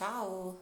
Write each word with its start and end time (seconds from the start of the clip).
Ciao, 0.00 0.58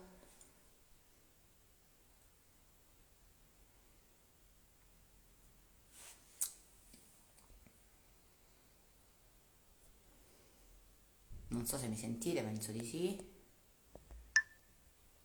non 11.50 11.64
so 11.66 11.78
se 11.78 11.86
mi 11.86 11.96
sentite, 11.96 12.42
penso 12.42 12.72
di 12.72 12.84
sì. 12.84 13.16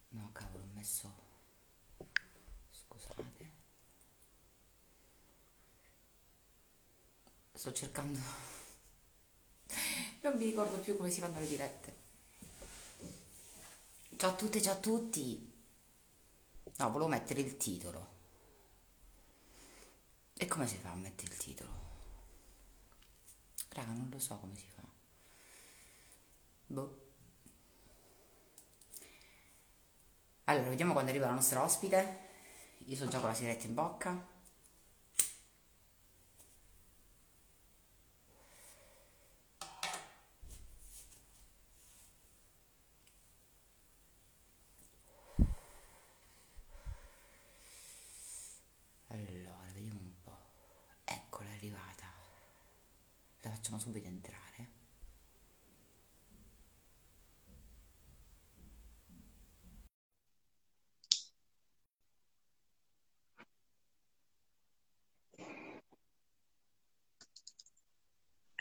No, 0.09 0.29
cavolo, 0.31 0.63
ho 0.63 0.67
messo... 0.75 1.11
Scusate. 2.69 3.51
Sto 7.53 7.73
cercando... 7.73 8.19
Non 10.21 10.37
mi 10.37 10.45
ricordo 10.45 10.77
più 10.77 10.95
come 10.97 11.09
si 11.09 11.19
fanno 11.19 11.39
le 11.39 11.47
dirette. 11.47 12.02
Ciao 14.23 14.31
a 14.31 14.35
tutte, 14.35 14.61
ciao 14.61 14.75
a 14.75 14.77
tutti. 14.77 15.51
No, 16.77 16.91
volevo 16.91 17.09
mettere 17.09 17.41
il 17.41 17.57
titolo. 17.57 18.07
E 20.33 20.45
come 20.45 20.65
si 20.65 20.77
fa 20.77 20.91
a 20.91 20.95
mettere 20.95 21.29
il 21.29 21.37
titolo? 21.37 21.71
Raga, 23.67 23.91
non 23.91 24.07
lo 24.09 24.19
so 24.19 24.37
come 24.37 24.55
si 24.55 24.65
fa. 24.73 24.81
Boh. 26.67 27.01
Allora, 30.45 30.69
vediamo 30.69 30.93
quando 30.93 31.11
arriva 31.11 31.25
la 31.25 31.33
nostra 31.33 31.61
ospite. 31.61 32.19
Io 32.85 32.95
sono 32.95 33.09
già 33.09 33.19
con 33.19 33.27
la 33.27 33.35
sigaretta 33.35 33.65
in 33.65 33.73
bocca. 33.73 34.31
Allora, 49.13 49.71
vediamo 49.73 49.99
un 49.99 50.13
po'. 50.23 50.37
Eccola, 51.03 51.49
è 51.49 51.53
arrivata. 51.53 52.11
La 53.41 53.49
facciamo 53.51 53.77
subito 53.77 54.07
entrare. 54.07 54.41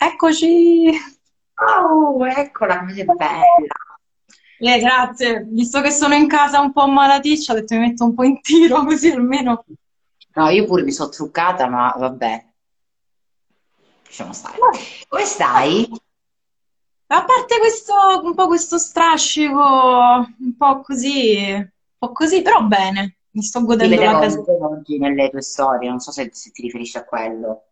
Eccoci! 0.05 0.91
Oh, 1.55 2.27
eccola 2.27 2.85
sei 2.93 3.05
bella. 3.05 3.45
Eh, 4.59 4.81
grazie. 4.81 5.45
Visto 5.49 5.81
che 5.81 5.93
sono 5.93 6.15
in 6.15 6.27
casa 6.27 6.59
un 6.59 6.73
po' 6.73 6.89
malaticcia, 6.89 7.53
ho 7.53 7.55
detto 7.55 7.75
mi 7.75 7.83
metto 7.83 8.05
un 8.05 8.15
po' 8.15 8.25
in 8.25 8.41
tiro 8.41 8.83
così 8.85 9.11
almeno. 9.11 9.65
No, 10.35 10.49
io 10.49 10.65
pure 10.65 10.83
mi 10.83 10.91
sono 10.91 11.09
truccata, 11.09 11.69
ma 11.69 11.95
vabbè, 11.97 12.47
lasciamo 14.05 14.33
stare. 14.33 14.59
Come 15.07 15.25
stai? 15.25 15.89
A 17.07 17.25
parte 17.25 17.59
questo, 17.59 17.95
un 18.25 18.35
po' 18.35 18.49
questo 18.49 18.79
strascico, 18.79 19.55
un 19.57 20.57
po' 20.57 20.81
così, 20.81 21.53
un 21.55 21.71
po' 21.97 22.11
così, 22.11 22.43
però 22.43 22.65
bene. 22.65 23.19
Mi 23.31 23.43
sto 23.43 23.63
godendo 23.63 24.03
la 24.03 24.19
casa. 24.19 24.43
oggi 24.63 24.99
nelle 24.99 25.31
tue 25.31 25.43
storie, 25.43 25.89
non 25.89 26.01
so 26.01 26.11
se, 26.11 26.29
se 26.33 26.51
ti 26.51 26.63
riferisci 26.63 26.97
a 26.97 27.05
quello. 27.05 27.67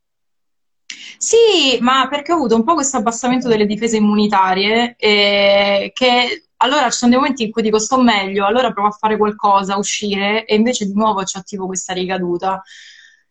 Sì, 1.19 1.79
ma 1.81 2.09
perché 2.09 2.33
ho 2.33 2.37
avuto 2.37 2.57
un 2.57 2.65
po' 2.65 2.75
questo 2.75 2.97
abbassamento 2.97 3.49
delle 3.49 3.67
difese 3.67 3.97
immunitarie, 3.97 4.95
e 4.97 5.91
che 5.95 6.45
allora 6.59 6.91
ci 6.91 6.99
sono 6.99 7.11
dei 7.11 7.21
momenti 7.21 7.45
in 7.45 7.51
cui 7.51 7.63
dico 7.63 7.79
sto 7.79 8.01
meglio, 8.01 8.47
allora 8.47 8.73
provo 8.73 8.89
a 8.89 8.93
fare 8.93 9.17
qualcosa, 9.17 9.75
a 9.75 9.79
uscire, 9.79 10.45
e 10.45 10.55
invece 10.57 10.87
di 10.87 10.95
nuovo 10.95 11.23
c'ho 11.23 11.43
tipo 11.43 11.67
questa 11.67 11.93
ricaduta. 11.93 12.63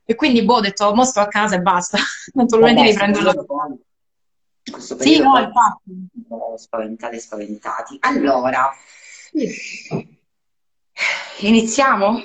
E 0.04 0.16
quindi, 0.16 0.44
boh, 0.44 0.56
ho 0.56 0.60
detto, 0.62 0.94
mo 0.96 1.04
sto 1.04 1.20
a 1.20 1.28
casa 1.28 1.56
e 1.56 1.60
basta. 1.60 1.98
In 2.34 2.48
questo 2.48 2.66
riprendo 2.66 3.22
la... 3.22 3.36
questo 4.72 4.98
Sì, 5.00 5.20
no, 5.20 5.38
infatti. 5.38 6.08
spaventate 6.56 7.20
spaventati. 7.20 7.98
Allora, 8.02 8.72
iniziamo? 11.38 12.24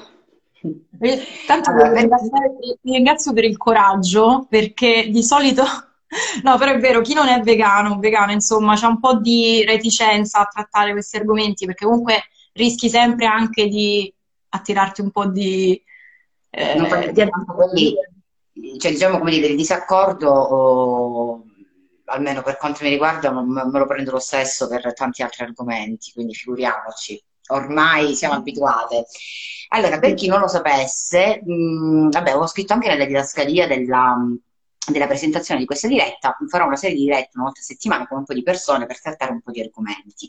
E 1.00 1.22
tanto 1.46 1.70
Allora, 1.70 1.90
per 1.90 2.08
ti 2.80 2.92
ringrazio 2.92 3.32
per 3.32 3.44
il 3.44 3.56
coraggio, 3.56 4.46
perché 4.48 5.08
di 5.10 5.22
solito, 5.22 5.62
no, 6.42 6.56
però 6.56 6.72
è 6.72 6.78
vero, 6.78 7.02
chi 7.02 7.12
non 7.12 7.28
è 7.28 7.40
vegano, 7.40 7.98
vegano, 7.98 8.32
insomma, 8.32 8.74
c'è 8.74 8.86
un 8.86 8.98
po' 8.98 9.16
di 9.16 9.62
reticenza 9.64 10.40
a 10.40 10.46
trattare 10.46 10.92
questi 10.92 11.16
argomenti, 11.16 11.66
perché 11.66 11.84
comunque 11.84 12.24
rischi 12.52 12.88
sempre 12.88 13.26
anche 13.26 13.66
di 13.66 14.12
attirarti 14.48 15.00
un 15.02 15.10
po' 15.10 15.26
di, 15.26 15.82
non 16.50 16.86
eh, 16.86 17.02
niente, 17.02 17.28
tanto 17.28 17.52
quelli, 17.52 17.94
cioè, 18.78 18.92
diciamo 18.92 19.18
come 19.18 19.32
dire, 19.32 19.48
il 19.48 19.56
disaccordo, 19.56 20.30
o, 20.30 21.44
almeno 22.06 22.42
per 22.42 22.56
quanto 22.56 22.84
mi 22.84 22.90
riguarda, 22.90 23.30
me 23.32 23.78
lo 23.78 23.86
prendo 23.86 24.12
lo 24.12 24.18
stesso 24.18 24.68
per 24.68 24.94
tanti 24.94 25.22
altri 25.22 25.44
argomenti, 25.44 26.12
quindi 26.12 26.34
figuriamoci, 26.34 27.22
ormai 27.48 28.14
siamo 28.14 28.34
abituate. 28.34 29.06
Allora, 29.68 29.98
per 29.98 30.14
chi 30.14 30.26
non 30.28 30.40
lo 30.40 30.48
sapesse, 30.48 31.42
mh, 31.44 32.10
vabbè, 32.10 32.36
ho 32.36 32.46
scritto 32.46 32.72
anche 32.72 32.88
nella 32.88 33.04
didascalia 33.06 33.66
della, 33.66 34.16
della 34.86 35.06
presentazione 35.06 35.60
di 35.60 35.66
questa 35.66 35.88
diretta, 35.88 36.36
farò 36.48 36.66
una 36.66 36.76
serie 36.76 36.96
di 36.96 37.04
dirette 37.04 37.30
una 37.34 37.44
volta 37.44 37.60
a 37.60 37.64
settimana 37.64 38.06
con 38.06 38.18
un 38.18 38.24
po' 38.24 38.34
di 38.34 38.42
persone 38.42 38.86
per 38.86 39.00
trattare 39.00 39.32
un 39.32 39.40
po' 39.40 39.50
di 39.50 39.60
argomenti. 39.60 40.28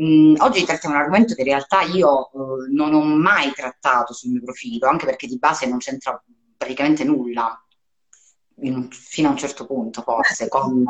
Mm, 0.00 0.34
oggi 0.38 0.64
trattiamo 0.64 0.94
un 0.96 1.00
argomento 1.02 1.34
che 1.34 1.42
in 1.42 1.46
realtà 1.46 1.82
io 1.82 2.30
eh, 2.32 2.70
non 2.72 2.94
ho 2.94 3.04
mai 3.04 3.52
trattato 3.52 4.12
sul 4.12 4.30
mio 4.30 4.42
profilo, 4.42 4.88
anche 4.88 5.06
perché 5.06 5.26
di 5.26 5.38
base 5.38 5.66
non 5.66 5.78
c'entra 5.78 6.20
praticamente 6.56 7.04
nulla, 7.04 7.58
in 8.62 8.88
fino 8.90 9.28
a 9.28 9.30
un 9.32 9.36
certo 9.36 9.66
punto 9.66 10.02
forse, 10.02 10.48
con 10.48 10.84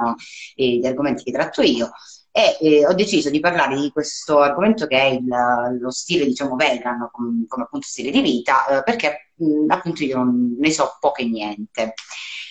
eh, 0.55 0.79
gli 0.79 0.87
argomenti 0.87 1.23
che 1.25 1.33
tratto 1.33 1.63
io. 1.63 1.91
E 2.37 2.57
eh, 2.61 2.87
ho 2.87 2.95
deciso 2.95 3.31
di 3.31 3.39
parlare 3.41 3.79
di 3.81 3.91
questo 3.93 4.41
argomento 4.41 4.87
che 4.87 4.99
è 4.99 5.05
il- 5.05 5.79
lo 5.81 5.91
stile, 5.91 6.25
diciamo, 6.25 6.57
vegan, 6.57 7.09
com- 7.13 7.47
come, 7.47 7.63
appunto 7.65 7.87
stile 7.87 8.11
di 8.11 8.21
vita, 8.23 8.67
eh, 8.81 8.83
perché 8.83 9.31
mh, 9.37 9.71
appunto 9.71 10.03
io 10.05 10.17
non- 10.17 10.57
ne 10.59 10.71
so 10.73 10.97
poco 11.01 11.21
e 11.21 11.27
niente. 11.29 11.95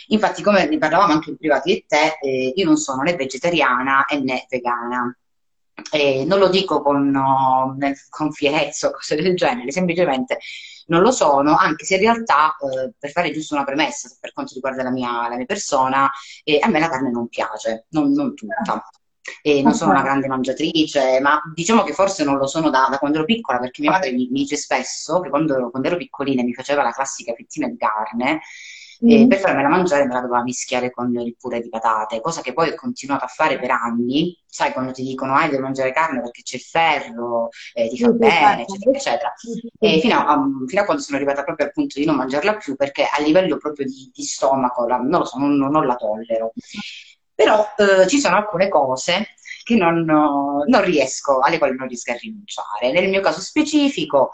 Infatti, 0.07 0.41
come 0.41 0.67
ne 0.67 0.77
parlavamo 0.77 1.13
anche 1.13 1.29
in 1.31 1.37
privato 1.37 1.63
di 1.69 1.83
te, 1.87 2.17
eh, 2.21 2.53
io 2.55 2.65
non 2.65 2.77
sono 2.77 3.01
né 3.03 3.15
vegetariana 3.15 4.05
né 4.21 4.45
vegana. 4.49 5.15
Non 6.25 6.39
lo 6.39 6.49
dico 6.49 6.81
con, 6.81 7.09
no, 7.09 7.75
con 8.09 8.31
fierezza 8.31 8.87
o 8.87 8.91
cose 8.91 9.15
del 9.15 9.35
genere, 9.35 9.71
semplicemente 9.71 10.37
non 10.87 11.01
lo 11.01 11.11
sono, 11.11 11.55
anche 11.57 11.85
se 11.85 11.95
in 11.95 12.01
realtà, 12.01 12.55
eh, 12.57 12.93
per 12.97 13.11
fare 13.11 13.31
giusto 13.31 13.55
una 13.55 13.63
premessa 13.63 14.09
per 14.19 14.33
quanto 14.33 14.53
riguarda 14.53 14.83
la 14.83 14.91
mia, 14.91 15.27
la 15.29 15.35
mia 15.35 15.45
persona, 15.45 16.09
eh, 16.43 16.59
a 16.61 16.67
me 16.69 16.79
la 16.79 16.89
carne 16.89 17.09
non 17.11 17.27
piace, 17.27 17.85
non, 17.89 18.11
non 18.11 18.33
tutta. 18.35 18.83
E 19.41 19.61
non 19.61 19.71
Ok. 19.71 19.77
sono 19.77 19.91
una 19.91 20.01
grande 20.01 20.27
mangiatrice, 20.27 21.19
ma 21.21 21.41
diciamo 21.53 21.83
che 21.83 21.93
forse 21.93 22.23
non 22.23 22.37
lo 22.37 22.45
sono 22.47 22.69
da, 22.69 22.87
da 22.89 22.97
quando 22.97 23.17
ero 23.17 23.25
piccola, 23.25 23.59
perché 23.59 23.81
mia 23.81 23.91
madre 23.91 24.11
mi, 24.11 24.27
mi 24.31 24.41
dice 24.41 24.55
spesso 24.57 25.19
che 25.21 25.29
quando, 25.29 25.55
ero 25.55 25.69
quando 25.69 25.87
ero 25.87 25.97
piccolina 25.97 26.43
mi 26.43 26.53
faceva 26.53 26.83
la 26.83 26.91
classica 26.91 27.33
fettina 27.33 27.67
di 27.67 27.77
carne 27.77 28.41
e 29.05 29.25
Mm. 29.25 29.27
per 29.27 29.39
farmela 29.39 29.67
mangiare 29.67 30.05
me 30.05 30.13
la 30.13 30.21
doveva 30.21 30.43
mischiare 30.43 30.89
con 30.89 31.13
il 31.19 31.35
purè 31.37 31.59
di 31.59 31.67
patate, 31.67 32.21
cosa 32.21 32.41
che 32.41 32.53
poi 32.53 32.69
ho 32.69 32.75
continuato 32.75 33.25
a 33.25 33.27
fare 33.27 33.59
per 33.59 33.71
anni. 33.71 34.37
Sai, 34.45 34.71
quando 34.71 34.91
ti 34.93 35.03
dicono, 35.03 35.35
ah, 35.35 35.47
devi 35.47 35.61
mangiare 35.61 35.91
carne 35.91 36.21
perché 36.21 36.41
c'è 36.43 36.55
il 36.55 36.61
ferro, 36.61 37.49
eh, 37.73 37.89
ti 37.89 37.97
fa 37.99 38.09
sì, 38.09 38.17
bene, 38.17 38.65
certo. 38.65 38.73
eccetera, 38.75 38.97
eccetera. 38.97 39.33
Sì. 39.79 39.99
fino 39.99 40.15
a, 40.25 40.33
um, 40.35 40.65
fino 40.67 40.81
a 40.81 40.85
quando 40.85 41.01
sono 41.03 41.17
arrivata 41.17 41.43
proprio 41.43 41.65
al 41.67 41.73
punto 41.73 41.99
di 41.99 42.05
non 42.05 42.15
mangiarla 42.15 42.55
più, 42.57 42.75
perché 42.75 43.03
a 43.11 43.21
livello 43.21 43.57
proprio 43.57 43.85
di, 43.85 44.09
di 44.13 44.23
stomaco, 44.23 44.87
la- 44.87 44.97
non 44.97 45.19
lo 45.19 45.25
so, 45.25 45.37
non, 45.37 45.57
non 45.57 45.85
la 45.85 45.95
tollero. 45.95 46.53
Però 47.35 47.65
eh, 47.77 48.07
ci 48.07 48.19
sono 48.19 48.35
alcune 48.35 48.69
cose 48.69 49.29
che 49.63 49.75
non, 49.75 50.03
non 50.03 50.83
riesco, 50.83 51.39
alle 51.39 51.57
quali 51.57 51.75
non 51.75 51.87
riesco 51.87 52.11
a 52.11 52.17
rinunciare. 52.19 52.91
Nel 52.91 53.09
mio 53.09 53.21
caso 53.21 53.41
specifico 53.41 54.31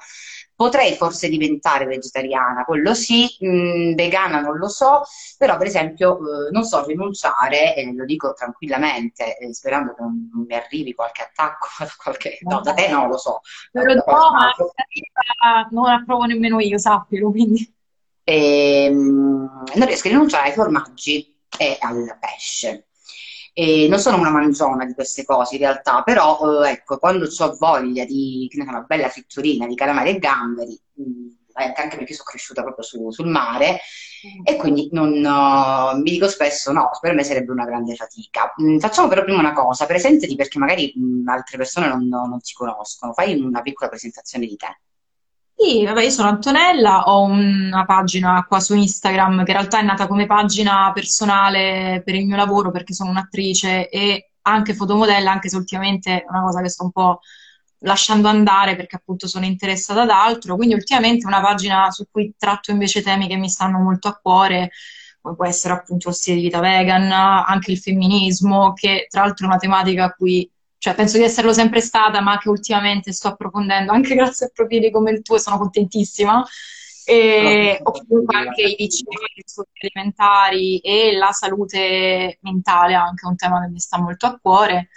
potrei 0.59 0.93
forse 0.95 1.29
diventare 1.29 1.85
vegetariana, 1.85 2.65
quello 2.65 2.93
sì, 2.93 3.25
mh, 3.39 3.93
vegana 3.93 4.41
non 4.41 4.57
lo 4.57 4.67
so, 4.67 5.03
però 5.37 5.55
per 5.55 5.67
esempio 5.67 6.17
eh, 6.17 6.51
non 6.51 6.65
so 6.65 6.83
rinunciare, 6.83 7.77
e 7.77 7.93
lo 7.93 8.03
dico 8.03 8.33
tranquillamente, 8.33 9.37
eh, 9.37 9.53
sperando 9.53 9.93
che 9.93 10.01
non, 10.01 10.29
non 10.33 10.43
mi 10.45 10.55
arrivi 10.55 10.93
qualche 10.93 11.21
attacco 11.21 11.67
qualche... 12.03 12.39
No, 12.41 12.59
da 12.59 12.73
te 12.73 12.89
no, 12.89 13.07
lo 13.07 13.17
so, 13.17 13.39
da, 13.71 13.83
lo 13.83 14.01
qualcun 14.01 14.67
ma 15.41 15.67
non 15.71 15.85
approvo 15.85 16.25
nemmeno 16.25 16.59
io, 16.59 16.77
sappilo, 16.77 17.31
quindi... 17.31 17.73
Ehm, 18.25 19.63
non 19.75 19.87
riesco 19.87 20.09
a 20.09 20.11
rinunciare 20.11 20.49
ai 20.49 20.53
formaggi 20.53 21.39
e 21.57 21.77
al 21.79 22.17
pesce. 22.19 22.88
E 23.53 23.87
non 23.89 23.99
sono 23.99 24.17
una 24.17 24.29
mangiona 24.29 24.85
di 24.85 24.93
queste 24.93 25.25
cose 25.25 25.55
in 25.55 25.61
realtà, 25.61 26.01
però 26.03 26.63
eh, 26.63 26.71
ecco, 26.71 26.97
quando 26.97 27.25
ho 27.25 27.55
voglia 27.57 28.05
di 28.05 28.49
una 28.55 28.81
bella 28.87 29.09
fritturina 29.09 29.67
di 29.67 29.75
calamari 29.75 30.11
e 30.11 30.19
gamberi, 30.19 30.79
mh, 30.93 31.29
anche 31.53 31.97
perché 31.97 32.13
sono 32.13 32.29
cresciuta 32.29 32.61
proprio 32.61 32.83
su, 32.85 33.11
sul 33.11 33.27
mare 33.27 33.79
e 34.43 34.55
quindi 34.57 34.89
non, 34.91 35.11
uh, 35.11 35.97
mi 35.97 36.11
dico 36.11 36.27
spesso 36.27 36.71
no, 36.71 36.89
per 36.99 37.13
me 37.13 37.23
sarebbe 37.23 37.51
una 37.51 37.65
grande 37.65 37.95
fatica. 37.95 38.53
Mm, 38.61 38.77
facciamo 38.79 39.07
però 39.07 39.23
prima 39.23 39.39
una 39.39 39.53
cosa, 39.53 39.85
presentati 39.85 40.35
perché 40.35 40.59
magari 40.59 40.93
mh, 40.95 41.21
mm, 41.21 41.27
altre 41.27 41.57
persone 41.57 41.87
non, 41.87 42.07
non 42.07 42.39
ti 42.41 42.53
conoscono, 42.53 43.13
fai 43.13 43.39
una 43.39 43.61
piccola 43.61 43.89
presentazione 43.89 44.45
di 44.45 44.55
te. 44.55 44.79
Sì, 45.61 45.83
vabbè, 45.83 46.03
io 46.03 46.09
sono 46.09 46.29
Antonella, 46.29 47.03
ho 47.07 47.23
una 47.23 47.83
pagina 47.85 48.45
qua 48.47 48.61
su 48.61 48.75
Instagram 48.75 49.43
che 49.43 49.51
in 49.51 49.57
realtà 49.57 49.79
è 49.79 49.83
nata 49.83 50.07
come 50.07 50.25
pagina 50.25 50.89
personale 50.93 52.01
per 52.05 52.15
il 52.15 52.25
mio 52.25 52.37
lavoro 52.37 52.71
perché 52.71 52.93
sono 52.93 53.09
un'attrice 53.09 53.89
e 53.89 54.31
anche 54.43 54.73
fotomodella, 54.73 55.29
anche 55.31 55.49
se 55.49 55.57
ultimamente 55.57 56.21
è 56.21 56.25
una 56.29 56.43
cosa 56.43 56.61
che 56.61 56.69
sto 56.69 56.85
un 56.85 56.91
po' 56.91 57.19
lasciando 57.79 58.29
andare 58.29 58.75
perché 58.77 58.95
appunto 58.95 59.27
sono 59.27 59.43
interessata 59.45 60.03
ad 60.03 60.09
altro. 60.11 60.55
Quindi 60.55 60.75
ultimamente 60.75 61.25
è 61.25 61.27
una 61.27 61.41
pagina 61.41 61.91
su 61.91 62.05
cui 62.09 62.33
tratto 62.37 62.71
invece 62.71 63.01
temi 63.01 63.27
che 63.27 63.35
mi 63.35 63.49
stanno 63.49 63.79
molto 63.79 64.07
a 64.07 64.15
cuore, 64.21 64.71
come 65.21 65.35
può 65.35 65.45
essere 65.45 65.73
appunto 65.73 66.07
lo 66.09 66.15
stile 66.15 66.37
di 66.37 66.43
vita 66.43 66.61
vegan, 66.61 67.11
anche 67.11 67.71
il 67.71 67.79
femminismo, 67.79 68.71
che 68.73 69.07
tra 69.09 69.23
l'altro 69.23 69.45
è 69.45 69.49
una 69.49 69.57
tematica 69.59 70.05
a 70.05 70.11
cui 70.13 70.49
cioè 70.79 70.95
penso 70.95 71.17
di 71.17 71.23
esserlo 71.23 71.53
sempre 71.53 71.81
stata, 71.81 72.21
ma 72.21 72.37
che 72.37 72.49
ultimamente 72.49 73.11
sto 73.11 73.27
approfondendo 73.27 73.91
anche 73.91 74.15
grazie 74.15 74.47
a 74.47 74.51
profili 74.51 74.89
come 74.89 75.11
il 75.11 75.21
tuo, 75.21 75.37
sono 75.37 75.57
contentissima. 75.57 76.43
E, 77.05 77.79
o 77.81 77.91
comunque 77.91 78.37
anche 78.37 78.61
i 78.61 78.75
vicini 78.77 79.15
alimentari 79.81 80.77
e 80.77 81.17
la 81.17 81.31
salute 81.31 82.37
mentale, 82.41 82.93
anche 82.93 83.25
un 83.25 83.35
tema 83.35 83.61
che 83.61 83.71
mi 83.71 83.79
sta 83.79 83.99
molto 83.99 84.25
a 84.27 84.37
cuore. 84.39 84.89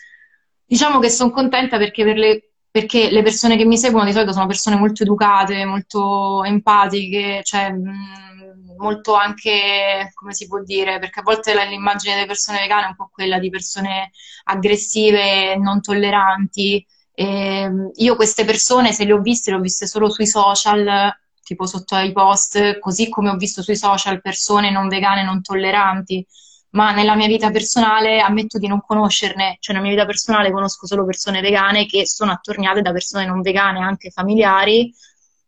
Diciamo 0.65 0.99
che 0.99 1.09
sono 1.11 1.31
contenta 1.31 1.79
perché 1.79 2.05
per 2.05 2.17
le, 2.17 2.53
perché 2.71 3.11
le 3.11 3.23
persone 3.23 3.57
che 3.57 3.65
mi 3.65 3.79
seguono 3.79 4.07
di 4.07 4.13
solito 4.13 4.33
sono 4.33 4.47
persone 4.47 4.77
molto 4.77 5.03
educate, 5.03 5.65
molto 5.65 6.45
empatiche, 6.45 7.41
cioè 7.45 7.71
mh, 7.73 8.32
molto 8.77 9.15
anche, 9.15 10.11
come 10.15 10.33
si 10.35 10.47
può 10.47 10.63
dire, 10.63 10.99
perché 10.99 11.21
a 11.21 11.23
volte 11.23 11.55
l'immagine 11.67 12.15
delle 12.15 12.27
persone 12.27 12.61
vegane 12.61 12.85
è 12.85 12.89
un 12.89 12.97
po' 12.97 13.11
quella 13.13 13.39
di 13.39 13.51
persone 13.51 14.11
aggressive, 14.45 15.57
non 15.57 15.81
tolleranti. 15.81 16.85
E 17.15 17.71
io 17.95 18.17
queste 18.17 18.45
persone, 18.45 18.93
se 18.93 19.05
le 19.05 19.13
ho 19.13 19.21
viste, 19.21 19.51
le 19.51 19.57
ho 19.59 19.61
viste 19.61 19.87
solo 19.87 20.11
sui 20.11 20.27
social, 20.27 21.13
tipo 21.43 21.67
sotto 21.67 21.95
ai 21.95 22.13
post, 22.13 22.79
così 22.79 23.09
come 23.09 23.29
ho 23.31 23.37
visto 23.37 23.63
sui 23.63 23.77
social 23.77 24.21
persone 24.21 24.71
non 24.71 24.89
vegane, 24.89 25.23
non 25.23 25.43
tolleranti, 25.43 26.27
ma 26.71 26.93
nella 26.93 27.15
mia 27.15 27.27
vita 27.27 27.51
personale 27.51 28.21
ammetto 28.21 28.59
di 28.59 28.67
non 28.67 28.81
conoscerne, 28.81 29.57
cioè 29.61 29.75
nella 29.75 29.87
mia 29.87 29.97
vita 29.97 30.07
personale 30.07 30.51
conosco 30.51 30.87
solo 30.87 31.05
persone 31.05 31.41
vegane 31.41 31.87
che 31.87 32.07
sono 32.07 32.33
attorniate 32.33 32.81
da 32.81 32.93
persone 32.93 33.27
non 33.27 33.43
vegane, 33.43 33.81
anche 33.81 34.11
familiari, 34.11 34.93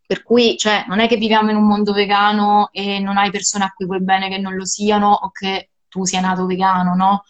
per 0.07 0.23
cui, 0.23 0.57
cioè, 0.57 0.85
non 0.87 1.01
è 1.01 1.09
che 1.09 1.17
viviamo 1.17 1.51
in 1.51 1.57
un 1.57 1.67
mondo 1.67 1.93
vegano 1.93 2.69
e 2.73 2.99
non 2.99 3.17
hai 3.17 3.31
persone 3.31 3.65
a 3.65 3.73
cui 3.75 3.87
vuoi 3.87 4.03
bene 4.03 4.29
che 4.29 4.39
non 4.39 4.55
lo 4.55 4.65
siano 4.65 5.13
o 5.13 5.31
che 5.31 5.71
tu 5.89 6.05
sia 6.05 6.21
nato 6.21 6.47
vegano, 6.47 6.95
no? 6.95 7.25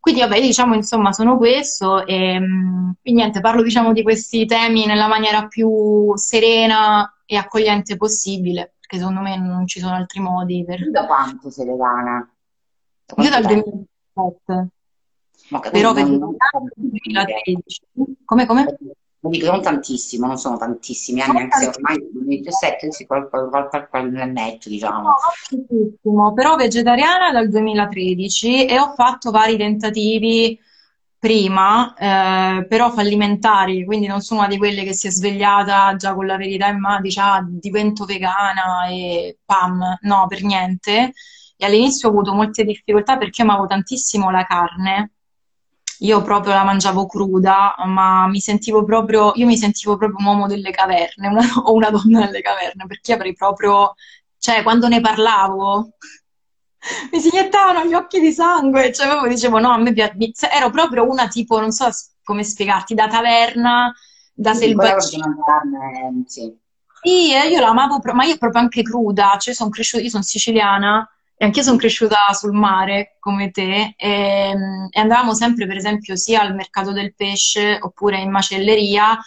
Quindi, 0.00 0.22
vabbè, 0.22 0.40
diciamo, 0.40 0.74
insomma, 0.74 1.12
sono 1.12 1.36
questo 1.36 2.06
e, 2.06 2.38
mm, 2.38 2.90
e 3.02 3.12
niente, 3.12 3.40
parlo, 3.40 3.62
diciamo, 3.62 3.92
di 3.92 4.02
questi 4.02 4.46
temi 4.46 4.86
nella 4.86 5.08
maniera 5.08 5.46
più 5.46 6.16
serena 6.16 7.12
e 7.26 7.36
accogliente 7.36 7.96
possibile, 7.96 8.74
perché 8.78 8.98
secondo 8.98 9.20
me 9.20 9.36
non 9.36 9.66
ci 9.66 9.80
sono 9.80 9.96
altri 9.96 10.20
modi 10.20 10.64
per... 10.64 10.90
Da 10.90 11.06
quanto 11.06 11.50
sei 11.50 11.66
vegana? 11.66 12.30
Io 13.16 13.30
dal 13.30 13.42
2017. 13.42 14.68
Però 15.70 15.92
vegetariana 15.92 16.36
dal 16.52 16.72
2013. 16.74 17.82
Come, 18.24 18.46
come? 18.46 18.76
Dico 19.28 19.46
non 19.50 19.62
tantissimo, 19.62 20.26
non 20.26 20.36
sono 20.36 20.56
tantissimi 20.56 21.20
anni, 21.20 21.40
anche 21.40 21.58
se 21.58 21.68
ormai 21.68 21.96
nel 21.96 22.10
2017 22.12 22.92
si 22.92 23.06
qualche 23.06 23.88
annetto, 24.20 24.68
diciamo. 24.68 25.02
No, 25.02 25.14
tantissimo, 25.48 26.32
però 26.32 26.56
vegetariana 26.56 27.32
dal 27.32 27.48
2013 27.48 28.66
e 28.66 28.78
ho 28.78 28.92
fatto 28.94 29.30
vari 29.30 29.56
tentativi 29.56 30.58
prima, 31.18 31.94
eh, 31.94 32.66
però 32.66 32.90
fallimentari, 32.90 33.84
quindi 33.84 34.06
non 34.06 34.20
sono 34.20 34.40
una 34.40 34.48
di 34.48 34.58
quelle 34.58 34.84
che 34.84 34.92
si 34.92 35.08
è 35.08 35.10
svegliata 35.10 35.96
già 35.96 36.14
con 36.14 36.26
la 36.26 36.36
verità 36.36 36.68
in 36.68 36.78
mano, 36.78 37.00
dice 37.00 37.20
ah, 37.20 37.44
divento 37.46 38.04
vegana 38.04 38.86
e 38.88 39.38
pam, 39.44 39.98
no, 40.02 40.26
per 40.28 40.42
niente. 40.42 41.12
E 41.56 41.64
all'inizio 41.66 42.08
ho 42.08 42.12
avuto 42.12 42.34
molte 42.34 42.64
difficoltà 42.64 43.16
perché 43.16 43.42
io 43.42 43.48
amavo 43.48 43.66
tantissimo 43.66 44.30
la 44.30 44.44
carne 44.44 45.15
io 46.00 46.22
proprio 46.22 46.52
la 46.54 46.64
mangiavo 46.64 47.06
cruda, 47.06 47.74
ma 47.86 48.26
mi 48.28 48.40
sentivo 48.40 48.84
proprio, 48.84 49.32
io 49.34 49.46
mi 49.46 49.56
sentivo 49.56 49.96
proprio 49.96 50.18
un 50.20 50.26
uomo 50.26 50.46
delle 50.46 50.70
caverne, 50.70 51.28
una, 51.28 51.42
o 51.64 51.72
una 51.72 51.90
donna 51.90 52.26
delle 52.26 52.40
caverne, 52.40 52.86
perché 52.86 53.14
avrei 53.14 53.34
proprio, 53.34 53.94
cioè 54.38 54.62
quando 54.62 54.88
ne 54.88 55.00
parlavo 55.00 55.92
mi 57.10 57.20
si 57.20 57.28
iniettavano 57.28 57.84
gli 57.84 57.94
occhi 57.94 58.20
di 58.20 58.32
sangue, 58.32 58.92
cioè 58.92 59.08
proprio 59.08 59.32
dicevo 59.32 59.58
no, 59.58 59.70
a 59.70 59.78
me 59.78 59.92
piace, 59.92 60.50
ero 60.50 60.70
proprio 60.70 61.08
una 61.08 61.28
tipo, 61.28 61.58
non 61.60 61.72
so 61.72 61.88
come 62.22 62.44
spiegarti, 62.44 62.94
da 62.94 63.08
taverna, 63.08 63.92
da 64.34 64.52
sì, 64.52 64.66
selvaggina. 64.66 65.26
Sì. 66.26 66.64
Sì, 67.02 67.28
io 67.30 67.60
la 67.60 67.68
amavo, 67.68 68.00
ma 68.14 68.24
io 68.24 68.36
proprio 68.36 68.62
anche 68.62 68.82
cruda, 68.82 69.36
cioè 69.38 69.54
sono 69.54 69.70
cresciuta, 69.70 70.02
io 70.02 70.10
sono 70.10 70.24
siciliana, 70.24 71.08
e 71.38 71.44
anch'io 71.44 71.62
sono 71.62 71.76
cresciuta 71.76 72.16
sul 72.32 72.52
mare 72.52 73.16
come 73.20 73.50
te 73.50 73.94
e, 73.96 74.54
e, 74.90 75.00
andavamo 75.00 75.34
sempre 75.34 75.66
per 75.66 75.76
esempio 75.76 76.16
sia 76.16 76.40
al 76.40 76.54
mercato 76.54 76.92
del 76.92 77.14
pesce 77.14 77.78
oppure 77.80 78.18
in 78.18 78.30
macelleria 78.30 79.18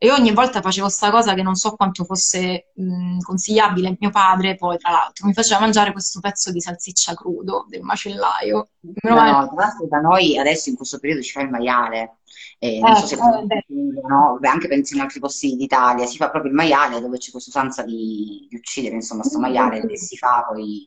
e 0.00 0.12
ogni 0.12 0.32
volta 0.32 0.60
facevo 0.60 0.86
questa 0.86 1.10
cosa 1.10 1.34
che 1.34 1.42
non 1.42 1.56
so 1.56 1.74
quanto 1.74 2.04
fosse 2.04 2.70
mh, 2.76 3.18
consigliabile. 3.18 3.96
Mio 3.98 4.10
padre 4.10 4.54
poi 4.54 4.78
tra 4.78 4.92
l'altro 4.92 5.26
mi 5.26 5.32
faceva 5.32 5.58
mangiare 5.58 5.90
questo 5.90 6.20
pezzo 6.20 6.52
di 6.52 6.60
salsiccia 6.60 7.14
crudo 7.14 7.66
del 7.68 7.82
macellaio. 7.82 8.68
No, 9.02 9.14
no, 9.14 9.52
tra 9.52 9.54
l'altro 9.56 9.88
da 9.88 9.98
noi 9.98 10.38
adesso 10.38 10.68
in 10.68 10.76
questo 10.76 11.00
periodo 11.00 11.22
ci 11.22 11.32
fa 11.32 11.40
il 11.40 11.50
maiale. 11.50 12.18
Eh, 12.60 12.78
non 12.78 12.94
so 12.94 13.06
se 13.06 13.16
eh, 13.16 13.66
no? 14.06 14.38
Anche 14.40 14.68
penso 14.68 14.94
in 14.94 15.00
altri 15.00 15.18
posti 15.18 15.56
d'Italia 15.56 16.06
si 16.06 16.16
fa 16.16 16.30
proprio 16.30 16.52
il 16.52 16.56
maiale 16.56 17.00
dove 17.00 17.18
c'è 17.18 17.32
questa 17.32 17.50
usanza 17.50 17.82
di, 17.82 18.46
di 18.48 18.56
uccidere 18.56 18.94
insomma 18.94 19.22
questo 19.22 19.40
maiale 19.40 19.84
che 19.84 19.96
si 19.96 20.16
fa 20.16 20.44
poi 20.48 20.86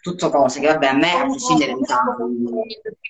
tutto 0.00 0.30
cose 0.30 0.60
che 0.60 0.66
vabbè 0.66 0.86
a 0.86 0.92
me 0.94 1.10
a 1.12 1.26
prescindere 1.26 1.74
da 1.74 2.02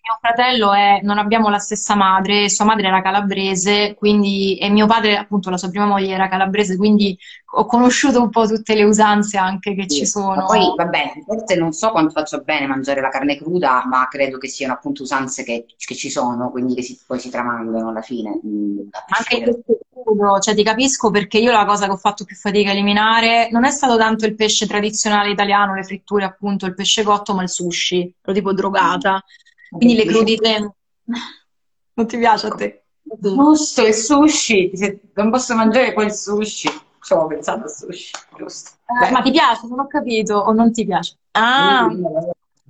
mio 0.08 0.18
fratello 0.20 0.72
è, 0.72 1.00
non 1.02 1.18
abbiamo 1.18 1.50
la 1.50 1.58
stessa 1.58 1.94
madre, 1.94 2.48
sua 2.48 2.64
madre 2.64 2.86
era 2.86 3.02
calabrese, 3.02 3.94
quindi, 3.94 4.56
e 4.56 4.70
mio 4.70 4.86
padre, 4.86 5.18
appunto, 5.18 5.50
la 5.50 5.58
sua 5.58 5.68
prima 5.68 5.84
moglie 5.84 6.14
era 6.14 6.28
calabrese, 6.28 6.76
quindi 6.76 7.16
ho 7.52 7.66
conosciuto 7.66 8.20
un 8.22 8.30
po' 8.30 8.46
tutte 8.46 8.74
le 8.74 8.84
usanze 8.84 9.36
anche 9.36 9.74
che 9.74 9.84
sì. 9.86 9.98
ci 9.98 10.06
sono. 10.06 10.34
Ma 10.34 10.44
poi, 10.44 10.72
vabbè, 10.74 11.12
forse 11.26 11.56
non 11.56 11.72
so 11.72 11.90
quanto 11.90 12.10
faccia 12.10 12.38
bene 12.38 12.66
mangiare 12.66 13.02
la 13.02 13.10
carne 13.10 13.36
cruda, 13.36 13.84
ma 13.86 14.08
credo 14.08 14.38
che 14.38 14.48
siano 14.48 14.72
appunto 14.72 15.02
usanze 15.02 15.42
che, 15.44 15.66
che 15.76 15.94
ci 15.94 16.08
sono, 16.08 16.50
quindi 16.50 16.74
che 16.74 16.82
si, 16.82 16.98
poi 17.06 17.18
si 17.18 17.28
tramandano 17.28 17.90
alla 17.90 18.02
fine. 18.02 18.40
Mm, 18.46 18.88
anche 19.08 19.36
il 19.36 19.62
pesce 19.98 20.02
crudo, 20.02 20.38
cioè 20.38 20.54
ti 20.54 20.62
capisco 20.62 21.10
perché 21.10 21.38
io 21.38 21.52
la 21.52 21.64
cosa 21.64 21.86
che 21.86 21.92
ho 21.92 21.96
fatto 21.96 22.24
più 22.24 22.36
fatica 22.36 22.70
a 22.70 22.72
eliminare 22.72 23.48
non 23.50 23.64
è 23.64 23.70
stato 23.70 23.96
tanto 23.96 24.26
il 24.26 24.34
pesce 24.34 24.66
tradizionale 24.66 25.30
italiano, 25.30 25.74
le 25.74 25.84
fritture 25.84 26.24
appunto, 26.24 26.66
il 26.66 26.74
pesce 26.74 27.02
cotto, 27.02 27.34
ma 27.34 27.42
il 27.42 27.48
sushi, 27.48 28.14
ero 28.22 28.32
tipo 28.32 28.52
drogata. 28.52 29.22
Quindi 29.70 29.94
le 29.96 30.04
crudite 30.04 30.74
non 31.94 32.06
ti 32.06 32.18
piace 32.18 32.46
a 32.46 32.50
te? 32.50 32.82
Giusto, 33.02 33.86
il 33.86 33.94
sushi, 33.94 34.70
non 35.14 35.30
posso 35.30 35.54
mangiare 35.54 35.92
quel 35.92 36.12
sushi. 36.12 36.68
Ci 37.00 37.12
avevo 37.12 37.28
pensato 37.28 37.62
al 37.62 37.70
sushi, 37.70 38.10
giusto. 38.36 38.70
Eh, 39.02 39.10
ma 39.10 39.22
ti 39.22 39.30
piace? 39.30 39.66
Non 39.66 39.80
ho 39.80 39.86
capito, 39.86 40.36
o 40.36 40.52
non 40.52 40.72
ti 40.72 40.84
piace? 40.84 41.16
Ah, 41.32 41.88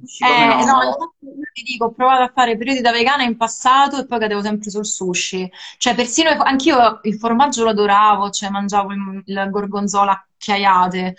eh, 0.00 0.64
no, 0.64 1.14
ti 1.52 1.62
dico, 1.62 1.86
ho 1.86 1.92
provato 1.92 2.22
a 2.22 2.32
fare 2.32 2.56
periodi 2.56 2.80
da 2.80 2.92
vegana 2.92 3.24
in 3.24 3.36
passato 3.36 3.98
e 3.98 4.06
poi 4.06 4.18
cadevo 4.18 4.42
sempre 4.42 4.70
sul 4.70 4.86
sushi. 4.86 5.50
Cioè, 5.76 5.94
persino 5.94 6.30
anch'io 6.30 7.00
il 7.02 7.16
formaggio 7.16 7.64
lo 7.64 7.70
adoravo, 7.70 8.30
cioè 8.30 8.50
mangiavo 8.50 8.92
il, 8.92 9.22
il 9.26 9.48
gorgonzola 9.50 10.12
a 10.12 10.26
chiaiate. 10.36 11.16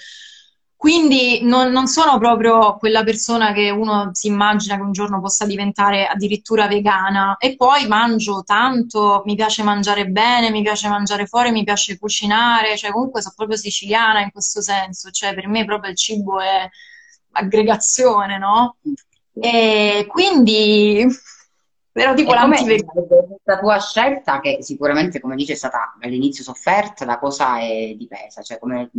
Quindi 0.80 1.42
non, 1.44 1.74
non, 1.74 1.88
sono 1.88 2.18
proprio 2.20 2.78
quella 2.78 3.04
persona 3.04 3.52
che 3.52 3.70
uno 3.70 4.12
si 4.14 4.28
immagina 4.28 4.78
che 4.78 4.82
un 4.82 4.94
giorno 4.94 5.20
possa 5.20 5.46
diventare 5.46 6.08
addirittura 6.08 6.68
vegana. 6.68 7.36
E 7.38 7.58
poi 7.58 7.86
mangio 7.86 8.44
tanto, 8.46 9.24
mi 9.26 9.36
piace 9.36 9.62
mangiare 9.62 10.08
bene, 10.08 10.52
mi 10.52 10.62
piace 10.62 10.88
mangiare 10.88 11.26
fuori, 11.26 11.52
mi 11.52 11.66
piace 11.66 12.00
cucinare, 12.00 12.78
cioè 12.78 12.92
comunque 12.92 13.22
sono 13.22 13.34
proprio 13.36 13.58
siciliana 13.58 14.22
in 14.22 14.32
questo 14.32 14.62
senso, 14.62 15.12
cioè 15.12 15.34
per 15.34 15.50
me 15.50 15.66
proprio 15.66 15.92
il 15.92 15.98
cibo 15.98 16.40
è 16.40 16.70
aggregazione, 17.32 18.38
no? 18.38 18.78
E 19.34 20.06
quindi 20.10 21.08
però 21.92 22.14
tipo 22.14 22.34
l'antivegana. 22.34 22.92
Questa 22.92 23.60
tua 23.60 23.80
scelta, 23.80 24.40
che 24.40 24.60
sicuramente, 24.62 25.20
come 25.20 25.36
dice, 25.36 25.54
è 25.54 25.56
stata 25.56 25.96
all'inizio 26.00 26.44
sofferta, 26.44 27.06
la 27.06 27.20
cosa 27.20 27.60
è 27.60 27.94
dipesa, 27.98 28.42
cioè 28.42 28.60
come 28.60 28.90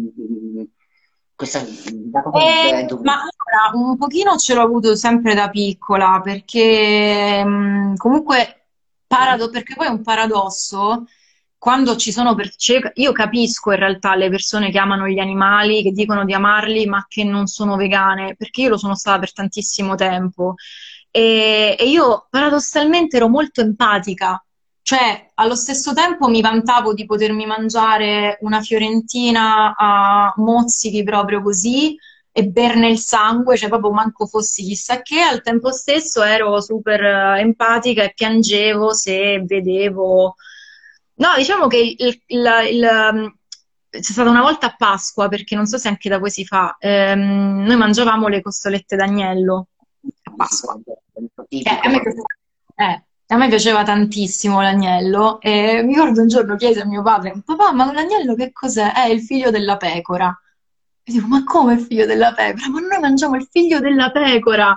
questa, 1.35 1.61
da 1.61 2.23
eh, 2.35 2.87
ma 3.03 3.23
allora, 3.23 3.71
un 3.73 3.97
pochino 3.97 4.37
ce 4.37 4.53
l'ho 4.53 4.61
avuto 4.61 4.95
sempre 4.95 5.35
da 5.35 5.49
piccola, 5.49 6.21
perché 6.23 7.43
comunque, 7.97 8.67
parado, 9.07 9.49
perché 9.49 9.75
poi 9.75 9.87
è 9.87 9.91
un 9.91 10.03
paradosso 10.03 11.07
quando 11.61 11.95
ci 11.97 12.11
sono 12.11 12.35
per... 12.35 12.51
io 12.95 13.13
capisco 13.13 13.73
in 13.73 13.79
realtà 13.79 14.15
le 14.15 14.31
persone 14.31 14.71
che 14.71 14.79
amano 14.79 15.07
gli 15.07 15.19
animali, 15.19 15.83
che 15.83 15.91
dicono 15.91 16.25
di 16.25 16.33
amarli, 16.33 16.87
ma 16.87 17.05
che 17.07 17.23
non 17.23 17.49
sono 17.49 17.77
vegane, 17.77 18.35
perché 18.35 18.63
io 18.63 18.71
lo 18.71 18.79
sono 18.79 18.95
stata 18.95 19.19
per 19.19 19.35
tantissimo 19.35 19.95
tempo. 19.95 20.55
E, 21.11 21.77
e 21.79 21.87
io 21.87 22.29
paradossalmente 22.31 23.19
ero 23.19 23.29
molto 23.29 23.61
empatica, 23.61 24.43
cioè 24.81 25.33
allo 25.35 25.55
stesso 25.55 25.93
tempo 25.93 26.29
mi 26.29 26.41
vantavo 26.41 26.95
di 26.95 27.05
potermi 27.05 27.45
mangiare 27.45 28.39
una 28.41 28.63
fiorentina 28.63 29.75
a 29.77 30.33
mozzichi 30.37 31.03
proprio 31.03 31.43
così 31.43 31.95
e 32.33 32.47
berne 32.47 32.89
il 32.89 32.99
sangue, 32.99 33.59
cioè 33.59 33.69
proprio 33.69 33.93
manco 33.93 34.25
fossi 34.25 34.65
chissà 34.65 35.03
che, 35.03 35.21
al 35.21 35.43
tempo 35.43 35.73
stesso 35.73 36.23
ero 36.23 36.59
super 36.63 37.05
eh, 37.05 37.41
empatica 37.41 38.03
e 38.03 38.15
piangevo 38.15 38.95
se 38.95 39.43
vedevo 39.45 40.37
No, 41.21 41.35
diciamo 41.37 41.67
che 41.67 41.97
il, 41.99 42.23
il, 42.27 42.51
il, 42.71 42.89
um, 43.13 43.35
c'è 43.91 44.01
stata 44.01 44.31
una 44.31 44.41
volta 44.41 44.69
a 44.69 44.75
Pasqua, 44.77 45.29
perché 45.29 45.55
non 45.55 45.67
so 45.67 45.77
se 45.77 45.89
anche 45.89 46.09
da 46.09 46.19
voi 46.19 46.31
si 46.31 46.47
fa, 46.47 46.77
ehm, 46.79 47.65
noi 47.67 47.77
mangiavamo 47.77 48.27
le 48.27 48.41
costolette 48.41 48.97
d'agnello 48.97 49.67
a 50.23 50.33
Pasqua. 50.35 50.81
Eh, 51.49 51.63
a, 51.67 51.89
me 51.91 52.01
piaceva, 52.01 52.25
eh, 52.75 53.05
a 53.27 53.37
me 53.37 53.49
piaceva 53.49 53.83
tantissimo 53.83 54.63
l'agnello 54.63 55.41
e 55.43 55.83
mi 55.83 55.93
ricordo 55.93 56.23
un 56.23 56.29
giorno 56.29 56.57
chiese 56.57 56.81
a 56.81 56.87
mio 56.87 57.03
padre, 57.03 57.43
papà, 57.45 57.73
ma 57.73 57.93
l'agnello 57.93 58.35
che 58.35 58.51
cos'è? 58.53 58.95
È 58.95 59.05
il 59.09 59.21
figlio 59.21 59.51
della 59.51 59.77
pecora. 59.77 60.35
E 61.03 61.13
dico, 61.13 61.27
ma 61.27 61.45
come 61.45 61.75
il 61.75 61.81
figlio 61.81 62.07
della 62.07 62.33
pecora? 62.33 62.71
Ma 62.71 62.81
noi 62.81 62.99
mangiamo 62.99 63.37
il 63.37 63.47
figlio 63.51 63.79
della 63.79 64.11
pecora. 64.11 64.75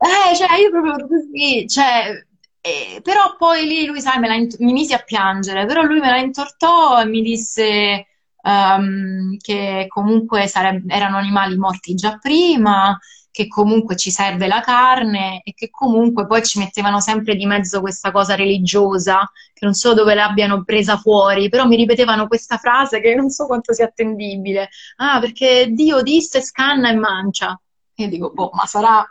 Eh, 0.00 0.34
cioè, 0.34 0.58
io 0.58 0.70
proprio 0.70 1.06
così, 1.06 1.68
cioè, 1.68 2.26
eh, 2.60 3.00
però 3.02 3.36
poi 3.36 3.66
lì 3.66 3.86
lui, 3.86 4.00
sai, 4.00 4.18
int- 4.36 4.58
mi 4.58 4.72
mise 4.72 4.94
a 4.94 4.98
piangere, 4.98 5.66
però 5.66 5.82
lui 5.82 6.00
me 6.00 6.10
la 6.10 6.18
intortò 6.18 7.00
e 7.00 7.06
mi 7.06 7.22
disse 7.22 8.06
um, 8.42 9.36
che 9.38 9.86
comunque 9.88 10.46
sareb- 10.46 10.90
erano 10.90 11.16
animali 11.16 11.56
morti 11.56 11.94
già 11.94 12.18
prima, 12.18 12.98
che 13.30 13.46
comunque 13.46 13.96
ci 13.96 14.10
serve 14.10 14.48
la 14.48 14.60
carne 14.60 15.40
e 15.44 15.54
che 15.54 15.70
comunque 15.70 16.26
poi 16.26 16.42
ci 16.44 16.58
mettevano 16.58 17.00
sempre 17.00 17.36
di 17.36 17.46
mezzo 17.46 17.80
questa 17.80 18.10
cosa 18.10 18.34
religiosa, 18.34 19.30
che 19.52 19.64
non 19.64 19.74
so 19.74 19.94
dove 19.94 20.14
l'abbiano 20.14 20.64
presa 20.64 20.96
fuori, 20.96 21.48
però 21.48 21.64
mi 21.66 21.76
ripetevano 21.76 22.26
questa 22.26 22.56
frase 22.58 23.00
che 23.00 23.14
non 23.14 23.30
so 23.30 23.46
quanto 23.46 23.72
sia 23.72 23.86
attendibile. 23.86 24.68
Ah, 24.96 25.20
perché 25.20 25.68
Dio 25.70 26.02
disse 26.02 26.40
scanna 26.40 26.90
e 26.90 26.94
mancia. 26.96 27.58
E 27.94 28.02
io 28.04 28.08
dico, 28.08 28.30
boh, 28.32 28.50
ma 28.54 28.66
sarà 28.66 29.04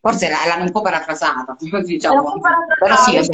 Forse 0.00 0.28
l'hanno 0.28 0.64
un 0.64 0.72
po' 0.72 0.82
parafrasata, 0.82 1.56
diciamo. 1.84 2.40
però 2.78 2.96
sì, 2.96 3.16
è 3.16 3.26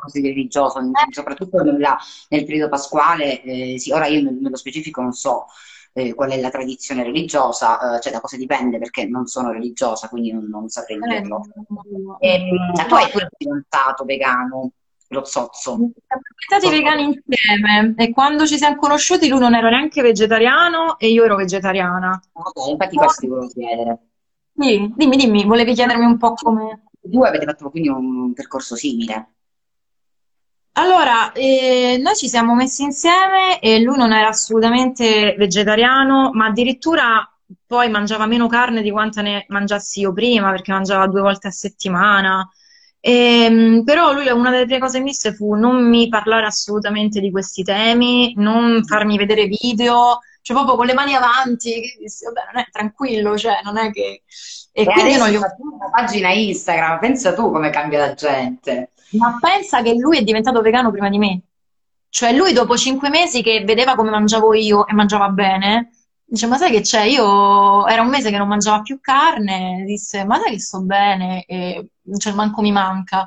così 0.00 0.20
religioso, 0.22 0.78
eh. 0.78 0.84
soprattutto 1.10 1.62
nella, 1.62 1.96
nel 2.28 2.44
periodo 2.44 2.68
pasquale. 2.68 3.42
Eh, 3.42 3.78
sì, 3.78 3.92
ora 3.92 4.06
io 4.06 4.22
nello 4.22 4.56
specifico 4.56 5.00
non 5.00 5.12
so 5.12 5.46
eh, 5.92 6.14
qual 6.14 6.30
è 6.30 6.40
la 6.40 6.50
tradizione 6.50 7.02
religiosa, 7.02 7.96
eh, 7.96 8.00
cioè 8.00 8.12
da 8.12 8.20
cosa 8.20 8.36
dipende 8.36 8.78
perché 8.78 9.06
non 9.06 9.26
sono 9.26 9.50
religiosa, 9.50 10.08
quindi 10.08 10.32
non, 10.32 10.46
non 10.48 10.68
saprei 10.68 10.98
eh, 10.98 11.20
dirlo. 11.20 11.42
Ehm, 12.20 12.86
tu 12.86 12.94
hai 12.94 13.10
pure 13.10 13.28
diventato 13.36 14.04
vegano, 14.04 14.70
lo 15.08 15.24
zozzo. 15.24 15.74
Siamo 15.74 15.92
diventati 15.92 16.70
vegani 16.70 17.04
insieme 17.04 17.94
e 17.96 18.10
quando 18.12 18.46
ci 18.46 18.56
siamo 18.56 18.76
conosciuti 18.76 19.28
lui 19.28 19.40
non 19.40 19.54
era 19.54 19.70
neanche 19.70 20.02
vegetariano 20.02 20.98
e 20.98 21.08
io 21.08 21.24
ero 21.24 21.36
vegetariana. 21.36 22.20
Ok, 22.32 22.68
infatti 22.68 22.96
questo 22.96 23.20
ti 23.20 23.26
volevo 23.26 23.48
chiedere. 23.48 23.98
Sì, 24.58 24.92
dimmi, 24.96 25.16
dimmi, 25.16 25.44
volevi 25.44 25.72
chiedermi 25.72 26.04
un 26.04 26.18
po' 26.18 26.34
come... 26.34 26.82
Voi 27.02 27.28
avete 27.28 27.44
fatto 27.44 27.70
quindi 27.70 27.88
un 27.88 28.32
percorso 28.32 28.74
simile. 28.74 29.34
Allora, 30.72 31.32
eh, 31.32 31.98
noi 32.02 32.14
ci 32.16 32.28
siamo 32.28 32.54
messi 32.54 32.82
insieme 32.82 33.60
e 33.60 33.80
lui 33.80 33.96
non 33.96 34.12
era 34.12 34.28
assolutamente 34.28 35.34
vegetariano, 35.38 36.30
ma 36.32 36.46
addirittura 36.46 37.24
poi 37.66 37.88
mangiava 37.88 38.26
meno 38.26 38.46
carne 38.48 38.82
di 38.82 38.90
quanta 38.90 39.22
ne 39.22 39.44
mangiassi 39.48 40.00
io 40.00 40.12
prima, 40.12 40.50
perché 40.50 40.72
mangiava 40.72 41.06
due 41.06 41.20
volte 41.20 41.48
a 41.48 41.50
settimana. 41.50 42.48
E, 43.00 43.12
ehm, 43.44 43.84
però 43.84 44.12
lui 44.12 44.28
una 44.28 44.50
delle 44.50 44.64
prime 44.64 44.80
cose 44.80 45.00
disse 45.02 45.34
fu 45.34 45.54
non 45.54 45.88
mi 45.88 46.08
parlare 46.08 46.46
assolutamente 46.46 47.20
di 47.20 47.30
questi 47.30 47.62
temi, 47.62 48.34
non 48.36 48.84
farmi 48.84 49.16
vedere 49.16 49.46
video, 49.46 50.18
cioè 50.48 50.56
proprio 50.56 50.76
con 50.76 50.86
le 50.86 50.94
mani 50.94 51.14
avanti, 51.14 51.72
che 51.72 51.96
dissi, 51.98 52.24
vabbè, 52.24 52.40
non 52.50 52.62
è 52.62 52.68
tranquillo, 52.70 53.36
cioè 53.36 53.60
non 53.62 53.76
è 53.76 53.90
che... 53.90 54.22
E, 54.72 54.82
e 54.82 54.84
quindi 54.86 55.16
non 55.16 55.28
gli 55.28 55.36
ho... 55.36 55.40
una 55.40 55.90
pagina 55.90 56.30
Instagram, 56.30 56.98
pensa 57.00 57.34
tu 57.34 57.50
come 57.52 57.68
cambia 57.68 57.98
la 57.98 58.14
gente. 58.14 58.92
Ma 59.10 59.36
pensa 59.38 59.82
che 59.82 59.92
lui 59.92 60.16
è 60.16 60.22
diventato 60.22 60.62
vegano 60.62 60.90
prima 60.90 61.10
di 61.10 61.18
me. 61.18 61.40
Cioè 62.08 62.32
lui 62.32 62.54
dopo 62.54 62.78
cinque 62.78 63.10
mesi 63.10 63.42
che 63.42 63.62
vedeva 63.62 63.94
come 63.94 64.08
mangiavo 64.08 64.54
io 64.54 64.86
e 64.86 64.94
mangiava 64.94 65.28
bene, 65.28 65.90
dice 66.24 66.46
ma 66.46 66.56
sai 66.56 66.70
che 66.70 66.80
c'è? 66.80 67.02
Io 67.02 67.86
era 67.86 68.00
un 68.00 68.08
mese 68.08 68.30
che 68.30 68.38
non 68.38 68.48
mangiava 68.48 68.80
più 68.80 69.00
carne, 69.02 69.82
disse 69.84 70.24
ma 70.24 70.38
sai 70.38 70.52
che 70.52 70.60
sto 70.60 70.80
bene 70.80 71.44
e 71.44 71.88
cioè, 72.16 72.32
manco 72.32 72.62
mi 72.62 72.72
manca 72.72 73.26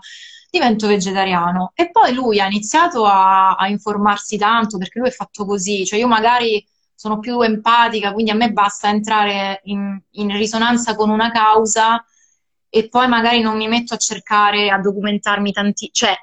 divento 0.49 0.87
vegetariano. 0.87 1.71
E 1.75 1.91
poi 1.91 2.13
lui 2.13 2.39
ha 2.39 2.47
iniziato 2.47 3.05
a, 3.05 3.53
a, 3.53 3.67
informarsi 3.67 4.37
tanto 4.37 4.79
perché 4.79 4.97
lui 4.97 5.09
è 5.09 5.11
fatto 5.11 5.45
così, 5.45 5.85
cioè 5.85 5.99
io 5.99 6.07
magari 6.07 6.65
sono 7.01 7.17
più 7.17 7.41
empatica, 7.41 8.13
quindi 8.13 8.29
a 8.29 8.36
me 8.36 8.51
basta 8.51 8.88
entrare 8.88 9.62
in, 9.63 10.00
in 10.12 10.38
risonanza 10.38 10.93
con 10.93 11.10
una 11.10 11.31
causa 11.31 12.05
e 12.70 12.89
poi 12.89 13.08
magari 13.08 13.41
non 13.41 13.58
mi 13.58 13.67
metto 13.67 13.96
a 13.96 13.98
cercare, 13.98 14.70
a 14.70 14.77
documentarmi 14.77 15.51
tanti, 15.51 15.89
cioè 15.91 16.15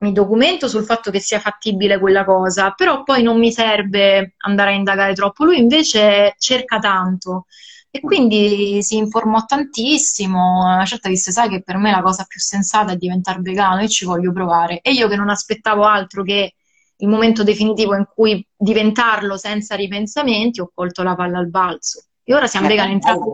mi 0.00 0.12
documento 0.12 0.68
sul 0.68 0.84
fatto 0.84 1.10
che 1.10 1.20
sia 1.20 1.40
fattibile 1.40 1.98
quella 1.98 2.26
cosa, 2.26 2.72
però 2.72 3.02
poi 3.02 3.22
non 3.22 3.38
mi 3.38 3.50
serve 3.50 4.34
andare 4.40 4.72
a 4.72 4.74
indagare 4.74 5.14
troppo. 5.14 5.44
Lui 5.44 5.58
invece 5.58 6.34
cerca 6.36 6.78
tanto 6.78 7.46
e 7.90 8.00
quindi 8.00 8.82
si 8.82 8.98
informò 8.98 9.46
tantissimo. 9.46 10.64
Una 10.64 10.84
certa 10.84 11.08
disse: 11.08 11.32
Sai 11.32 11.48
che 11.48 11.62
per 11.62 11.78
me 11.78 11.92
la 11.92 12.02
cosa 12.02 12.24
più 12.24 12.40
sensata 12.40 12.92
è 12.92 12.96
diventare 12.96 13.40
vegano 13.40 13.80
e 13.80 13.88
ci 13.88 14.04
voglio 14.04 14.32
provare. 14.32 14.82
E 14.82 14.92
io 14.92 15.08
che 15.08 15.16
non 15.16 15.30
aspettavo 15.30 15.84
altro 15.84 16.22
che 16.24 16.56
il 17.00 17.08
momento 17.08 17.42
definitivo 17.42 17.94
in 17.94 18.06
cui 18.12 18.44
diventarlo 18.56 19.36
senza 19.36 19.74
ripensamenti, 19.74 20.60
ho 20.60 20.70
colto 20.72 21.02
la 21.02 21.14
palla 21.14 21.38
al 21.38 21.48
balzo. 21.48 22.04
E 22.22 22.34
ora 22.34 22.46
siamo 22.46 22.68
vegani 22.68 22.92
entrambi. 22.92 23.28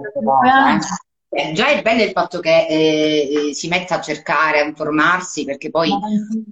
Eh, 1.28 1.52
già 1.52 1.68
è 1.68 1.82
bello 1.82 2.02
il 2.02 2.12
fatto 2.12 2.40
che 2.40 2.66
eh, 2.66 3.50
si 3.52 3.68
metta 3.68 3.96
a 3.96 4.00
cercare, 4.00 4.60
a 4.60 4.64
informarsi, 4.64 5.44
perché 5.44 5.68
poi, 5.70 5.90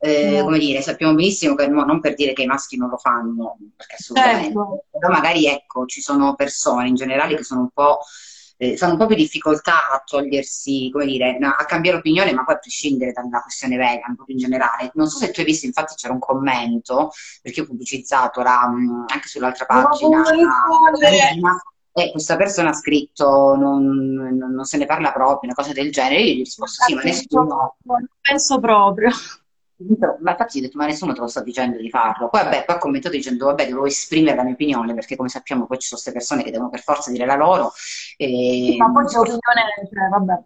eh, 0.01 0.41
come 0.43 0.59
dire, 0.59 0.83
sappiamo 0.83 1.15
benissimo 1.15 1.55
che 1.55 1.69
no, 1.69 1.85
non 1.85 2.01
per 2.01 2.15
dire 2.15 2.35
che 2.35 2.43
i 2.43 2.47
maschi 2.47 2.77
non 2.77 2.91
lo 2.91 2.99
fanno, 2.99 3.57
perché 3.77 3.95
assolutamente, 3.95 4.53
certo. 4.53 4.85
però 4.91 5.11
magari 5.11 5.47
ecco, 5.47 5.87
ci 5.87 6.03
sono 6.03 6.35
persone 6.35 6.89
in 6.89 6.97
generale 6.97 7.37
che 7.37 7.45
sono 7.45 7.61
un 7.61 7.71
po' 7.73 8.01
eh, 8.73 8.77
fanno 8.77 8.93
un 8.93 8.99
po' 8.99 9.07
più 9.07 9.17
difficoltà 9.17 9.91
a 9.91 10.03
togliersi, 10.05 10.91
come 10.93 11.07
dire, 11.07 11.37
a 11.41 11.65
cambiare 11.65 11.99
opinione, 11.99 12.33
ma 12.33 12.45
poi 12.45 12.55
a 12.55 12.59
prescindere 12.59 13.13
dalla 13.13 13.41
questione 13.41 13.77
vegan, 13.77 14.15
proprio 14.15 14.37
in 14.37 14.43
generale. 14.43 14.91
Non 14.95 15.09
so 15.09 15.19
se 15.19 15.31
tu 15.31 15.41
hai 15.41 15.47
visto, 15.47 15.67
infatti 15.67 15.95
c'era 15.95 16.13
un 16.13 16.19
commento, 16.19 17.11
perché 17.43 17.61
ho 17.61 17.67
pubblicizzato 17.67 18.43
la, 18.43 18.69
mm, 18.69 19.05
anche 19.09 19.29
sull'altra 19.29 19.67
pagina. 19.67 20.23
E 21.97 22.11
questa 22.11 22.35
persona 22.35 22.71
ha 22.71 22.75
scritto 22.75 23.55
non, 23.55 23.85
non, 24.37 24.65
se 24.65 24.79
ne 24.79 24.87
parla 24.87 25.13
proprio, 25.13 25.49
una 25.51 25.55
cosa 25.55 25.73
del 25.73 25.93
genere. 25.93 26.23
Io 26.23 26.35
gli 26.35 26.41
ho 26.41 26.45
risposto 26.45 26.85
sì, 26.85 26.95
ma 26.95 27.03
nessuno. 27.03 27.77
Non 27.83 28.09
penso 28.21 28.59
proprio. 28.59 29.11
Ma 29.77 30.31
infatti 30.31 30.59
ho 30.59 30.61
detto, 30.63 30.79
ma 30.79 30.87
nessuno 30.87 31.13
te 31.13 31.21
lo 31.21 31.27
sta 31.27 31.43
dicendo 31.43 31.79
di 31.79 31.91
farlo. 31.91 32.29
Poi, 32.29 32.43
vabbè, 32.45 32.65
poi 32.65 32.77
ha 32.77 32.79
commentato 32.79 33.17
dicendo, 33.17 33.47
vabbè, 33.47 33.67
devo 33.67 33.87
esprimere 33.87 34.37
la 34.37 34.45
mia 34.45 34.53
opinione, 34.53 34.95
perché 34.95 35.17
come 35.17 35.29
sappiamo 35.29 35.67
poi 35.67 35.79
ci 35.79 35.89
sono 35.89 36.01
queste 36.01 36.13
persone 36.13 36.45
che 36.45 36.53
devono 36.53 36.71
per 36.71 36.81
forza 36.81 37.11
dire 37.11 37.27
la 37.27 37.37
loro. 37.37 37.73
E... 38.17 38.71
Sì, 38.71 38.77
ma 38.77 38.93
poi 38.93 39.03
l'opinione, 39.03 39.41
cioè, 39.93 40.09
vabbè. 40.11 40.43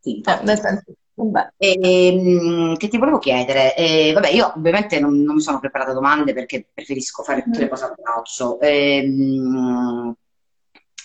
Sì, 0.00 0.20
eh, 0.20 0.82
Vabbè. 1.18 1.54
E, 1.56 1.78
ehm, 1.80 2.76
che 2.76 2.88
ti 2.88 2.98
volevo 2.98 3.18
chiedere? 3.18 3.74
Eh, 3.74 4.12
vabbè, 4.12 4.28
io 4.28 4.52
ovviamente 4.54 5.00
non, 5.00 5.22
non, 5.22 5.36
mi 5.36 5.40
sono 5.40 5.58
preparata 5.60 5.94
domande 5.94 6.34
perché 6.34 6.68
preferisco 6.72 7.22
fare 7.22 7.42
tutte 7.42 7.60
le 7.60 7.68
cose 7.68 7.84
a 7.84 7.94
braccio. 7.96 8.60
Eh, 8.60 10.14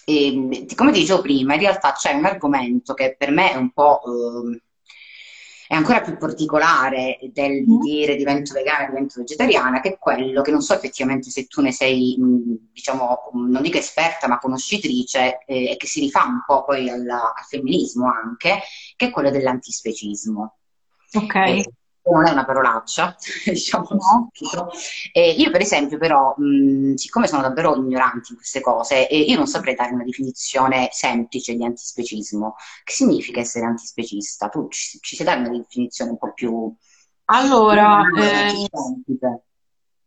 e, 0.06 0.66
come 0.76 0.92
ti 0.92 1.00
dicevo 1.00 1.22
prima, 1.22 1.54
in 1.54 1.62
realtà 1.62 1.94
c'è 1.94 2.12
un 2.14 2.26
argomento 2.26 2.94
che 2.94 3.16
per 3.18 3.32
me 3.32 3.54
è 3.54 3.56
un 3.56 3.72
po' 3.72 4.02
eh, 4.04 4.62
è 5.72 5.76
ancora 5.76 6.02
più 6.02 6.18
particolare 6.18 7.18
del 7.32 7.64
mm. 7.66 7.80
dire 7.80 8.18
divento 8.18 8.52
vegana, 8.52 8.88
divento 8.88 9.22
vegetariana, 9.22 9.80
che 9.80 9.94
è 9.94 9.98
quello 9.98 10.42
che 10.42 10.52
non 10.52 10.62
so 10.62 10.74
effettivamente 10.74 11.30
se 11.30 11.48
tu 11.48 11.62
ne 11.62 11.72
sei, 11.72 12.18
diciamo, 12.74 13.32
non 13.36 13.62
dico 13.62 13.78
esperta, 13.78 14.28
ma 14.28 14.38
conoscitrice, 14.38 15.46
eh, 15.46 15.72
e 15.72 15.78
che 15.78 15.88
si 15.88 16.02
rifà 16.02 16.26
un 16.26 16.44
po' 16.46 16.66
poi 16.66 16.90
alla, 16.90 17.34
al 17.34 17.46
femminismo 17.48 18.12
anche, 18.12 18.60
che 18.98 19.06
è 19.06 19.10
quello 19.12 19.32
dell'antispecismo. 19.32 20.58
Ok. 21.14 21.36
Eh, 21.36 21.66
non 22.04 22.26
è 22.26 22.32
una 22.32 22.46
parolaccia, 22.46 23.16
diciamo 23.46 23.88
no. 23.92 24.32
eh, 25.12 25.32
io 25.32 25.52
per 25.52 25.62
esempio 25.62 25.98
però, 25.98 26.34
mh, 26.36 26.96
siccome 26.96 27.28
sono 27.28 27.42
davvero 27.42 27.76
ignorante 27.76 28.30
in 28.32 28.38
queste 28.38 28.62
cose, 28.62 29.08
eh, 29.08 29.20
io 29.20 29.38
non 29.38 29.48
saprei 29.48 29.76
dare 29.76 29.94
una 29.94 30.04
definizione 30.04 30.90
semplice 30.92 31.56
di 31.56 31.64
antispecismo. 31.64 32.56
Che 32.84 32.94
significa 32.94 33.40
essere 33.40 33.66
antispecista? 33.66 34.50
Tu 34.50 34.68
ci, 34.70 35.00
ci 35.00 35.16
sai 35.16 35.26
dare 35.26 35.40
una 35.42 35.50
definizione 35.50 36.12
un 36.12 36.18
po' 36.18 36.34
più... 36.34 36.74
Allora, 37.26 38.02
eh, 38.18 38.68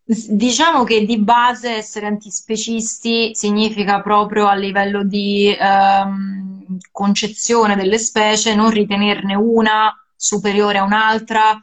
diciamo 0.04 0.84
che 0.84 1.06
di 1.06 1.18
base 1.18 1.70
essere 1.70 2.06
antispecisti 2.06 3.34
significa 3.34 4.02
proprio 4.02 4.46
a 4.48 4.54
livello 4.54 5.04
di 5.04 5.56
ehm, 5.58 6.76
concezione 6.90 7.76
delle 7.76 7.98
specie 7.98 8.54
non 8.54 8.68
ritenerne 8.70 9.34
una 9.34 9.94
superiore 10.14 10.78
a 10.78 10.84
un'altra, 10.84 11.58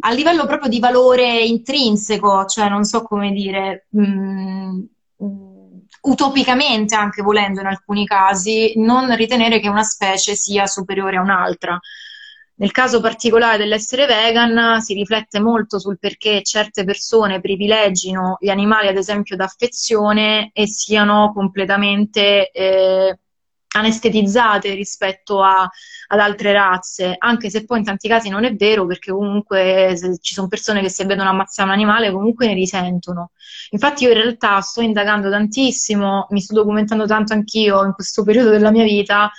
a 0.00 0.12
livello 0.12 0.46
proprio 0.46 0.68
di 0.68 0.78
valore 0.78 1.42
intrinseco, 1.44 2.44
cioè 2.46 2.68
non 2.68 2.84
so 2.84 3.02
come 3.02 3.30
dire, 3.32 3.86
mh, 3.90 4.02
mm, 5.22 5.76
utopicamente 6.02 6.94
anche 6.94 7.22
volendo 7.22 7.60
in 7.60 7.66
alcuni 7.66 8.06
casi, 8.06 8.74
non 8.76 9.14
ritenere 9.16 9.60
che 9.60 9.68
una 9.68 9.82
specie 9.82 10.34
sia 10.34 10.66
superiore 10.66 11.16
a 11.16 11.22
un'altra. 11.22 11.78
Nel 12.58 12.70
caso 12.70 13.00
particolare 13.00 13.58
dell'essere 13.58 14.06
vegan 14.06 14.80
si 14.80 14.94
riflette 14.94 15.40
molto 15.40 15.78
sul 15.78 15.98
perché 15.98 16.42
certe 16.42 16.84
persone 16.84 17.40
privilegino 17.40 18.38
gli 18.40 18.48
animali, 18.48 18.88
ad 18.88 18.96
esempio, 18.96 19.36
d'affezione 19.36 20.50
e 20.54 20.66
siano 20.66 21.32
completamente 21.34 22.50
eh, 22.50 23.18
anestetizzate 23.76 24.74
rispetto 24.74 25.42
a, 25.42 25.68
ad 26.08 26.18
altre 26.18 26.52
razze, 26.52 27.14
anche 27.18 27.50
se 27.50 27.64
poi 27.64 27.78
in 27.78 27.84
tanti 27.84 28.08
casi 28.08 28.28
non 28.28 28.44
è 28.44 28.54
vero, 28.54 28.86
perché 28.86 29.12
comunque 29.12 29.96
ci 30.20 30.34
sono 30.34 30.48
persone 30.48 30.80
che 30.80 30.88
se 30.88 31.04
vedono 31.04 31.30
ammazzare 31.30 31.68
un 31.68 31.74
animale 31.74 32.10
comunque 32.10 32.46
ne 32.46 32.54
risentono. 32.54 33.30
Infatti 33.70 34.04
io 34.04 34.10
in 34.10 34.16
realtà 34.16 34.60
sto 34.60 34.80
indagando 34.80 35.30
tantissimo, 35.30 36.26
mi 36.30 36.40
sto 36.40 36.54
documentando 36.54 37.06
tanto 37.06 37.32
anch'io 37.32 37.84
in 37.84 37.92
questo 37.92 38.22
periodo 38.22 38.50
della 38.50 38.70
mia 38.70 38.84
vita 38.84 39.30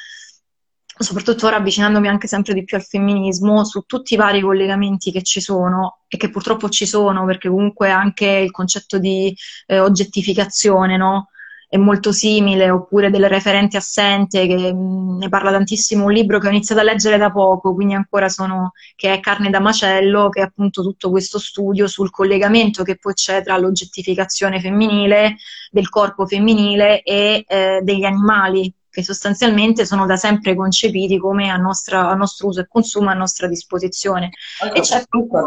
soprattutto 1.00 1.46
ora 1.46 1.58
avvicinandomi 1.58 2.08
anche 2.08 2.27
sempre 2.27 2.53
di 2.53 2.63
più 2.63 2.77
al 2.77 2.84
femminismo, 2.84 3.63
su 3.63 3.84
tutti 3.86 4.13
i 4.13 4.17
vari 4.17 4.41
collegamenti 4.41 5.12
che 5.12 5.22
ci 5.22 5.41
sono 5.41 6.00
e 6.08 6.17
che 6.17 6.29
purtroppo 6.29 6.70
ci 6.70 6.86
sono, 6.86 7.25
perché 7.25 7.50
comunque 7.50 7.91
anche 7.91 8.25
il 8.25 8.51
concetto 8.51 8.98
di 8.98 9.36
eh, 9.67 9.79
oggettificazione, 9.79 10.98
no? 10.98 11.29
È 11.70 11.76
molto 11.76 12.14
simile, 12.14 12.70
oppure 12.70 13.10
del 13.10 13.28
referente 13.28 13.76
assente, 13.76 14.48
che 14.48 14.74
mh, 14.74 15.18
ne 15.18 15.30
parla 15.30 15.52
tantissimo 15.52 16.06
un 16.06 16.14
libro 16.14 16.40
che 16.40 16.48
ho 16.48 16.50
iniziato 16.50 16.80
a 16.82 16.84
leggere 16.86 17.18
da 17.18 17.30
poco, 17.30 17.74
quindi 17.74 17.94
ancora 17.94 18.30
sono, 18.30 18.72
che 18.96 19.12
è 19.12 19.20
Carne 19.20 19.50
da 19.50 19.60
macello, 19.60 20.30
che 20.30 20.40
è 20.40 20.44
appunto 20.44 20.82
tutto 20.82 21.10
questo 21.10 21.40
studio 21.40 21.88
sul 21.88 22.10
collegamento 22.10 22.84
che 22.84 22.96
poi 22.98 23.14
c'è 23.14 23.44
tra 23.44 23.58
l'oggettificazione 23.58 24.62
femminile, 24.62 25.36
del 25.70 25.90
corpo 25.90 26.26
femminile 26.26 27.02
e 27.02 27.44
eh, 27.46 27.80
degli 27.84 28.06
animali, 28.06 28.74
che 28.90 29.04
sostanzialmente 29.04 29.86
sono 29.86 30.06
da 30.06 30.16
sempre 30.16 30.56
concepiti 30.56 31.20
come 31.20 31.50
a, 31.50 31.58
nostra, 31.58 32.10
a 32.10 32.16
nostro 32.16 32.48
uso 32.48 32.62
e 32.62 32.68
consumo 32.68 33.10
a 33.10 33.14
nostra 33.14 33.48
disposizione. 33.48 34.32
Allora, 34.62 34.78
e 34.78 34.82
c'è 34.82 35.04
tutto 35.08 35.38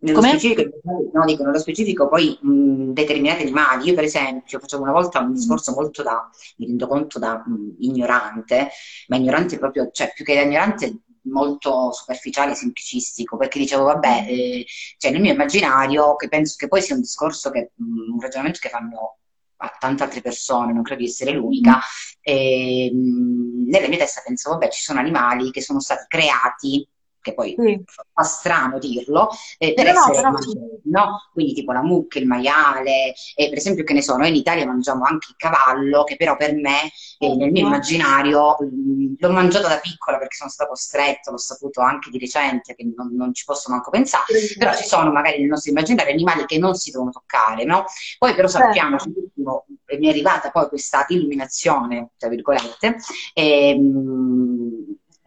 nello 0.00 0.22
specifico, 0.22 0.80
no, 1.12 1.24
dico, 1.24 1.42
nello 1.42 1.58
specifico 1.58 2.08
poi 2.08 2.38
mh, 2.40 2.92
determinati 2.92 3.42
animali, 3.42 3.88
io 3.88 3.94
per 3.94 4.04
esempio 4.04 4.60
facevo 4.60 4.82
una 4.82 4.92
volta 4.92 5.20
un 5.20 5.32
discorso 5.32 5.72
molto 5.72 6.02
da, 6.02 6.28
mi 6.58 6.66
rendo 6.66 6.86
conto 6.86 7.18
da 7.18 7.42
mh, 7.44 7.76
ignorante, 7.80 8.68
ma 9.08 9.16
ignorante 9.16 9.58
proprio, 9.58 9.90
cioè 9.92 10.12
più 10.14 10.24
che 10.24 10.34
da 10.34 10.42
ignorante 10.42 11.00
molto 11.22 11.92
superficiale, 11.92 12.54
semplicistico, 12.54 13.36
perché 13.36 13.58
dicevo, 13.58 13.84
vabbè, 13.84 14.26
eh, 14.28 14.66
cioè 14.96 15.10
nel 15.10 15.20
mio 15.20 15.32
immaginario, 15.32 16.16
che 16.16 16.28
penso 16.28 16.54
che 16.56 16.68
poi 16.68 16.80
sia 16.80 16.94
un 16.94 17.00
discorso 17.00 17.50
che, 17.50 17.72
mh, 17.74 18.12
un 18.12 18.20
ragionamento 18.20 18.60
che 18.62 18.68
fanno 18.68 19.18
a 19.60 19.76
tante 19.78 20.04
altre 20.04 20.20
persone, 20.20 20.72
non 20.72 20.82
credo 20.82 21.02
di 21.02 21.08
essere 21.08 21.32
l'unica, 21.32 21.80
e, 22.20 22.90
mh, 22.92 23.68
nella 23.68 23.88
mia 23.88 23.98
testa 23.98 24.22
penso, 24.24 24.50
vabbè, 24.50 24.68
ci 24.68 24.80
sono 24.80 25.00
animali 25.00 25.50
che 25.50 25.60
sono 25.60 25.80
stati 25.80 26.04
creati 26.06 26.88
che 27.20 27.34
poi 27.34 27.54
sì. 27.58 27.82
fa 27.84 28.22
strano 28.22 28.78
dirlo, 28.78 29.30
eh, 29.58 29.74
per 29.74 29.92
no, 29.92 30.00
essere 30.00 30.22
no, 30.22 30.38
no? 30.84 31.28
Quindi 31.32 31.54
tipo 31.54 31.72
la 31.72 31.82
mucca, 31.82 32.18
il 32.18 32.26
maiale, 32.26 33.14
eh, 33.34 33.48
per 33.48 33.58
esempio 33.58 33.84
che 33.84 33.92
ne 33.92 34.02
so, 34.02 34.16
noi 34.16 34.28
in 34.28 34.36
Italia 34.36 34.66
mangiamo 34.66 35.04
anche 35.04 35.28
il 35.30 35.36
cavallo, 35.36 36.04
che 36.04 36.16
però 36.16 36.36
per 36.36 36.54
me, 36.54 36.90
eh, 37.18 37.34
nel 37.34 37.50
mio 37.50 37.66
immaginario, 37.66 38.56
mh, 38.58 38.64
mm, 38.64 39.14
l'ho 39.18 39.30
mangiato 39.30 39.68
da 39.68 39.78
piccola 39.78 40.18
perché 40.18 40.36
sono 40.36 40.50
stato 40.50 40.70
costretto, 40.70 41.30
l'ho 41.30 41.38
saputo 41.38 41.80
anche 41.80 42.10
di 42.10 42.18
recente, 42.18 42.74
che 42.74 42.90
non, 42.96 43.14
non 43.14 43.34
ci 43.34 43.44
posso 43.44 43.70
manco 43.70 43.90
pensare, 43.90 44.24
però 44.56 44.74
ci 44.74 44.84
sono 44.84 45.10
magari 45.10 45.38
nel 45.38 45.48
nostro 45.48 45.70
immaginario 45.70 46.12
animali 46.12 46.44
che 46.46 46.58
non 46.58 46.74
si 46.74 46.90
devono 46.90 47.10
toccare, 47.10 47.64
no? 47.64 47.84
Poi 48.18 48.34
però 48.34 48.48
sappiamo, 48.48 48.98
certo. 48.98 49.64
mi 49.98 50.06
è 50.06 50.10
arrivata 50.10 50.50
poi 50.50 50.68
questa 50.68 51.04
illuminazione, 51.08 52.10
tra 52.16 52.28
virgolette, 52.28 52.96
ehm, 53.34 54.67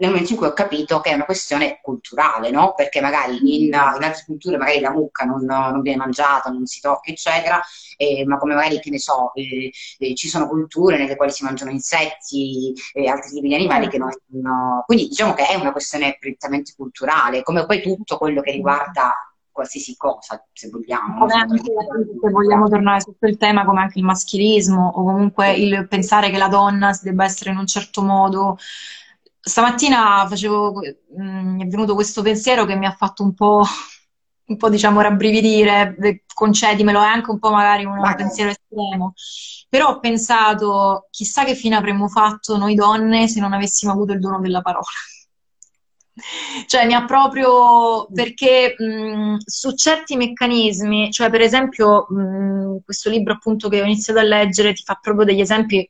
nel 0.02 0.10
momento 0.10 0.32
in 0.32 0.38
cui 0.40 0.48
ho 0.48 0.54
capito 0.54 1.00
che 1.00 1.12
è 1.12 1.14
una 1.14 1.26
questione 1.26 1.80
culturale, 1.80 2.50
no? 2.50 2.74
Perché 2.76 3.02
magari 3.02 3.38
in, 3.38 3.66
in 3.66 3.74
altre 3.76 4.24
culture 4.26 4.58
magari 4.58 4.80
la 4.80 4.90
mucca 4.90 5.26
non, 5.26 5.46
non, 5.46 5.82
viene 5.82 6.00
mangiata, 6.00 6.50
non 6.50 6.66
si 6.66 6.82
tocca, 6.82 7.12
eccetera, 7.12 7.62
eh, 7.98 8.26
ma 8.26 8.40
come 8.40 8.56
magari, 8.56 8.80
che 8.80 8.90
ne 8.90 8.98
so, 8.98 9.32
eh, 9.36 9.72
eh, 10.00 10.16
ci 10.16 10.28
sono 10.28 10.48
culture 10.48 10.98
nelle 10.98 11.16
quali 11.16 11.32
si 11.32 11.44
mangiano 11.44 11.70
insetti 11.70 12.74
e 12.94 13.08
altri 13.08 13.30
tipi 13.30 13.48
di 13.48 13.54
animali 13.54 13.90
che 13.90 14.00
non... 14.00 14.10
No. 14.30 14.84
Quindi 14.88 15.08
diciamo 15.08 15.34
che 15.36 15.46
è 15.46 15.54
una 15.54 15.72
questione 15.72 16.18
prettamente 16.20 16.74
culturale, 16.76 17.44
come 17.44 17.68
poi 17.68 17.80
tutto 17.84 18.18
quello 18.18 18.42
che 18.42 18.52
riguarda 18.52 19.14
qualsiasi 19.52 19.96
cosa, 19.98 20.44
se 20.52 20.70
vogliamo. 20.70 21.28
Se 21.30 22.32
vogliamo 22.32 22.70
tornare 22.70 23.02
su 23.02 23.16
quel 23.20 23.38
tema, 23.38 23.66
come 23.66 23.82
anche 23.82 24.00
il 24.00 24.06
maschilismo, 24.06 24.94
o 24.96 25.04
comunque 25.04 25.54
il 25.54 25.88
pensare 25.88 26.32
che 26.32 26.40
la 26.40 26.48
donna 26.48 26.98
debba 27.04 27.24
essere 27.26 27.52
in 27.52 27.58
un 27.58 27.68
certo 27.68 28.02
modo 28.02 28.58
stamattina 29.42 30.26
facevo, 30.28 30.80
mm, 31.20 31.56
mi 31.56 31.64
è 31.64 31.68
venuto 31.68 31.96
questo 31.96 32.22
pensiero 32.22 32.66
che 32.66 32.76
mi 32.76 32.86
ha 32.86 32.92
fatto 32.92 33.24
un 33.24 33.34
po', 33.34 33.64
un 34.46 34.58
po' 34.58 34.70
diciamo 34.70 35.02
rabbrividire, 35.02 35.96
concedimelo, 36.34 37.02
è 37.02 37.06
anche 37.06 37.32
un 37.32 37.40
po' 37.40 37.52
magari 37.52 37.86
un 37.86 38.00
Vai. 38.00 38.16
pensiero 38.16 38.52
estremo, 38.52 39.14
però 39.68 39.90
ho 39.90 40.00
pensato, 40.00 41.08
chissà 41.10 41.44
che 41.44 41.56
fine 41.56 41.76
avremmo 41.76 42.08
fatto 42.08 42.58
noi 42.58 42.76
donne 42.76 43.28
se 43.28 43.40
non 43.40 43.54
avessimo 43.54 43.92
avuto 43.92 44.14
il 44.14 44.20
dono 44.20 44.40
della 44.40 44.62
parola. 44.62 44.86
Cioè, 46.68 46.86
mi 46.86 46.94
ha 46.94 47.06
proprio 47.06 48.06
perché 48.14 48.76
mh, 48.78 48.84
mm, 48.84 49.36
su 49.46 49.74
certi 49.76 50.18
meccanismi, 50.18 51.10
cioè 51.12 51.30
per 51.30 51.42
esempio 51.42 52.06
mh, 52.10 52.22
mm, 52.22 52.78
questo 52.84 53.10
libro 53.10 53.34
appunto 53.34 53.70
che 53.70 53.82
ho 53.82 53.86
iniziato 53.86 54.20
a 54.20 54.24
leggere 54.24 54.74
ti 54.74 54.84
fa 54.84 55.00
proprio 55.02 55.26
degli 55.26 55.40
esempi 55.40 55.88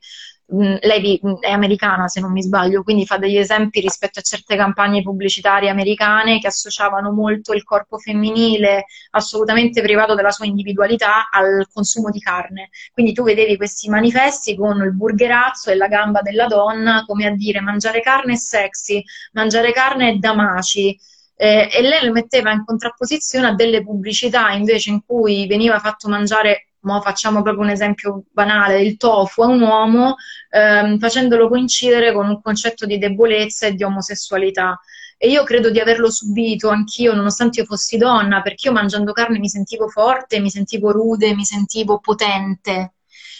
Mm, 0.53 0.75
lei 0.81 1.19
mm, 1.25 1.35
è 1.39 1.49
americana 1.49 2.07
se 2.09 2.19
non 2.19 2.31
mi 2.33 2.41
sbaglio, 2.41 2.83
quindi 2.83 3.05
fa 3.05 3.17
degli 3.17 3.37
esempi 3.37 3.79
rispetto 3.79 4.19
a 4.19 4.21
certe 4.21 4.57
campagne 4.57 5.01
pubblicitarie 5.01 5.69
americane 5.69 6.39
che 6.39 6.47
associavano 6.47 7.11
molto 7.11 7.53
il 7.53 7.63
corpo 7.63 7.97
femminile 7.97 8.85
assolutamente 9.11 9.81
privato 9.81 10.13
della 10.13 10.31
sua 10.31 10.45
individualità 10.45 11.29
al 11.29 11.67
consumo 11.71 12.09
di 12.09 12.19
carne. 12.19 12.69
Quindi 12.91 13.13
tu 13.13 13.23
vedevi 13.23 13.55
questi 13.55 13.87
manifesti 13.89 14.55
con 14.55 14.81
il 14.81 14.93
burgerazzo 14.93 15.71
e 15.71 15.75
la 15.75 15.87
gamba 15.87 16.21
della 16.21 16.47
donna, 16.47 17.05
come 17.05 17.27
a 17.27 17.31
dire 17.31 17.61
mangiare 17.61 18.01
carne 18.01 18.33
è 18.33 18.35
sexy, 18.35 19.01
mangiare 19.31 19.71
carne 19.71 20.09
è 20.09 20.15
da 20.15 20.33
maci. 20.33 20.97
Eh, 21.35 21.69
e 21.71 21.81
lei 21.81 22.05
lo 22.05 22.11
metteva 22.11 22.51
in 22.51 22.63
contrapposizione 22.65 23.47
a 23.47 23.53
delle 23.55 23.81
pubblicità 23.83 24.51
invece 24.51 24.91
in 24.91 25.01
cui 25.03 25.47
veniva 25.47 25.79
fatto 25.79 26.07
mangiare 26.07 26.70
mo 26.81 27.01
facciamo 27.01 27.41
proprio 27.41 27.63
un 27.63 27.69
esempio 27.69 28.23
banale, 28.31 28.81
il 28.81 28.97
tofu 28.97 29.41
a 29.41 29.47
un 29.47 29.61
uomo, 29.61 30.15
ehm, 30.49 30.97
facendolo 30.99 31.47
coincidere 31.47 32.11
con 32.13 32.27
un 32.27 32.41
concetto 32.41 32.85
di 32.85 32.97
debolezza 32.97 33.67
e 33.67 33.73
di 33.73 33.83
omosessualità. 33.83 34.79
E 35.17 35.29
io 35.29 35.43
credo 35.43 35.69
di 35.69 35.79
averlo 35.79 36.09
subito 36.09 36.69
anch'io, 36.69 37.13
nonostante 37.13 37.59
io 37.59 37.65
fossi 37.65 37.97
donna, 37.97 38.41
perché 38.41 38.67
io 38.67 38.73
mangiando 38.73 39.11
carne 39.11 39.37
mi 39.39 39.49
sentivo 39.49 39.87
forte, 39.87 40.39
mi 40.39 40.49
sentivo 40.49 40.91
rude, 40.91 41.35
mi 41.35 41.45
sentivo 41.45 41.99
potente. 41.99 42.93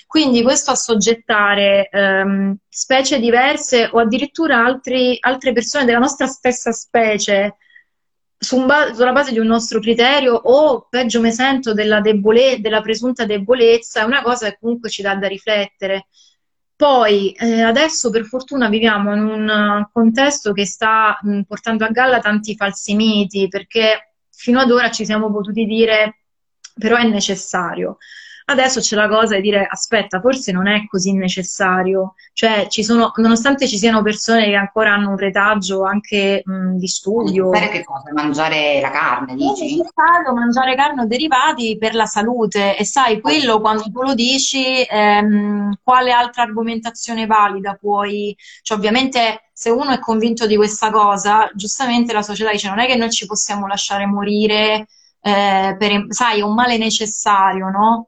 Quindi 0.06 0.44
questo 0.44 0.72
a 0.72 0.76
soggettare 0.76 1.88
ehm, 1.90 2.56
specie 2.70 3.20
diverse 3.20 3.90
o 3.92 4.00
addirittura 4.00 4.64
altri, 4.64 5.18
altre 5.22 5.54
persone 5.54 5.86
della 5.86 6.00
nostra 6.00 6.28
stessa 6.28 6.72
specie 6.72 7.56
su 8.44 8.66
ba- 8.66 8.94
sulla 8.94 9.12
base 9.12 9.32
di 9.32 9.38
un 9.40 9.46
nostro 9.46 9.80
criterio 9.80 10.34
o 10.34 10.88
peggio 10.90 11.22
mi 11.22 11.32
sento 11.32 11.74
della, 11.74 12.02
debole- 12.02 12.60
della 12.60 12.82
presunta 12.82 13.26
debolezza, 13.26 14.02
è 14.02 14.04
una 14.04 14.22
cosa 14.24 14.50
che 14.50 14.58
comunque 14.60 14.90
ci 14.90 15.02
dà 15.04 15.16
da 15.16 15.28
riflettere. 15.28 16.08
Poi 16.76 17.32
eh, 17.34 17.62
adesso 17.62 18.10
per 18.10 18.26
fortuna 18.26 18.68
viviamo 18.68 19.14
in 19.16 19.22
un 19.22 19.88
contesto 19.92 20.52
che 20.54 20.66
sta 20.66 21.20
mh, 21.22 21.42
portando 21.42 21.86
a 21.86 21.90
galla 21.90 22.20
tanti 22.20 22.56
falsi 22.56 22.96
miti, 22.96 23.48
perché 23.48 24.14
fino 24.32 24.60
ad 24.60 24.72
ora 24.72 24.90
ci 24.90 25.06
siamo 25.06 25.32
potuti 25.32 25.66
dire 25.66 26.16
però 26.74 26.98
è 26.98 27.04
necessario. 27.08 27.98
Adesso 28.46 28.80
c'è 28.80 28.96
la 28.96 29.08
cosa 29.08 29.36
di 29.36 29.42
dire 29.42 29.66
aspetta, 29.70 30.20
forse 30.20 30.52
non 30.52 30.68
è 30.68 30.86
così 30.88 31.14
necessario, 31.14 32.16
cioè 32.34 32.68
ci 32.70 32.84
sono, 32.84 33.12
nonostante 33.16 33.68
ci 33.68 33.78
siano 33.78 34.02
persone 34.02 34.46
che 34.46 34.56
ancora 34.56 34.94
hanno 34.94 35.10
un 35.10 35.18
retaggio 35.18 35.84
anche 35.84 36.42
mh, 36.44 36.78
di 36.78 36.88
studio. 36.88 37.50
Per 37.50 37.70
che 37.70 37.84
cosa? 37.84 38.12
Mangiare 38.14 38.80
la 38.82 38.90
carne, 38.90 39.36
dici? 39.36 39.66
È 39.66 39.78
necessario 39.78 40.34
mangiare 40.34 40.76
carne 40.76 41.02
o 41.02 41.06
derivati 41.06 41.78
per 41.78 41.96
la 41.96 42.06
salute 42.06 42.78
e 42.78 42.86
sai, 42.86 43.22
quello 43.22 43.60
quando 43.62 43.84
tu 43.84 44.02
lo 44.02 44.14
dici, 44.14 44.86
ehm, 44.88 45.78
quale 45.84 46.12
altra 46.12 46.44
argomentazione 46.44 47.26
valida 47.26 47.78
puoi, 47.80 48.36
cioè 48.62 48.78
ovviamente 48.78 49.50
se 49.54 49.70
uno 49.70 49.92
è 49.92 50.00
convinto 50.00 50.48
di 50.48 50.56
questa 50.56 50.90
cosa, 50.90 51.50
giustamente 51.54 52.14
la 52.14 52.24
società 52.24 52.52
dice 52.52 52.68
non 52.68 52.80
è 52.80 52.88
che 52.88 52.96
noi 52.96 53.12
ci 53.12 53.26
possiamo 53.28 53.68
lasciare 53.68 54.06
morire 54.08 54.88
eh, 55.22 55.76
per, 55.78 56.06
sai, 56.10 56.40
è 56.40 56.44
un 56.44 56.56
male 56.56 56.78
necessario, 56.78 57.70
no? 57.70 58.08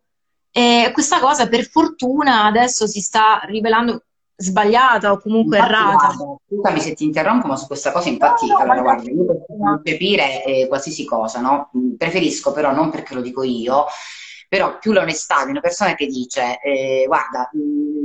E 0.56 0.92
questa 0.94 1.20
cosa 1.20 1.48
per 1.48 1.68
fortuna 1.68 2.46
adesso 2.46 2.86
si 2.86 3.02
sta 3.02 3.42
rivelando 3.46 4.04
sbagliata 4.36 5.12
o 5.12 5.20
comunque 5.20 5.58
infatti, 5.58 5.74
errata. 5.74 6.16
scusami 6.48 6.80
se 6.80 6.94
ti 6.94 7.06
interrompo, 7.06 7.48
ma 7.48 7.56
su 7.56 7.66
questa 7.66 7.92
cosa 7.92 8.10
infatti, 8.10 8.46
no, 8.46 8.54
no, 8.54 8.60
allora, 8.60 8.82
guarda, 8.82 9.10
io 9.10 9.26
posso 9.26 9.46
concepire 9.58 10.44
eh, 10.44 10.68
qualsiasi 10.68 11.06
cosa, 11.06 11.42
no? 11.42 11.72
Preferisco 11.98 12.52
però, 12.52 12.72
non 12.72 12.92
perché 12.92 13.16
lo 13.16 13.22
dico 13.22 13.42
io, 13.42 13.86
però 14.48 14.78
più 14.78 14.92
l'onestà 14.92 15.44
di 15.46 15.50
una 15.50 15.60
persona 15.62 15.96
che 15.96 16.06
dice 16.06 16.60
eh, 16.62 17.06
guarda, 17.08 17.50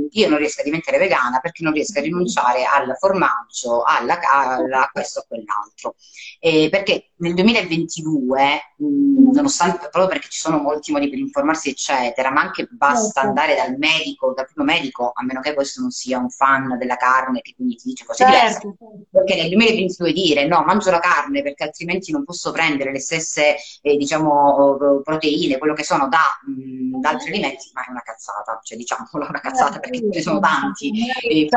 io 0.09 0.29
non 0.29 0.39
riesco 0.39 0.61
a 0.61 0.63
diventare 0.63 0.97
vegana 0.97 1.39
perché 1.39 1.63
non 1.63 1.73
riesco 1.73 1.99
a 1.99 2.01
rinunciare 2.01 2.63
al 2.63 2.95
formaggio, 2.97 3.83
alla, 3.83 4.17
alla 4.31 4.81
a 4.81 4.89
questo 4.91 5.19
o 5.19 5.25
quell'altro. 5.27 5.93
Eh, 6.41 6.69
perché 6.71 7.11
nel 7.19 7.33
2022, 7.33 8.73
mh, 8.77 9.31
nonostante 9.33 9.89
proprio 9.91 10.07
perché 10.07 10.29
ci 10.29 10.39
sono 10.39 10.59
molti 10.59 10.91
modi 10.91 11.09
per 11.09 11.19
informarsi, 11.19 11.69
eccetera, 11.69 12.31
ma 12.31 12.41
anche 12.41 12.67
basta 12.71 13.21
certo. 13.21 13.27
andare 13.27 13.55
dal 13.55 13.75
medico, 13.77 14.33
dal 14.33 14.45
primo 14.45 14.65
medico, 14.65 15.11
a 15.13 15.23
meno 15.23 15.41
che 15.41 15.53
questo 15.53 15.81
non 15.81 15.91
sia 15.91 16.17
un 16.17 16.29
fan 16.29 16.77
della 16.77 16.95
carne 16.95 17.41
che 17.41 17.53
quindi 17.55 17.75
ti 17.75 17.89
dice 17.89 18.05
cose 18.05 18.23
certo. 18.23 18.37
diverse. 18.37 18.61
Certo. 18.61 19.05
Perché 19.11 19.35
nel 19.35 19.49
2022 19.49 20.13
dire 20.13 20.47
no, 20.47 20.63
mangio 20.63 20.91
la 20.91 20.99
carne 20.99 21.41
perché 21.41 21.65
altrimenti 21.65 22.11
non 22.13 22.23
posso 22.23 22.51
prendere 22.51 22.93
le 22.93 22.99
stesse 22.99 23.57
eh, 23.81 23.97
diciamo, 23.97 24.77
proteine, 25.03 25.57
quello 25.57 25.73
che 25.73 25.83
sono 25.83 26.07
da, 26.07 26.39
mh, 26.45 27.01
da 27.01 27.09
altri 27.09 27.31
alimenti, 27.31 27.69
ma 27.73 27.85
è 27.85 27.89
una 27.89 28.01
cazzata, 28.01 28.59
cioè 28.63 28.77
diciamola 28.77 29.27
una 29.27 29.41
cazzata 29.41 29.73
certo. 29.73 29.89
perché 29.89 30.05
ne 30.05 30.21
sono 30.21 30.39
tanti 30.39 30.91
eh, 31.21 31.49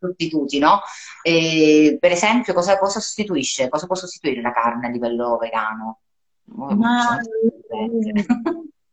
sostituti, 0.00 0.58
no? 0.58 0.80
Per 1.22 2.12
esempio, 2.12 2.54
cosa, 2.54 2.78
cosa 2.78 3.00
sostituisce? 3.00 3.68
Cosa 3.74 3.86
può 3.86 3.96
sostituire 3.96 4.40
la 4.40 4.52
carne 4.52 4.86
a 4.86 4.90
livello 4.90 5.36
vegano? 5.36 5.98
Ma, 6.44 7.18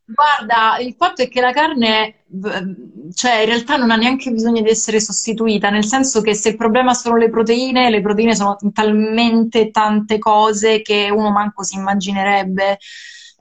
guarda, 0.03 0.79
il 0.79 0.95
fatto 0.97 1.21
è 1.21 1.29
che 1.29 1.39
la 1.39 1.51
carne, 1.51 2.23
cioè 3.13 3.41
in 3.41 3.45
realtà 3.45 3.77
non 3.77 3.91
ha 3.91 3.95
neanche 3.95 4.31
bisogno 4.31 4.63
di 4.63 4.69
essere 4.69 4.99
sostituita, 4.99 5.69
nel 5.69 5.85
senso 5.85 6.21
che 6.21 6.33
se 6.33 6.49
il 6.49 6.55
problema 6.55 6.95
sono 6.95 7.15
le 7.17 7.29
proteine, 7.29 7.91
le 7.91 8.01
proteine 8.01 8.33
sono 8.33 8.57
talmente 8.73 9.69
tante 9.69 10.17
cose 10.17 10.81
che 10.81 11.11
uno 11.11 11.29
manco 11.29 11.61
si 11.61 11.75
immaginerebbe 11.75 12.79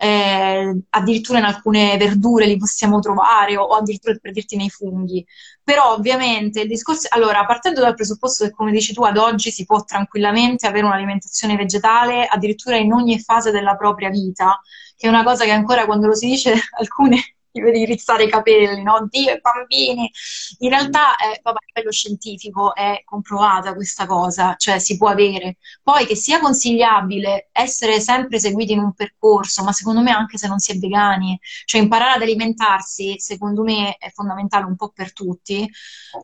eh, 0.02 0.80
addirittura 0.88 1.38
in 1.38 1.44
alcune 1.44 1.96
verdure 1.98 2.46
li 2.46 2.56
possiamo 2.56 3.00
trovare 3.00 3.58
o, 3.58 3.64
o 3.64 3.74
addirittura 3.74 4.16
per 4.20 4.32
dirti 4.32 4.56
nei 4.56 4.70
funghi. 4.70 5.24
Però 5.62 5.92
ovviamente 5.92 6.62
il 6.62 6.68
discorso, 6.68 7.08
allora 7.10 7.44
partendo 7.44 7.80
dal 7.80 7.94
presupposto 7.94 8.44
che 8.44 8.50
come 8.50 8.72
dici 8.72 8.94
tu 8.94 9.02
ad 9.02 9.18
oggi 9.18 9.50
si 9.50 9.66
può 9.66 9.84
tranquillamente 9.84 10.66
avere 10.66 10.86
un'alimentazione 10.86 11.54
vegetale 11.54 12.24
addirittura 12.26 12.76
in 12.76 12.92
ogni 12.92 13.20
fase 13.20 13.50
della 13.50 13.76
propria 13.76 14.08
vita, 14.08 14.58
che 14.96 15.06
è 15.06 15.10
una 15.10 15.22
cosa 15.22 15.44
che 15.44 15.50
ancora 15.50 15.84
quando 15.84 16.06
lo 16.06 16.14
si 16.14 16.26
dice 16.28 16.54
alcune 16.78 17.34
ti 17.50 17.60
vedi 17.60 17.84
rizzare 17.84 18.24
i 18.24 18.30
capelli, 18.30 18.82
no? 18.82 19.06
Dio, 19.08 19.32
i 19.32 19.40
bambini. 19.40 20.10
In 20.58 20.68
realtà, 20.70 21.16
eh, 21.16 21.40
a 21.42 21.54
livello 21.74 21.92
scientifico 21.92 22.74
è 22.74 23.02
comprovata 23.04 23.74
questa 23.74 24.06
cosa, 24.06 24.54
cioè 24.56 24.78
si 24.78 24.96
può 24.96 25.08
avere. 25.08 25.56
Poi 25.82 26.06
che 26.06 26.14
sia 26.16 26.40
consigliabile 26.40 27.48
essere 27.52 28.00
sempre 28.00 28.38
seguiti 28.38 28.72
in 28.72 28.80
un 28.80 28.92
percorso, 28.94 29.62
ma 29.64 29.72
secondo 29.72 30.00
me 30.00 30.10
anche 30.10 30.38
se 30.38 30.48
non 30.48 30.58
si 30.58 30.72
è 30.72 30.78
vegani, 30.78 31.38
cioè 31.64 31.80
imparare 31.80 32.12
ad 32.16 32.22
alimentarsi, 32.22 33.16
secondo 33.18 33.62
me 33.62 33.96
è 33.96 34.10
fondamentale 34.10 34.64
un 34.64 34.76
po' 34.76 34.90
per 34.90 35.12
tutti. 35.12 35.68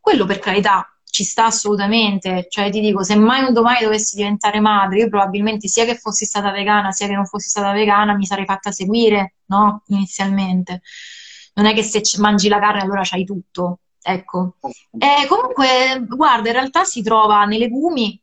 Quello 0.01 0.25
per 0.27 0.39
carità, 0.39 0.96
ci 1.17 1.25
sta 1.25 1.47
assolutamente, 1.47 2.45
cioè 2.51 2.71
ti 2.71 2.81
dico, 2.81 3.03
se 3.03 3.17
mai 3.17 3.43
un 3.43 3.55
domani 3.55 3.83
dovessi 3.83 4.17
diventare 4.17 4.61
madre, 4.61 4.99
io 4.99 5.09
probabilmente 5.09 5.67
sia 5.67 5.87
che 5.87 5.97
fossi 5.97 6.27
stata 6.27 6.51
vegana, 6.51 6.93
sia 6.93 7.07
che 7.07 7.15
non 7.15 7.25
fossi 7.25 7.49
stata 7.49 7.73
vegana, 7.73 8.15
mi 8.15 8.27
sarei 8.27 8.45
fatta 8.45 8.71
seguire, 8.71 9.37
no? 9.47 9.83
Inizialmente. 9.87 10.83
Non 11.55 11.65
è 11.65 11.73
che 11.73 11.83
se 11.83 12.03
mangi 12.19 12.49
la 12.49 12.59
carne 12.59 12.83
allora 12.83 13.01
c'hai 13.03 13.25
tutto, 13.25 13.79
ecco. 14.03 14.57
E 14.99 15.27
comunque, 15.27 16.05
guarda, 16.07 16.49
in 16.49 16.55
realtà 16.55 16.85
si 16.85 17.03
trova 17.03 17.47
nei 17.47 17.61
legumi, 17.61 18.21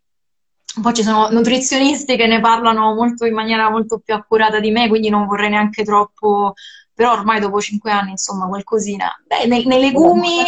poi 0.79 0.93
ci 0.93 1.01
sono 1.01 1.29
nutrizionisti 1.31 2.15
che 2.15 2.27
ne 2.27 2.39
parlano 2.39 2.93
molto, 2.93 3.25
in 3.25 3.33
maniera 3.33 3.71
molto 3.71 4.01
più 4.05 4.13
accurata 4.13 4.59
di 4.59 4.69
me, 4.69 4.87
quindi 4.87 5.09
non 5.09 5.25
vorrei 5.25 5.49
neanche 5.49 5.83
troppo 5.83 6.53
però 6.93 7.13
ormai 7.13 7.39
dopo 7.39 7.59
cinque 7.59 7.91
anni, 7.91 8.11
insomma, 8.11 8.47
qualcosina. 8.47 9.11
Beh, 9.25 9.47
nei, 9.47 9.65
nei 9.65 9.81
legumi... 9.81 10.43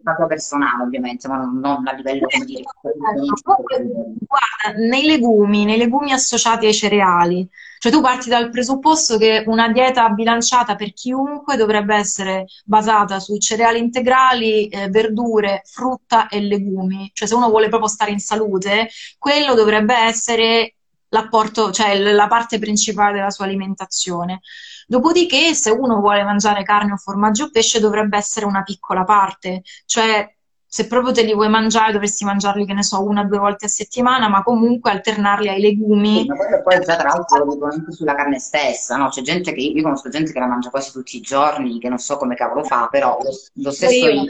Stato 0.00 0.26
personale, 0.26 0.84
ovviamente, 0.84 1.28
ma 1.28 1.36
non, 1.36 1.58
non 1.58 1.86
a 1.86 1.92
livello, 1.92 2.26
come 2.26 2.44
dire... 2.44 2.62
Guarda, 4.26 4.78
nei 4.78 5.04
legumi, 5.04 5.64
nei 5.64 5.76
legumi 5.76 6.12
associati 6.12 6.66
ai 6.66 6.74
cereali, 6.74 7.48
cioè 7.78 7.92
tu 7.92 8.00
parti 8.00 8.28
dal 8.28 8.50
presupposto 8.50 9.18
che 9.18 9.44
una 9.46 9.68
dieta 9.68 10.08
bilanciata 10.08 10.76
per 10.76 10.92
chiunque 10.92 11.56
dovrebbe 11.56 11.94
essere 11.94 12.46
basata 12.64 13.20
su 13.20 13.36
cereali 13.38 13.78
integrali, 13.78 14.68
eh, 14.68 14.88
verdure, 14.88 15.62
frutta 15.64 16.28
e 16.28 16.40
legumi. 16.40 17.10
Cioè 17.12 17.28
se 17.28 17.34
uno 17.34 17.48
vuole 17.50 17.68
proprio 17.68 17.88
stare 17.88 18.10
in 18.10 18.18
salute, 18.18 18.88
quello 19.18 19.54
dovrebbe 19.54 19.94
essere 19.94 20.74
l'apporto, 21.10 21.70
cioè 21.70 21.98
la 21.98 22.26
parte 22.26 22.58
principale 22.58 23.14
della 23.14 23.30
sua 23.30 23.44
alimentazione. 23.44 24.40
Dopodiché, 24.86 25.52
se 25.54 25.70
uno 25.70 26.00
vuole 26.00 26.22
mangiare 26.22 26.62
carne 26.62 26.92
o 26.92 26.96
formaggio 26.96 27.44
o 27.44 27.50
pesce, 27.50 27.80
dovrebbe 27.80 28.16
essere 28.16 28.46
una 28.46 28.62
piccola 28.62 29.02
parte, 29.04 29.62
cioè 29.84 30.32
se 30.68 30.86
proprio 30.88 31.12
te 31.12 31.22
li 31.22 31.32
vuoi 31.32 31.48
mangiare, 31.48 31.92
dovresti 31.92 32.24
mangiarli, 32.24 32.66
che 32.66 32.74
ne 32.74 32.82
so, 32.82 33.02
una 33.02 33.22
o 33.22 33.24
due 33.24 33.38
volte 33.38 33.64
a 33.64 33.68
settimana, 33.68 34.28
ma 34.28 34.42
comunque 34.42 34.90
alternarli 34.90 35.48
ai 35.48 35.60
legumi. 35.60 36.20
Sì, 36.20 36.26
ma 36.26 36.60
poi 36.62 36.84
già 36.84 36.96
tra 36.96 37.08
l'altro 37.08 37.44
lo 37.44 37.54
dico 37.54 37.64
anche 37.66 37.92
sulla 37.92 38.14
carne 38.14 38.38
stessa, 38.38 38.96
no? 38.96 39.08
C'è 39.08 39.22
gente 39.22 39.52
che, 39.52 39.60
io 39.60 39.82
conosco 39.82 40.08
gente 40.08 40.32
che 40.32 40.38
la 40.38 40.46
mangia 40.46 40.70
quasi 40.70 40.92
tutti 40.92 41.16
i 41.16 41.20
giorni, 41.20 41.78
che 41.78 41.88
non 41.88 41.98
so 41.98 42.16
come 42.16 42.34
cavolo 42.34 42.62
fa, 42.62 42.88
però 42.90 43.18
lo, 43.22 43.30
lo 43.54 43.70
stesso 43.70 44.06
io, 44.06 44.24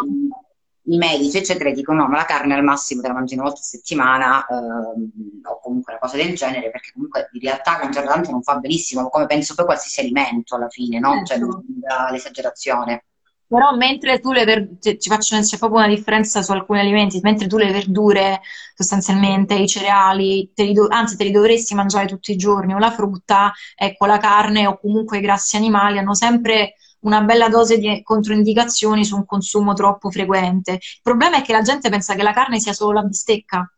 i 0.88 0.98
medici, 0.98 1.38
eccetera, 1.38 1.70
dicono 1.70 2.02
no, 2.02 2.08
ma 2.08 2.16
la 2.16 2.24
carne 2.24 2.54
al 2.54 2.62
massimo 2.62 3.00
te 3.02 3.08
la 3.08 3.14
mangi 3.14 3.34
una 3.34 3.44
volta 3.44 3.60
a 3.60 3.64
settimana 3.64 4.46
ehm, 4.46 5.10
o 5.44 5.60
comunque 5.60 5.92
una 5.92 6.00
cosa 6.00 6.16
del 6.16 6.34
genere, 6.34 6.70
perché 6.70 6.92
comunque 6.92 7.28
in 7.32 7.40
realtà 7.40 7.78
mangiare 7.82 8.06
tanto 8.06 8.30
non 8.30 8.42
fa 8.42 8.56
benissimo, 8.56 9.08
come 9.08 9.26
penso 9.26 9.54
poi 9.54 9.64
qualsiasi 9.64 10.00
alimento 10.00 10.54
alla 10.54 10.68
fine, 10.68 10.98
no? 10.98 11.22
Cioè, 11.24 11.38
certo. 11.38 11.64
l'esagerazione. 12.10 13.04
Però 13.48 13.76
mentre 13.76 14.18
tu 14.18 14.32
le 14.32 14.44
verdure, 14.44 14.98
ci 14.98 15.08
faccio, 15.08 15.38
c'è 15.38 15.56
proprio 15.56 15.78
una 15.78 15.94
differenza 15.94 16.42
su 16.42 16.50
alcuni 16.50 16.80
alimenti, 16.80 17.20
mentre 17.22 17.46
tu 17.46 17.56
le 17.58 17.70
verdure, 17.70 18.40
sostanzialmente, 18.74 19.54
i 19.54 19.68
cereali, 19.68 20.50
te 20.52 20.72
do, 20.72 20.88
anzi 20.90 21.16
te 21.16 21.24
li 21.24 21.30
dovresti 21.30 21.74
mangiare 21.76 22.06
tutti 22.06 22.32
i 22.32 22.36
giorni, 22.36 22.74
o 22.74 22.78
la 22.78 22.90
frutta, 22.90 23.52
ecco, 23.76 24.06
la 24.06 24.18
carne 24.18 24.66
o 24.66 24.78
comunque 24.78 25.18
i 25.18 25.20
grassi 25.20 25.56
animali 25.56 25.98
hanno 25.98 26.14
sempre 26.14 26.74
una 27.06 27.22
bella 27.22 27.48
dose 27.48 27.78
di 27.78 28.02
controindicazioni 28.02 29.04
su 29.04 29.16
un 29.16 29.24
consumo 29.24 29.72
troppo 29.72 30.10
frequente. 30.10 30.72
Il 30.72 31.00
problema 31.02 31.38
è 31.38 31.42
che 31.42 31.52
la 31.52 31.62
gente 31.62 31.88
pensa 31.88 32.14
che 32.14 32.22
la 32.22 32.32
carne 32.32 32.60
sia 32.60 32.72
solo 32.72 32.92
la 32.92 33.02
bistecca. 33.02 33.70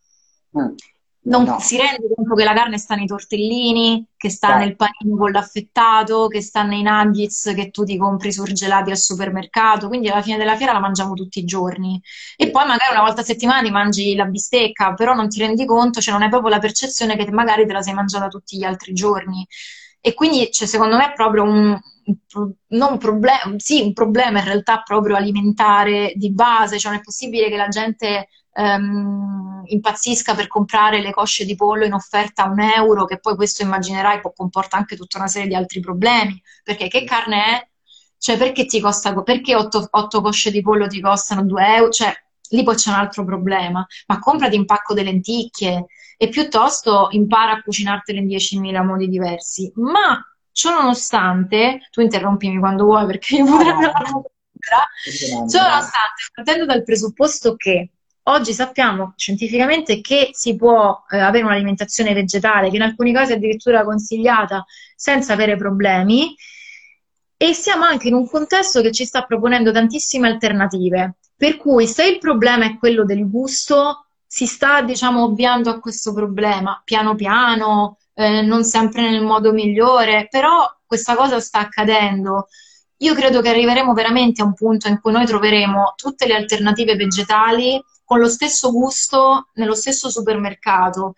Mm. 0.58 0.74
Non 1.20 1.44
no. 1.44 1.58
si 1.60 1.76
rende 1.76 2.08
conto 2.14 2.34
che 2.34 2.44
la 2.44 2.54
carne 2.54 2.78
sta 2.78 2.94
nei 2.94 3.06
tortellini, 3.06 4.06
che 4.16 4.30
sta 4.30 4.54
Beh. 4.54 4.64
nel 4.64 4.76
panino 4.76 5.18
con 5.18 5.30
l'affettato, 5.30 6.26
che 6.26 6.40
sta 6.40 6.62
nei 6.62 6.82
nuggets 6.82 7.52
che 7.54 7.70
tu 7.70 7.84
ti 7.84 7.98
compri 7.98 8.32
surgelati 8.32 8.90
al 8.90 8.96
supermercato. 8.96 9.88
Quindi 9.88 10.08
alla 10.08 10.22
fine 10.22 10.38
della 10.38 10.56
fiera 10.56 10.72
la 10.72 10.80
mangiamo 10.80 11.12
tutti 11.12 11.40
i 11.40 11.44
giorni. 11.44 12.00
E 12.34 12.50
poi 12.50 12.66
magari 12.66 12.92
una 12.92 13.02
volta 13.02 13.20
a 13.20 13.24
settimana 13.24 13.60
ti 13.60 13.70
mangi 13.70 14.14
la 14.14 14.24
bistecca, 14.24 14.94
però 14.94 15.12
non 15.12 15.28
ti 15.28 15.40
rendi 15.40 15.66
conto, 15.66 16.00
cioè 16.00 16.14
non 16.14 16.22
hai 16.22 16.30
proprio 16.30 16.50
la 16.50 16.60
percezione 16.60 17.14
che 17.14 17.30
magari 17.30 17.66
te 17.66 17.74
la 17.74 17.82
sei 17.82 17.92
mangiata 17.92 18.28
tutti 18.28 18.56
gli 18.56 18.64
altri 18.64 18.94
giorni. 18.94 19.46
E 20.08 20.14
quindi, 20.14 20.50
cioè, 20.50 20.66
secondo 20.66 20.96
me, 20.96 21.10
è 21.10 21.12
proprio 21.12 21.42
un, 21.42 21.78
non 22.68 22.92
un 22.92 22.98
problema, 22.98 23.54
sì, 23.58 23.82
un 23.82 23.92
problema 23.92 24.38
in 24.38 24.46
realtà 24.46 24.80
proprio 24.80 25.16
alimentare 25.16 26.14
di 26.16 26.32
base, 26.32 26.78
cioè 26.78 26.92
non 26.92 27.00
è 27.00 27.04
possibile 27.04 27.50
che 27.50 27.56
la 27.58 27.68
gente 27.68 28.28
um, 28.54 29.62
impazzisca 29.66 30.34
per 30.34 30.46
comprare 30.46 31.02
le 31.02 31.10
cosce 31.10 31.44
di 31.44 31.54
pollo 31.56 31.84
in 31.84 31.92
offerta 31.92 32.44
a 32.44 32.48
un 32.48 32.60
euro, 32.60 33.04
che 33.04 33.18
poi 33.18 33.36
questo 33.36 33.62
immaginerai 33.62 34.20
può 34.22 34.32
comporta 34.32 34.78
anche 34.78 34.96
tutta 34.96 35.18
una 35.18 35.28
serie 35.28 35.48
di 35.48 35.54
altri 35.54 35.80
problemi, 35.80 36.40
perché 36.62 36.88
che 36.88 37.04
carne 37.04 37.44
è? 37.44 37.68
Cioè 38.16 38.38
perché 38.38 38.64
ti 38.64 38.80
costa, 38.80 39.12
perché 39.22 39.54
otto, 39.54 39.86
otto 39.90 40.22
cosce 40.22 40.50
di 40.50 40.62
pollo 40.62 40.86
ti 40.86 41.02
costano 41.02 41.44
2 41.44 41.74
euro? 41.76 41.90
Cioè 41.90 42.12
lì 42.50 42.62
poi 42.62 42.76
c'è 42.76 42.88
un 42.88 42.96
altro 42.96 43.26
problema, 43.26 43.86
ma 44.06 44.18
comprati 44.18 44.56
un 44.56 44.64
pacco 44.64 44.94
di 44.94 45.04
lenticchie 45.04 45.84
e 46.18 46.28
piuttosto 46.28 47.08
impara 47.12 47.52
a 47.52 47.62
cucinartele 47.62 48.18
in 48.18 48.26
10.000 48.26 48.84
modi 48.84 49.08
diversi. 49.08 49.72
Ma 49.76 50.22
Ciò 50.58 50.72
nonostante, 50.72 51.86
tu 51.92 52.00
interrompimi 52.00 52.58
quando 52.58 52.82
vuoi 52.82 53.06
perché 53.06 53.36
io 53.36 53.44
potrei 53.44 53.74
no, 53.74 53.78
no. 53.78 55.48
Ciò 55.48 55.62
nonostante, 55.62 56.22
partendo 56.34 56.64
dal 56.64 56.82
presupposto 56.82 57.54
che 57.54 57.90
oggi 58.24 58.52
sappiamo 58.52 59.12
scientificamente 59.16 60.00
che 60.00 60.30
si 60.32 60.56
può 60.56 61.04
eh, 61.10 61.20
avere 61.20 61.44
un'alimentazione 61.44 62.12
vegetale, 62.12 62.70
che 62.70 62.74
in 62.74 62.82
alcuni 62.82 63.12
casi 63.12 63.30
è 63.30 63.36
addirittura 63.36 63.84
consigliata 63.84 64.64
senza 64.96 65.32
avere 65.32 65.56
problemi, 65.56 66.34
e 67.36 67.52
siamo 67.52 67.84
anche 67.84 68.08
in 68.08 68.14
un 68.14 68.28
contesto 68.28 68.80
che 68.80 68.90
ci 68.90 69.04
sta 69.04 69.22
proponendo 69.22 69.70
tantissime 69.70 70.26
alternative. 70.26 71.18
Per 71.36 71.56
cui 71.56 71.86
se 71.86 72.04
il 72.04 72.18
problema 72.18 72.64
è 72.64 72.76
quello 72.78 73.04
del 73.04 73.30
gusto, 73.30 74.07
si 74.38 74.46
sta, 74.46 74.82
diciamo, 74.82 75.24
ovviando 75.24 75.68
a 75.68 75.80
questo 75.80 76.12
problema, 76.12 76.80
piano 76.84 77.16
piano, 77.16 77.96
eh, 78.14 78.40
non 78.42 78.62
sempre 78.62 79.02
nel 79.10 79.20
modo 79.20 79.52
migliore, 79.52 80.28
però 80.30 80.64
questa 80.86 81.16
cosa 81.16 81.40
sta 81.40 81.58
accadendo. 81.58 82.46
Io 82.98 83.14
credo 83.14 83.40
che 83.40 83.48
arriveremo 83.48 83.92
veramente 83.94 84.40
a 84.40 84.44
un 84.44 84.54
punto 84.54 84.86
in 84.86 85.00
cui 85.00 85.10
noi 85.10 85.26
troveremo 85.26 85.94
tutte 85.96 86.28
le 86.28 86.36
alternative 86.36 86.94
vegetali 86.94 87.82
con 88.04 88.20
lo 88.20 88.28
stesso 88.28 88.70
gusto 88.70 89.48
nello 89.54 89.74
stesso 89.74 90.08
supermercato. 90.08 91.14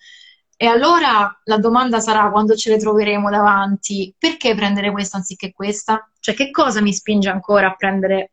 E 0.56 0.64
allora 0.64 1.30
la 1.44 1.58
domanda 1.58 2.00
sarà 2.00 2.30
quando 2.30 2.56
ce 2.56 2.70
le 2.70 2.78
troveremo 2.78 3.28
davanti, 3.28 4.14
perché 4.18 4.54
prendere 4.54 4.90
questa 4.92 5.18
anziché 5.18 5.52
questa? 5.52 6.10
Cioè 6.18 6.34
che 6.34 6.50
cosa 6.50 6.80
mi 6.80 6.94
spinge 6.94 7.28
ancora 7.28 7.66
a 7.66 7.74
prendere 7.74 8.30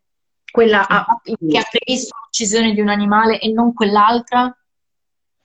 quella 0.49 0.87
a, 0.87 1.19
che 1.23 1.57
ha 1.57 1.67
previsto 1.69 2.15
l'uccisione 2.23 2.71
di 2.71 2.79
un 2.79 2.87
animale 2.87 3.37
e 3.41 3.51
non 3.51 3.73
quell'altra? 3.73 4.56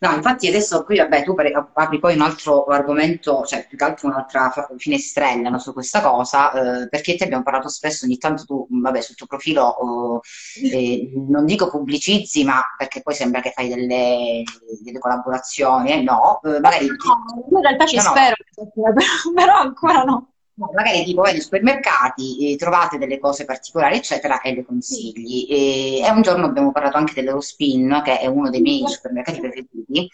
No, 0.03 0.13
infatti 0.17 0.49
adesso 0.49 0.83
qui, 0.83 0.97
vabbè, 0.97 1.23
tu 1.23 1.33
apri 1.75 2.01
poi 2.01 2.17
un 2.17 2.23
altro 2.23 2.65
argomento, 2.65 3.45
cioè 3.47 3.69
più 3.69 3.79
che 3.79 3.85
altro 3.85 4.09
un'altra 4.09 4.53
finestrella 4.77 5.49
no, 5.49 5.61
su 5.61 5.73
questa 5.73 6.01
cosa, 6.01 6.51
eh, 6.83 6.89
perché 6.89 7.15
ti 7.15 7.23
abbiamo 7.23 7.45
parlato 7.45 7.69
spesso, 7.69 8.05
ogni 8.05 8.19
tanto 8.19 8.45
tu, 8.45 8.67
vabbè, 8.69 9.01
sul 9.01 9.15
tuo 9.15 9.27
profilo, 9.27 10.21
eh, 10.61 11.09
non 11.15 11.45
dico 11.45 11.71
pubblicizzi, 11.71 12.43
ma 12.43 12.61
perché 12.77 13.01
poi 13.01 13.15
sembra 13.15 13.41
che 13.41 13.53
fai 13.55 13.69
delle, 13.69 14.43
delle 14.83 14.99
collaborazioni, 14.99 15.93
eh, 15.93 16.03
no, 16.03 16.41
eh, 16.43 16.59
magari... 16.59 16.87
No, 16.89 17.57
in 17.57 17.63
realtà 17.63 17.87
ci 17.87 17.95
no, 17.95 18.03
spero, 18.03 18.35
no. 18.57 18.93
però 19.35 19.55
ancora 19.55 20.03
no 20.03 20.32
magari 20.73 21.05
tipo 21.05 21.23
vai 21.23 21.33
nei 21.33 21.41
supermercati, 21.41 22.57
trovate 22.57 22.99
delle 22.99 23.19
cose 23.19 23.45
particolari, 23.45 23.97
eccetera, 23.97 24.41
e 24.41 24.55
le 24.55 24.65
consigli. 24.65 25.47
E, 25.51 26.01
e, 26.01 26.11
un 26.11 26.23
giorno 26.23 26.47
abbiamo 26.47 26.73
parlato 26.73 26.97
anche 26.97 27.15
dell'Eurospin, 27.15 28.03
che 28.05 28.19
è 28.19 28.27
uno 28.27 28.51
dei 28.51 28.61
miei 28.61 28.87
supermercati 28.87 29.41
preferiti, 29.41 30.09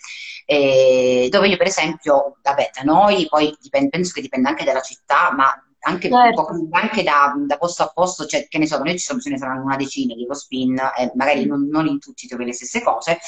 eh, 0.46 1.28
dove 1.30 1.48
io 1.48 1.56
per 1.56 1.66
esempio, 1.66 2.38
vabbè, 2.42 2.70
da 2.74 2.82
noi 2.82 3.26
poi 3.28 3.54
dipende, 3.60 3.90
penso 3.90 4.12
che 4.14 4.20
dipenda 4.20 4.48
anche 4.48 4.64
dalla 4.64 4.80
città, 4.80 5.32
ma 5.32 5.52
anche, 5.80 6.08
certo. 6.08 6.68
anche 6.70 7.02
da, 7.02 7.34
da, 7.36 7.56
posto 7.56 7.82
a 7.82 7.90
posto, 7.94 8.26
cioè, 8.26 8.48
che 8.48 8.58
ne 8.58 8.66
so, 8.66 8.78
noi 8.78 8.92
ci 8.92 9.04
sono, 9.04 9.20
ce 9.20 9.30
ne 9.30 9.38
saranno 9.38 9.64
una 9.64 9.76
decina 9.76 10.14
di 10.14 10.22
Eurospin, 10.22 10.76
e 10.96 11.12
magari 11.14 11.46
non, 11.46 11.68
non 11.68 11.86
in 11.86 11.98
tutti 11.98 12.26
trovi 12.26 12.44
le 12.44 12.52
stesse 12.52 12.82
cose, 12.82 13.18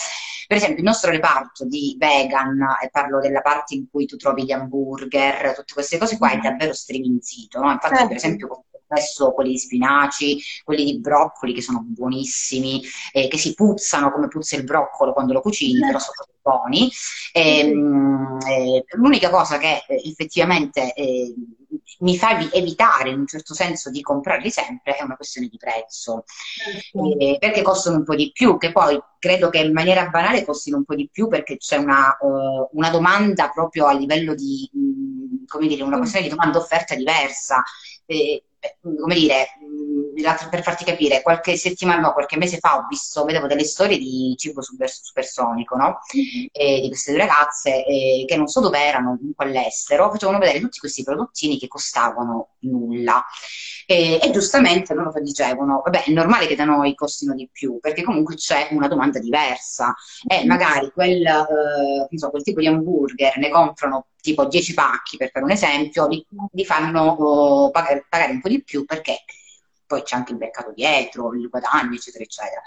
per 0.47 0.57
esempio, 0.57 0.79
il 0.79 0.85
nostro 0.85 1.11
reparto 1.11 1.65
di 1.65 1.97
vegan, 1.99 2.61
e 2.83 2.91
parlo 2.91 3.21
della 3.21 3.41
parte 3.41 3.75
in 3.75 3.89
cui 3.89 4.07
tu 4.07 4.17
trovi 4.17 4.45
gli 4.45 4.53
hamburger, 4.53 5.55
tutte 5.55 5.75
queste 5.75 5.99
cose 5.99 6.19
qua, 6.19 6.31
è 6.31 6.39
mm. 6.39 6.43
davvero 6.43 6.73
striminzito. 6.73 7.61
No? 7.61 7.71
Infatti, 7.71 7.95
certo. 7.95 8.09
per 8.09 8.17
esempio, 8.17 8.65
spesso 8.91 9.33
quelli 9.33 9.53
di 9.53 9.59
spinaci, 9.59 10.43
quelli 10.65 10.85
di 10.85 10.99
broccoli 10.99 11.55
che 11.55 11.63
sono 11.63 11.83
buonissimi, 11.85 12.83
eh, 13.13 13.29
che 13.29 13.39
si 13.39 13.55
puzzano 13.55 14.11
come 14.11 14.27
puzza 14.27 14.57
il 14.57 14.65
broccolo 14.65 15.13
quando 15.13 15.33
lo 15.33 15.41
cucini, 15.41 15.75
certo. 15.75 15.87
però 15.87 15.99
sono 15.99 16.29
buoni. 16.43 16.91
E, 17.33 17.59
ehm, 17.59 18.39
eh, 18.49 18.85
l'unica 18.97 19.31
cosa 19.31 19.59
che 19.59 19.85
eh, 19.87 20.03
effettivamente 20.09 20.93
eh, 20.95 21.33
mi 22.01 22.17
fa 22.17 22.39
evitare 22.53 23.11
in 23.11 23.21
un 23.21 23.27
certo 23.27 23.55
senso 23.55 23.91
di 23.91 24.01
comprarli 24.01 24.51
sempre 24.51 24.97
è 24.97 25.03
una 25.03 25.17
questione 25.17 25.49
di 25.49 25.57
prezzo, 25.57 26.25
eh, 27.19 27.37
perché 27.39 27.63
costano 27.63 27.97
un 27.97 28.05
po' 28.05 28.15
di 28.15 28.31
più, 28.33 28.57
che 28.57 28.73
poi 28.73 29.01
credo 29.19 29.51
che 29.51 29.59
in 29.59 29.73
maniera 29.73 30.09
banale 30.09 30.45
costino 30.45 30.79
un 30.79 30.85
po' 30.85 30.95
di 30.95 31.09
più 31.13 31.29
perché 31.29 31.59
c'è 31.59 31.77
una, 31.77 32.17
uh, 32.21 32.69
una 32.73 32.91
domanda 32.91 33.51
proprio 33.51 33.87
a 33.87 33.93
livello 33.93 34.35
di, 34.35 34.69
mh, 34.73 34.79
mm, 34.81 35.47
come 35.47 35.67
dire, 35.67 35.83
una 35.83 35.99
questione 35.99 36.25
di 36.25 36.31
domanda-offerta 36.31 36.95
diversa. 36.95 37.63
Eh, 38.07 38.45
come 38.83 39.15
dire, 39.15 39.47
per 40.51 40.63
farti 40.63 40.85
capire, 40.85 41.23
qualche 41.23 41.57
settimana, 41.57 42.01
no, 42.01 42.13
qualche 42.13 42.37
mese 42.37 42.59
fa 42.59 42.77
ho 42.77 42.87
visto, 42.89 43.25
vedevo 43.25 43.47
delle 43.47 43.65
storie 43.65 43.99
di 43.99 44.35
cibo 44.37 44.63
super, 44.63 44.91
supersonico, 44.91 45.77
no? 45.77 45.99
E 46.53 46.81
di 46.81 46.89
queste 46.89 47.13
due 47.13 47.21
ragazze 47.21 47.85
eh, 47.85 48.25
che 48.27 48.37
non 48.37 48.47
so 48.47 48.61
dove 48.61 48.79
erano, 48.79 49.17
comunque 49.17 49.47
all'estero, 49.47 50.11
facevano 50.11 50.39
vedere 50.39 50.61
tutti 50.61 50.79
questi 50.79 51.03
prodottini 51.03 51.59
che 51.59 51.69
costavano 51.69 52.51
nulla. 52.61 53.25
E, 53.87 54.21
e, 54.23 54.31
giustamente 54.31 54.95
loro 54.95 55.13
dicevano, 55.21 55.83
vabbè, 55.85 56.05
è 56.05 56.11
normale 56.11 56.47
che 56.47 56.55
da 56.55 56.65
noi 56.65 56.95
costino 56.95 57.35
di 57.35 57.49
più, 57.51 57.79
perché 57.81 58.03
comunque 58.03 58.37
c'è 58.37 58.69
una 58.71 58.89
domanda 58.89 59.19
diversa 59.19 59.95
e 60.27 60.45
magari 60.47 60.91
quel, 60.93 61.25
eh, 61.27 62.17
so, 62.17 62.31
quel 62.31 62.43
tipo 62.43 62.61
di 62.61 62.67
hamburger 62.67 63.37
ne 63.39 63.49
comprano 63.49 64.07
tipo 64.21 64.45
10 64.47 64.75
pacchi, 64.75 65.17
per 65.17 65.31
fare 65.31 65.45
un 65.45 65.51
esempio, 65.51 66.07
li, 66.07 66.25
li 66.53 66.65
fanno 66.65 67.17
oh, 67.19 67.71
pagare, 67.71 68.07
pagare 68.09 68.33
un 68.33 68.41
po' 68.41 68.49
di 68.49 68.63
più 68.63 68.85
perché 68.85 69.25
poi 69.91 70.05
c'è 70.05 70.15
anche 70.15 70.31
il 70.31 70.39
mercato 70.39 70.73
dietro, 70.73 71.35
il 71.35 71.49
guadagno, 71.49 71.97
eccetera, 71.97 72.23
eccetera. 72.23 72.63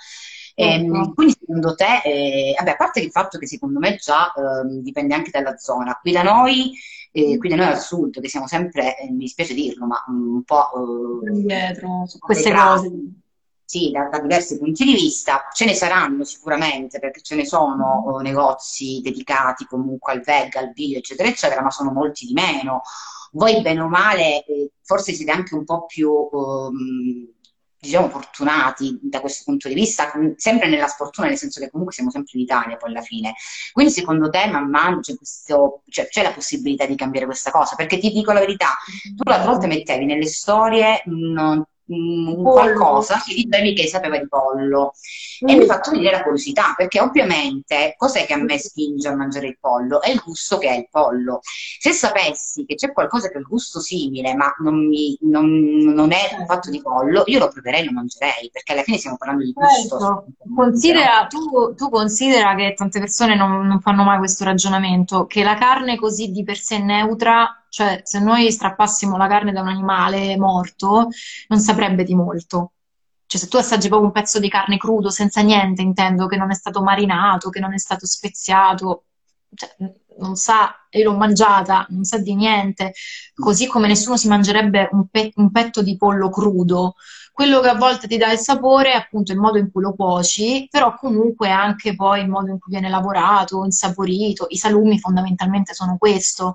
E, 0.56 0.74
ehm, 0.74 1.14
quindi 1.14 1.36
secondo 1.40 1.74
te, 1.74 2.02
eh, 2.04 2.54
vabbè, 2.58 2.72
a 2.72 2.76
parte 2.76 3.00
il 3.00 3.12
fatto 3.12 3.38
che 3.38 3.48
secondo 3.48 3.80
me 3.80 3.96
già 3.96 4.34
eh, 4.34 4.82
dipende 4.82 5.16
anche 5.16 5.32
dalla 5.32 5.56
zona, 5.56 5.98
qui 6.02 6.12
da 6.12 6.22
noi, 6.22 6.74
eh, 7.14 7.38
qui 7.38 7.48
da 7.48 7.56
noi 7.56 7.68
al 7.68 7.80
sud, 7.80 8.20
che 8.20 8.28
siamo 8.28 8.46
sempre, 8.46 8.98
eh, 9.00 9.10
mi 9.10 9.20
dispiace 9.20 9.54
dirlo, 9.54 9.86
ma 9.86 10.04
un 10.08 10.44
po' 10.44 11.24
eh, 11.26 11.32
indietro 11.32 12.04
su 12.08 12.20
queste 12.20 12.54
cose. 12.54 12.92
Sì, 13.65 13.91
da, 13.91 14.10
da, 14.10 14.19
diversi 14.19 14.58
punti 14.58 14.84
di 14.84 14.93
vista, 14.93 15.47
ce 15.54 15.65
ne 15.65 15.73
saranno 15.73 16.23
sicuramente 16.23 16.99
perché 16.99 17.21
ce 17.21 17.36
ne 17.36 17.45
sono 17.45 18.04
uh, 18.06 18.17
negozi 18.17 18.99
dedicati 19.02 19.65
comunque 19.65 20.13
al 20.13 20.21
veg, 20.21 20.56
al 20.56 20.71
bio, 20.71 20.97
eccetera, 20.97 21.30
eccetera, 21.30 21.62
ma 21.62 21.71
sono 21.71 21.91
molti 21.91 22.26
di 22.26 22.34
meno 22.34 22.82
voi 23.34 23.62
bene 23.62 23.82
o 23.82 23.88
male 23.88 24.45
eh, 24.45 24.71
forse 24.82 25.13
siete 25.13 25.32
anche 25.32 25.56
un 25.56 25.65
po' 25.65 25.86
più 25.86 26.12
um, 26.12 27.28
diciamo 27.84 28.10
fortunati 28.10 28.97
da 29.02 29.19
questo 29.19 29.43
punto 29.43 29.67
di 29.67 29.73
vista, 29.73 30.10
sempre 30.38 30.69
nella 30.69 30.88
sfortuna, 30.88 31.28
nel 31.28 31.38
senso 31.38 31.60
che 31.60 31.69
comunque 31.69 31.93
siamo 31.93 32.12
sempre 32.12 32.32
in 32.36 32.43
Italia 32.43 32.78
poi 32.78 32.91
alla 32.91 33.02
fine. 33.02 33.34
Quindi 33.73 33.91
secondo 33.91 34.30
te 34.30 34.47
man 34.47 34.69
mano 34.69 35.02
c'è, 35.02 35.15
questo, 35.15 35.84
cioè, 35.89 36.08
c'è 36.08 36.23
la 36.23 36.32
possibilità 36.32 36.86
di 36.86 36.95
cambiare 36.95 37.26
questa 37.26 37.52
cosa? 37.52 37.76
Perché 37.76 37.97
ti 37.97 38.12
dico 38.12 38.32
la 38.32 38.39
verità, 38.39 38.69
tu 39.15 39.30
l'altra 39.30 39.52
volta 39.52 39.67
mettevi 39.67 40.06
nelle 40.06 40.28
storie 40.28 41.02
non 41.08 41.62
mh, 41.86 42.41
qualcosa 42.41 43.22
che 43.26 43.34
dicevi 43.34 43.74
che 43.74 43.88
sapeva 43.88 44.17
di 44.17 44.28
pollo 44.28 44.93
mm. 45.43 45.50
e 45.50 45.56
mi 45.56 45.63
ha 45.63 45.65
fatto 45.65 45.91
venire 45.91 46.12
la 46.12 46.24
curiosità 46.24 46.74
perché 46.76 47.02
ovviamente 47.02 47.96
cos'è 47.98 48.26
che 48.26 48.34
a 48.34 48.38
me 48.38 48.58
spinge 48.58 49.08
a 49.08 49.15
mangiare 49.15 49.48
il 49.48 49.58
pollo? 49.60 50.02
È 50.02 50.10
il 50.10 50.22
gusto 50.24 50.58
che 50.58 50.69
è 50.69 50.78
il 50.78 50.88
pollo. 50.89 51.39
Se 51.80 51.91
sapessi 51.91 52.65
che 52.65 52.76
c'è 52.76 52.91
qualcosa 52.91 53.30
che 53.30 53.38
ha 53.38 53.39
il 53.39 53.46
gusto 53.46 53.80
simile 53.80 54.34
ma 54.36 54.54
non, 54.60 54.88
mi, 54.88 55.17
non, 55.22 55.50
non 55.50 56.12
è 56.12 56.36
un 56.38 56.46
fatto 56.46 56.69
di 56.69 56.82
pollo, 56.82 57.24
io 57.26 57.39
lo 57.39 57.50
proverei 57.50 57.82
e 57.82 57.86
lo 57.86 57.91
mangerei 57.91 58.50
perché 58.52 58.74
alla 58.74 58.84
fine 58.84 58.98
stiamo 58.98 59.17
parlando 59.17 59.43
di 59.43 59.54
gusto. 59.54 60.00
Certo. 60.00 60.26
Considera, 60.56 61.28
tu, 61.28 61.74
tu, 61.76 61.89
considera 61.89 62.56
che 62.56 62.74
tante 62.76 63.00
persone 63.00 63.36
non, 63.36 63.65
non 63.65 63.82
fanno 63.82 64.04
mai 64.04 64.17
questo 64.17 64.43
ragionamento, 64.43 65.26
che 65.26 65.43
la 65.43 65.56
carne 65.56 65.98
così 65.98 66.32
di 66.32 66.43
per 66.43 66.58
sé 66.58 66.80
neutra 66.80 67.62
cioè, 67.74 68.02
se 68.04 68.20
noi 68.20 68.52
strappassimo 68.52 69.18
la 69.18 69.26
carne 69.26 69.52
da 69.52 69.62
un 69.62 69.68
animale 69.68 70.38
morto, 70.38 71.08
non 71.48 71.60
saprebbe 71.60 72.04
di 72.04 72.14
molto. 72.14 72.74
Cioè, 73.26 73.42
se 73.42 73.48
tu 73.48 73.58
assaggi 73.58 73.88
proprio 73.88 74.10
un 74.10 74.14
pezzo 74.14 74.38
di 74.40 74.48
carne 74.48 74.78
crudo, 74.78 75.10
senza 75.10 75.42
niente, 75.42 75.82
intendo, 75.82 76.28
che 76.28 76.38
non 76.38 76.52
è 76.52 76.54
stato 76.54 76.84
marinato, 76.84 77.50
che 77.50 77.60
non 77.60 77.74
è 77.74 77.80
stato 77.80 78.06
speziato, 78.06 79.06
cioè, 79.56 79.76
non 80.20 80.36
sa, 80.36 80.86
io 80.92 81.04
l'ho 81.10 81.18
mangiata, 81.18 81.88
non 81.90 82.04
sa 82.04 82.20
di 82.20 82.36
niente, 82.36 82.94
così 83.34 83.66
come 83.66 83.88
nessuno 83.88 84.18
si 84.18 84.28
mangerebbe 84.28 84.90
un, 84.92 85.08
pe- 85.08 85.32
un, 85.38 85.50
petto 85.50 85.82
di 85.82 85.98
pollo 85.98 86.30
crudo. 86.30 86.94
Quello 87.32 87.60
che 87.60 87.70
a 87.70 87.76
volte 87.76 88.08
ti 88.08 88.18
dà 88.18 88.32
il 88.32 88.38
sapore 88.38 88.92
è 88.92 88.98
appunto 88.98 89.32
il 89.32 89.40
modo 89.40 89.58
in 89.58 89.72
cui 89.72 89.82
lo 89.82 89.96
cuoci, 89.96 90.68
però 90.70 90.94
comunque 90.94 91.50
anche 91.50 91.96
poi 91.96 92.22
il 92.22 92.30
modo 92.30 92.52
in 92.52 92.60
cui 92.60 92.72
viene 92.72 92.90
lavorato, 92.90 93.66
insaporito. 93.66 94.46
I 94.50 94.58
salumi 94.58 95.00
fondamentalmente 95.00 95.74
sono 95.74 95.98
questo. 95.98 96.54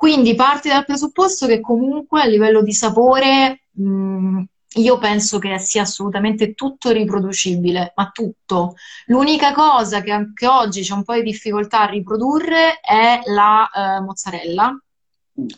Quindi 0.00 0.34
parti 0.34 0.70
dal 0.70 0.86
presupposto 0.86 1.46
che 1.46 1.60
comunque 1.60 2.22
a 2.22 2.24
livello 2.24 2.62
di 2.62 2.72
sapore 2.72 3.64
mh, 3.70 4.42
io 4.76 4.96
penso 4.96 5.38
che 5.38 5.58
sia 5.58 5.82
assolutamente 5.82 6.54
tutto 6.54 6.90
riproducibile, 6.90 7.92
ma 7.94 8.08
tutto. 8.08 8.76
L'unica 9.08 9.52
cosa 9.52 10.00
che 10.00 10.10
anche 10.10 10.46
oggi 10.46 10.80
c'è 10.80 10.94
un 10.94 11.04
po' 11.04 11.12
di 11.12 11.22
difficoltà 11.22 11.82
a 11.82 11.90
riprodurre 11.90 12.80
è 12.80 13.20
la 13.26 13.68
eh, 13.68 14.00
mozzarella, 14.00 14.82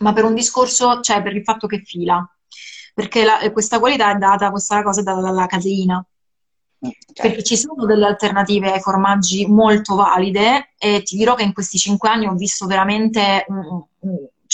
ma 0.00 0.12
per 0.12 0.24
un 0.24 0.34
discorso, 0.34 0.98
cioè 0.98 1.22
per 1.22 1.36
il 1.36 1.44
fatto 1.44 1.68
che 1.68 1.78
fila, 1.84 2.28
perché 2.94 3.22
la, 3.22 3.48
questa 3.52 3.78
qualità 3.78 4.10
è 4.10 4.16
data, 4.16 4.50
questa 4.50 4.82
cosa 4.82 5.02
è 5.02 5.04
data 5.04 5.20
dalla 5.20 5.46
caseina. 5.46 6.04
Certo. 6.80 7.12
Perché 7.14 7.44
ci 7.44 7.56
sono 7.56 7.86
delle 7.86 8.06
alternative 8.06 8.72
ai 8.72 8.80
formaggi 8.80 9.46
molto 9.46 9.94
valide 9.94 10.72
e 10.76 11.02
ti 11.02 11.16
dirò 11.16 11.36
che 11.36 11.44
in 11.44 11.52
questi 11.52 11.78
cinque 11.78 12.08
anni 12.08 12.26
ho 12.26 12.34
visto 12.34 12.66
veramente 12.66 13.44
un, 13.46 13.84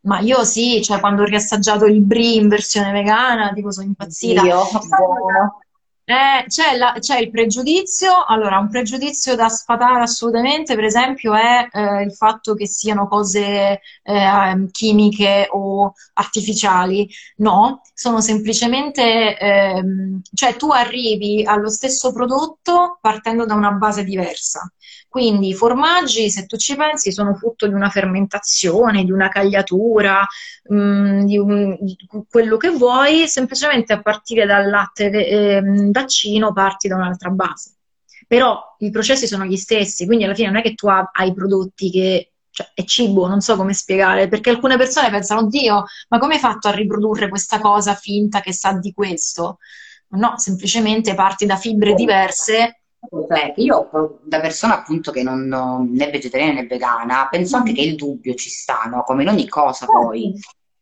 ma 0.00 0.18
io 0.20 0.44
sì, 0.44 0.82
cioè 0.82 1.00
quando 1.00 1.22
ho 1.22 1.26
riassaggiato 1.26 1.86
il 1.86 2.02
brie 2.02 2.34
in 2.40 2.48
versione 2.48 2.92
vegana, 2.92 3.52
tipo 3.52 3.72
sono 3.72 3.86
impazzita. 3.86 4.42
Io, 4.42 4.62
buono. 4.88 5.58
Eh, 6.06 6.44
c'è, 6.48 6.76
la- 6.76 6.96
c'è 6.98 7.18
il 7.18 7.30
pregiudizio, 7.30 8.26
allora 8.26 8.58
un 8.58 8.68
pregiudizio 8.68 9.34
da 9.36 9.48
sfatare 9.48 10.02
assolutamente, 10.02 10.74
per 10.74 10.84
esempio, 10.84 11.32
è 11.32 11.66
eh, 11.72 12.02
il 12.02 12.12
fatto 12.12 12.54
che 12.54 12.66
siano 12.66 13.08
cose 13.08 13.80
eh, 14.02 14.68
chimiche 14.70 15.48
o 15.50 15.94
artificiali. 16.12 17.08
No, 17.36 17.80
sono 17.94 18.20
semplicemente, 18.20 19.38
ehm, 19.38 20.20
cioè 20.34 20.56
tu 20.56 20.70
arrivi 20.70 21.42
allo 21.42 21.70
stesso 21.70 22.12
prodotto 22.12 22.98
partendo 23.00 23.46
da 23.46 23.54
una 23.54 23.72
base 23.72 24.04
diversa. 24.04 24.70
Quindi 25.08 25.48
i 25.48 25.54
formaggi, 25.54 26.30
se 26.30 26.46
tu 26.46 26.56
ci 26.56 26.74
pensi, 26.76 27.12
sono 27.12 27.34
frutto 27.34 27.66
di 27.66 27.74
una 27.74 27.88
fermentazione, 27.90 29.04
di 29.04 29.12
una 29.12 29.28
cagliatura, 29.28 30.26
mh, 30.68 31.24
di, 31.24 31.38
un- 31.38 31.76
di 31.80 31.96
quello 32.28 32.56
che 32.56 32.70
vuoi, 32.70 33.26
semplicemente 33.28 33.92
a 33.92 34.02
partire 34.02 34.46
dal 34.46 34.68
latte 34.68 35.60
vaccino 35.92 36.52
parti 36.52 36.88
da 36.88 36.96
un'altra 36.96 37.30
base. 37.30 37.72
Però 38.26 38.76
i 38.78 38.90
processi 38.90 39.26
sono 39.26 39.44
gli 39.44 39.56
stessi, 39.56 40.06
quindi 40.06 40.24
alla 40.24 40.34
fine 40.34 40.48
non 40.48 40.58
è 40.58 40.62
che 40.62 40.74
tu 40.74 40.88
ha- 40.88 41.10
hai 41.12 41.32
prodotti 41.34 41.90
che, 41.90 42.32
cioè, 42.50 42.70
è 42.74 42.84
cibo, 42.84 43.26
non 43.28 43.40
so 43.40 43.56
come 43.56 43.74
spiegare, 43.74 44.28
perché 44.28 44.50
alcune 44.50 44.76
persone 44.76 45.10
pensano, 45.10 45.40
oddio, 45.40 45.84
ma 46.08 46.18
come 46.18 46.34
hai 46.34 46.40
fatto 46.40 46.68
a 46.68 46.72
riprodurre 46.72 47.28
questa 47.28 47.58
cosa 47.60 47.94
finta 47.94 48.40
che 48.40 48.52
sa 48.52 48.72
di 48.72 48.92
questo? 48.92 49.58
No, 50.10 50.38
semplicemente 50.38 51.14
parti 51.14 51.44
da 51.46 51.56
fibre 51.56 51.94
diverse. 51.94 52.83
Cioè, 53.10 53.54
io 53.56 54.20
da 54.22 54.40
persona 54.40 54.78
appunto 54.78 55.10
che 55.10 55.22
non 55.22 55.48
né 55.92 56.10
vegetariana 56.10 56.60
né 56.60 56.66
vegana, 56.66 57.28
penso 57.30 57.56
anche 57.56 57.72
che 57.72 57.82
il 57.82 57.96
dubbio 57.96 58.34
ci 58.34 58.50
sta, 58.50 58.84
no? 58.84 59.02
Come 59.02 59.22
in 59.22 59.28
ogni 59.28 59.48
cosa 59.48 59.86
poi. 59.86 60.34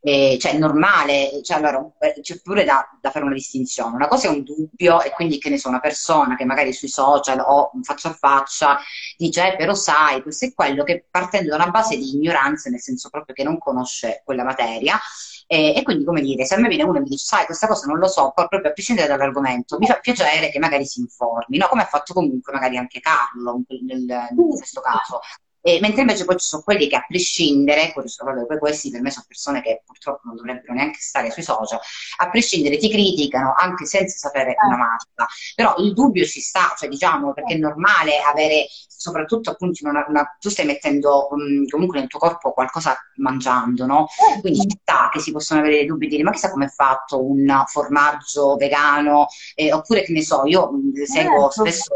Eh, 0.05 0.37
cioè, 0.41 0.55
è 0.55 0.59
normale, 0.59 1.43
cioè, 1.45 1.59
allora, 1.59 1.89
c'è 2.21 2.41
pure 2.41 2.65
da, 2.65 2.85
da 3.01 3.11
fare 3.11 3.25
una 3.25 3.35
distinzione. 3.35 3.95
Una 3.95 4.09
cosa 4.09 4.27
è 4.27 4.31
un 4.31 4.43
dubbio, 4.43 5.01
e 5.01 5.11
quindi 5.11 5.39
che 5.39 5.49
ne 5.49 5.59
so, 5.59 5.69
una 5.69 5.79
persona 5.79 6.35
che 6.35 6.45
magari 6.45 6.73
sui 6.73 6.89
social 6.89 7.39
o 7.39 7.71
faccia 7.83 8.09
a 8.09 8.13
faccia 8.13 8.79
dice, 9.17 9.53
eh, 9.53 9.57
però 9.57 9.75
sai, 9.75 10.23
questo 10.23 10.47
è 10.47 10.55
quello 10.55 10.83
che 10.83 11.07
partendo 11.09 11.51
da 11.51 11.57
una 11.57 11.71
base 11.71 11.97
di 11.97 12.17
ignoranza, 12.17 12.69
nel 12.69 12.81
senso 12.81 13.11
proprio 13.11 13.33
che 13.33 13.45
non 13.45 13.59
conosce 13.59 14.23
quella 14.25 14.43
materia, 14.43 14.99
e, 15.47 15.75
e 15.77 15.83
quindi, 15.83 16.05
come 16.05 16.21
dire, 16.21 16.45
se 16.45 16.55
a 16.55 16.59
me 16.59 16.69
viene 16.69 16.85
uno 16.85 16.99
e 16.99 17.01
mi 17.01 17.09
dice, 17.09 17.25
sai, 17.27 17.45
questa 17.45 17.67
cosa 17.67 17.87
non 17.87 17.99
lo 17.99 18.09
so, 18.09 18.33
proprio 18.35 18.61
a 18.61 18.73
prescindere 18.73 19.09
dall'argomento, 19.09 19.79
mi 19.79 19.87
fa 19.87 19.99
piacere 20.01 20.51
che 20.51 20.59
magari 20.59 20.85
si 20.87 21.01
informi, 21.01 21.59
no? 21.59 21.69
Come 21.69 21.83
ha 21.83 21.87
fatto 21.87 22.15
comunque 22.15 22.53
magari 22.53 22.77
anche 22.77 23.01
Carlo 23.01 23.63
nel- 23.69 23.83
nel- 24.05 24.29
in 24.31 24.49
questo 24.49 24.81
caso. 24.81 25.21
E 25.65 25.79
mentre 25.81 26.01
invece 26.03 26.25
poi 26.25 26.37
ci 26.39 26.47
sono 26.47 26.63
quelli 26.63 26.89
che 26.89 26.97
a 26.97 27.05
prescindere, 27.07 27.93
poi 27.95 28.59
questi 28.59 28.91
per 28.91 29.01
me 29.01 29.11
sono 29.11 29.25
persone 29.29 29.63
che 29.63 29.83
purtroppo 29.87 30.23
non 30.25 30.35
dovrebbero 30.37 30.73
neanche 30.75 30.99
stare 31.01 31.31
sui 31.31 31.43
social, 31.43 31.79
a 32.19 32.31
prescindere 32.31 32.77
ti 32.79 32.91
criticano 32.91 33.55
anche 33.57 33.87
senza 33.87 34.17
sapere 34.17 34.55
una 34.67 34.77
mazza. 34.77 35.27
Però 35.55 35.75
il 35.79 35.93
dubbio 35.93 36.25
ci 36.25 36.41
sta, 36.41 36.75
cioè 36.77 36.89
diciamo, 36.89 37.33
perché 37.33 37.55
è 37.55 37.59
normale 37.59 38.19
avere, 38.21 38.67
soprattutto 38.89 39.51
appunto, 39.51 39.87
una, 39.89 40.05
una- 40.09 40.37
tu 40.41 40.49
stai 40.51 40.67
mettendo 40.67 41.29
mh, 41.31 41.69
comunque 41.69 41.99
nel 42.01 42.09
tuo 42.09 42.19
corpo 42.19 42.53
qualcosa 42.53 42.97
mangiando, 43.17 43.87
no? 43.87 44.09
Quindi 44.41 44.61
ci 44.61 44.79
sta 44.81 45.09
che 45.13 45.21
si 45.21 45.31
possono 45.33 45.61
avere 45.61 45.77
dei 45.77 45.87
dubbi 45.87 46.07
e 46.07 46.09
dire 46.09 46.23
ma 46.23 46.31
chissà 46.33 46.51
come 46.51 46.67
è 46.67 46.69
fatto 46.69 47.25
un 47.25 47.63
formaggio 47.67 48.57
vegano, 48.57 49.27
eh, 49.55 49.73
oppure 49.73 50.03
che 50.03 50.13
ne 50.13 50.23
so, 50.23 50.43
io 50.45 50.71
mh, 50.73 51.03
seguo 51.05 51.51
Certo. 51.51 51.71
spesso 51.71 51.95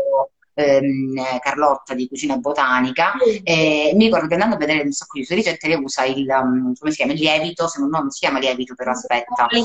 ehm, 0.56 1.18
eh, 1.18 1.38
Carlotta 1.40 1.94
di 1.94 2.08
Cucina 2.08 2.38
Botanica 2.38 3.12
e 3.44 3.92
mi 3.94 4.04
ricordo 4.04 4.26
che 4.26 4.34
andando 4.34 4.56
a 4.56 4.58
vedere 4.58 4.82
un 4.82 4.92
sacco 4.92 5.18
di 5.18 5.24
sue 5.24 5.36
ricette 5.36 5.68
lei 5.68 5.76
usa 5.76 6.04
il, 6.04 6.26
um, 6.28 6.72
come 6.78 6.90
si 6.90 6.96
chiama, 6.96 7.12
il 7.12 7.18
lievito, 7.18 7.68
se 7.68 7.78
non, 7.80 7.90
no, 7.90 7.98
non 7.98 8.10
si 8.10 8.20
chiama 8.20 8.38
lievito 8.38 8.74
però 8.74 8.92
aspetta, 8.92 9.46
Eh, 9.48 9.58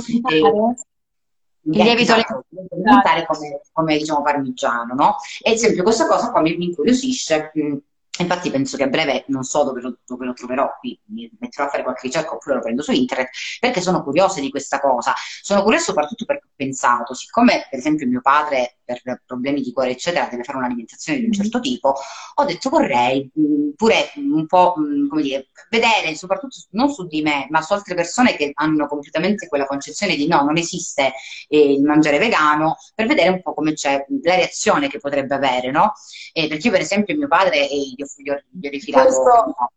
Il 1.64 1.84
lievito 1.84 2.16
esatto, 2.16 2.46
alimentare 2.72 3.26
come, 3.26 3.62
come, 3.72 3.98
diciamo 3.98 4.24
parmigiano, 4.24 4.96
no? 4.96 5.18
E 5.42 5.52
ad 5.52 5.56
esempio 5.56 5.84
questa 5.84 6.08
cosa 6.08 6.32
qua 6.32 6.42
mi, 6.42 6.58
mi 6.58 6.66
incuriosisce, 6.66 7.52
mh, 7.54 7.78
infatti 8.20 8.50
penso 8.50 8.78
che 8.78 8.84
a 8.84 8.88
breve 8.88 9.26
non 9.28 9.44
so 9.44 9.64
dove 9.64 9.80
lo, 9.80 9.98
dove 10.06 10.26
lo 10.26 10.34
troverò, 10.34 10.76
qui 10.80 11.00
mi 11.10 11.30
metterò 11.40 11.68
a 11.68 11.70
fare 11.70 11.84
qualche 11.84 12.08
ricerca 12.08 12.34
oppure 12.34 12.56
lo 12.56 12.62
prendo 12.62 12.82
su 12.82 12.92
internet, 12.92 13.30
perché 13.60 13.80
sono 13.80 14.04
curiosa 14.04 14.40
di 14.40 14.50
questa 14.50 14.80
cosa. 14.80 15.14
Sono 15.42 15.62
curiosa 15.62 15.86
soprattutto 15.86 16.26
perché 16.26 16.48
pensato, 16.62 17.14
siccome 17.16 17.66
per 17.70 17.80
esempio 17.80 18.08
mio 18.08 18.22
padre 18.22 18.78
per 18.84 19.02
problemi 19.26 19.62
di 19.62 19.72
cuore 19.72 19.92
eccetera 19.92 20.28
deve 20.30 20.44
fare 20.44 20.58
un'alimentazione 20.58 21.20
di 21.20 21.26
un 21.26 21.32
certo 21.32 21.60
tipo, 21.60 21.94
ho 22.36 22.46
detto 22.46 22.70
vorrei 22.70 23.30
mh, 23.34 23.72
pure 23.76 24.12
mh, 24.16 24.34
un 24.34 24.46
po' 24.46 24.74
mh, 24.78 25.08
come 25.08 25.22
dire, 25.22 25.50
vedere 25.70 26.16
soprattutto 26.16 26.58
non 26.72 26.90
su 26.92 27.08
di 27.08 27.22
me, 27.22 27.48
ma 27.50 27.62
su 27.62 27.74
altre 27.74 27.96
persone 27.96 28.36
che 28.36 28.52
hanno 28.54 28.88
completamente 28.88 29.48
quella 29.48 29.66
concezione 29.66 30.16
di 30.16 30.28
no, 30.28 30.44
non 30.44 30.58
esiste 30.58 31.14
eh, 31.48 31.74
il 31.74 31.82
mangiare 31.82 32.20
vegano, 32.20 32.76
per 32.94 33.08
vedere 33.08 33.30
un 33.30 33.42
po' 33.42 33.54
come 33.54 33.74
c'è 33.74 34.06
la 34.24 34.36
reazione 34.36 34.88
che 34.90 35.00
potrebbe 35.00 35.36
avere, 35.36 35.72
no? 35.72 35.94
Eh, 36.34 36.48
perché 36.48 36.68
io 36.68 36.74
per 36.74 36.82
esempio 36.82 37.16
mio 37.16 37.28
padre 37.28 37.68
eh, 37.70 37.78
gli 37.96 38.02
ho, 38.02 38.06
gli 38.18 38.30
ho, 38.30 38.42
gli 38.50 38.68
ho 38.68 38.70
rifilato 38.70 39.06
Questo- 39.08 39.56
no, 39.60 39.72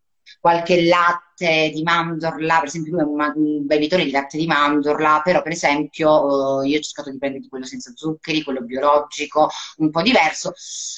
qualche 0.44 0.84
latte 0.84 1.70
di 1.72 1.82
mandorla, 1.82 2.58
per 2.58 2.68
esempio 2.68 2.92
lui 2.92 3.00
è 3.00 3.04
un, 3.04 3.32
un 3.36 3.66
bevitore 3.66 4.04
di 4.04 4.10
latte 4.10 4.36
di 4.36 4.46
mandorla, 4.46 5.22
però 5.24 5.40
per 5.40 5.52
esempio 5.52 6.62
eh, 6.62 6.68
io 6.68 6.78
ho 6.78 6.82
cercato 6.82 7.10
di 7.10 7.16
prendere 7.16 7.48
quello 7.48 7.64
senza 7.64 7.92
zuccheri, 7.94 8.42
quello 8.42 8.60
biologico, 8.60 9.48
un 9.78 9.88
po' 9.88 10.02
diverso, 10.02 10.52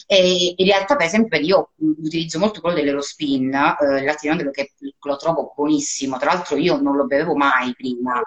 e 0.08 0.52
in 0.56 0.66
realtà 0.66 0.96
per 0.96 1.06
esempio 1.06 1.38
io 1.38 1.70
utilizzo 1.76 2.40
molto 2.40 2.60
quello 2.60 2.74
dell'Eurospin, 2.74 3.54
eh, 3.54 3.98
il 3.98 4.04
latte 4.04 4.18
di 4.22 4.28
mandorla 4.28 4.50
che 4.50 4.72
lo 5.00 5.16
trovo 5.16 5.52
buonissimo, 5.54 6.16
tra 6.16 6.32
l'altro 6.32 6.56
io 6.56 6.80
non 6.80 6.96
lo 6.96 7.06
bevevo 7.06 7.36
mai 7.36 7.72
prima, 7.76 8.20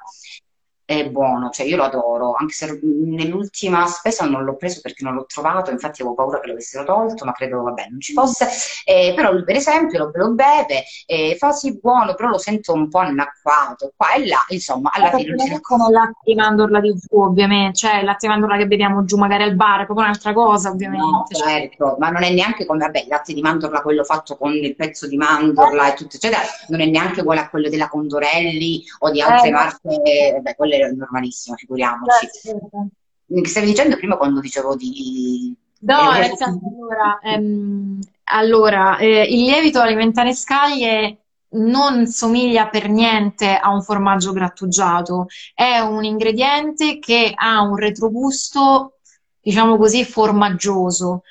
è 0.89 1.07
buono, 1.07 1.49
cioè 1.51 1.67
io 1.67 1.77
lo 1.77 1.83
adoro, 1.83 2.33
anche 2.33 2.53
se 2.53 2.79
nell'ultima 2.81 3.85
spesa 3.85 4.25
non 4.25 4.43
l'ho 4.43 4.55
preso 4.55 4.79
perché 4.81 5.03
non 5.03 5.13
l'ho 5.13 5.25
trovato, 5.27 5.69
infatti 5.69 6.01
avevo 6.01 6.15
paura 6.15 6.39
che 6.39 6.47
lo 6.47 6.53
avessero 6.53 6.83
tolto, 6.83 7.25
ma 7.25 7.31
credo, 7.31 7.61
vabbè, 7.61 7.87
non 7.91 7.99
ci 8.01 8.13
fosse. 8.13 8.47
Eh, 8.85 9.13
però 9.15 9.31
lui 9.31 9.43
per 9.43 9.55
esempio 9.55 9.99
lo, 9.99 10.11
lo 10.13 10.33
beve, 10.33 10.83
eh, 11.05 11.35
fa 11.37 11.51
sì 11.51 11.77
buono, 11.79 12.15
però 12.15 12.29
lo 12.29 12.39
sento 12.39 12.73
un 12.73 12.89
po' 12.89 12.97
annacquato, 12.99 13.93
qua 13.95 14.13
e 14.13 14.25
là, 14.25 14.43
insomma, 14.47 14.89
alla 14.91 15.11
fine 15.11 15.29
lui 15.29 15.39
si 15.39 15.49
non 15.49 15.59
sono 15.61 15.89
latte 15.89 16.19
di 16.23 16.33
mandorla 16.33 16.79
di 16.79 16.95
giù, 16.95 17.21
ovviamente, 17.21 17.77
cioè 17.77 17.97
il 17.99 18.05
latte 18.05 18.25
di 18.25 18.27
mandorla 18.27 18.57
che 18.57 18.65
beviamo 18.67 19.05
giù 19.05 19.17
magari 19.17 19.43
al 19.43 19.55
bar, 19.55 19.81
è 19.81 19.85
proprio 19.85 20.07
un'altra 20.07 20.33
cosa, 20.33 20.69
No, 20.69 20.73
ovviamente. 20.73 21.35
Cioè, 21.35 21.47
certo, 21.47 21.97
ma 21.99 22.09
non 22.09 22.23
è 22.23 22.31
neanche 22.33 22.65
come, 22.65 22.79
vabbè, 22.79 23.01
il 23.01 23.07
latte 23.07 23.33
di 23.33 23.41
mandorla, 23.41 23.81
quello 23.81 24.03
fatto 24.03 24.37
con 24.37 24.53
il 24.53 24.75
pezzo 24.75 25.07
di 25.07 25.17
mandorla 25.17 25.91
e 25.91 25.93
tutto, 25.93 26.15
eccetera, 26.15 26.41
non 26.69 26.81
è 26.81 26.85
neanche 26.85 27.21
uguale 27.21 27.41
a 27.41 27.49
quello 27.49 27.69
della 27.69 27.89
Condorelli 27.89 28.83
o 28.99 29.11
di 29.11 29.21
altre 29.21 29.49
Eh, 29.49 29.51
marche, 29.51 30.31
vabbè, 30.35 30.55
quello 30.55 30.75
è 30.81 30.91
normalissimo, 30.91 31.55
figuriamoci. 31.55 32.29
certo. 32.41 32.87
Che 33.27 33.47
stavi 33.47 33.67
dicendo 33.67 33.95
prima 33.95 34.17
quando 34.17 34.39
dicevo 34.39 34.75
di... 34.75 35.55
No, 35.81 36.13
eh, 36.15 36.19
nel 36.19 36.35
senso, 36.35 36.59
allora, 36.65 37.19
ehm, 37.21 37.99
allora, 38.23 38.97
eh, 38.97 39.23
il 39.23 39.43
lievito 39.43 39.79
alimentare 39.79 40.33
scaglie 40.33 41.19
non 41.51 42.05
somiglia 42.07 42.67
per 42.67 42.89
niente 42.89 43.55
a 43.55 43.69
un 43.69 43.81
formaggio 43.81 44.33
grattugiato, 44.33 45.27
è 45.53 45.79
un 45.79 46.03
ingrediente 46.03 46.99
che 46.99 47.31
ha 47.33 47.61
un 47.61 47.75
retrogusto, 47.75 48.97
diciamo 49.41 49.77
così, 49.77 50.03
formaggioso. 50.03 51.23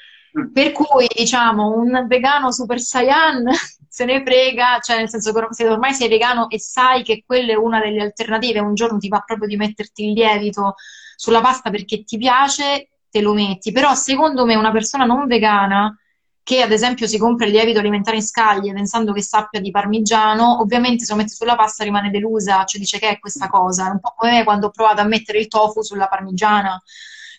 Per 0.53 0.73
cui, 0.73 1.09
diciamo, 1.15 1.77
un 1.77 2.07
vegano 2.07 2.53
super 2.53 2.81
saiyan 2.81 3.51
se 3.99 4.05
ne 4.05 4.23
frega, 4.23 4.79
cioè 4.81 4.97
nel 4.97 5.09
senso 5.09 5.33
che 5.33 5.47
se 5.51 5.67
ormai 5.67 5.93
sei 5.93 6.09
vegano 6.09 6.49
e 6.49 6.61
sai 6.61 7.03
che 7.03 7.25
quella 7.27 7.51
è 7.51 7.57
una 7.57 7.81
delle 7.81 8.01
alternative, 8.01 8.61
un 8.61 8.75
giorno 8.75 8.97
ti 8.99 9.09
va 9.09 9.25
proprio 9.27 9.49
di 9.49 9.57
metterti 9.57 10.07
il 10.07 10.13
lievito 10.13 10.75
sulla 11.17 11.41
pasta 11.41 11.69
perché 11.71 12.05
ti 12.05 12.17
piace, 12.17 12.91
te 13.11 13.21
lo 13.21 13.35
metti. 13.35 13.73
Però 13.73 13.93
secondo 13.95 14.45
me 14.45 14.55
una 14.55 14.71
persona 14.71 15.05
non 15.05 15.27
vegana 15.27 15.99
che 16.45 16.63
ad 16.63 16.71
esempio 16.71 17.09
si 17.09 17.19
compra 17.19 17.47
il 17.47 17.51
lievito 17.51 17.81
alimentare 17.81 18.19
in 18.19 18.23
scaglie 18.23 18.73
pensando 18.73 19.13
che 19.13 19.21
sappia 19.21 19.61
di 19.61 19.73
parmigiano, 19.73 20.61
ovviamente 20.61 21.05
se 21.05 21.11
lo 21.11 21.19
mette 21.19 21.35
sulla 21.35 21.57
pasta 21.57 21.83
rimane 21.83 22.11
delusa, 22.11 22.65
cioè 22.65 22.81
dice 22.81 23.01
che 23.01 23.09
è 23.09 23.19
questa 23.19 23.49
cosa. 23.49 23.89
È 23.89 23.91
un 23.91 23.99
po' 23.99 24.15
come 24.17 24.31
me 24.31 24.45
quando 24.45 24.69
ho 24.69 24.71
provato 24.71 25.01
a 25.01 25.05
mettere 25.05 25.41
il 25.41 25.49
tofu 25.49 25.83
sulla 25.83 26.07
parmigiana. 26.07 26.81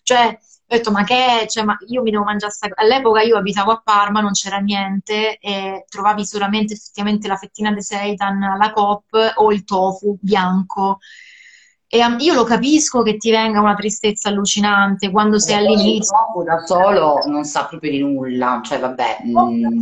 Cioè, 0.03 0.37
ho 0.71 0.75
detto, 0.75 0.91
ma 0.91 1.03
che? 1.03 1.45
Cioè, 1.47 1.63
ma 1.63 1.75
io 1.87 2.01
mi 2.03 2.11
devo 2.11 2.23
mangiare 2.23 2.51
sta... 2.51 2.67
All'epoca 2.75 3.21
io 3.21 3.37
abitavo 3.37 3.71
a 3.71 3.81
Parma, 3.83 4.21
non 4.21 4.31
c'era 4.33 4.57
niente 4.57 5.37
e 5.39 5.85
trovavi 5.89 6.23
solamente 6.25 6.73
effettivamente 6.73 7.27
la 7.27 7.37
fettina 7.37 7.71
di 7.73 7.81
seitan, 7.81 8.39
la 8.57 8.71
Coop 8.71 9.33
o 9.37 9.51
il 9.51 9.63
tofu 9.63 10.17
bianco. 10.21 10.99
E 11.91 11.97
io 12.19 12.33
lo 12.35 12.43
capisco 12.43 13.01
che 13.01 13.17
ti 13.17 13.31
venga 13.31 13.59
una 13.61 13.73
tristezza 13.73 14.29
allucinante 14.29 15.09
quando 15.09 15.39
sei 15.39 15.55
all'inizio. 15.55 16.15
Da 16.45 16.59
solo 16.59 17.19
non 17.25 17.43
sa 17.45 17.65
proprio 17.65 17.89
di 17.89 17.99
nulla, 17.99 18.61
cioè 18.63 18.79
vabbè, 18.79 19.17
mm, 19.25 19.81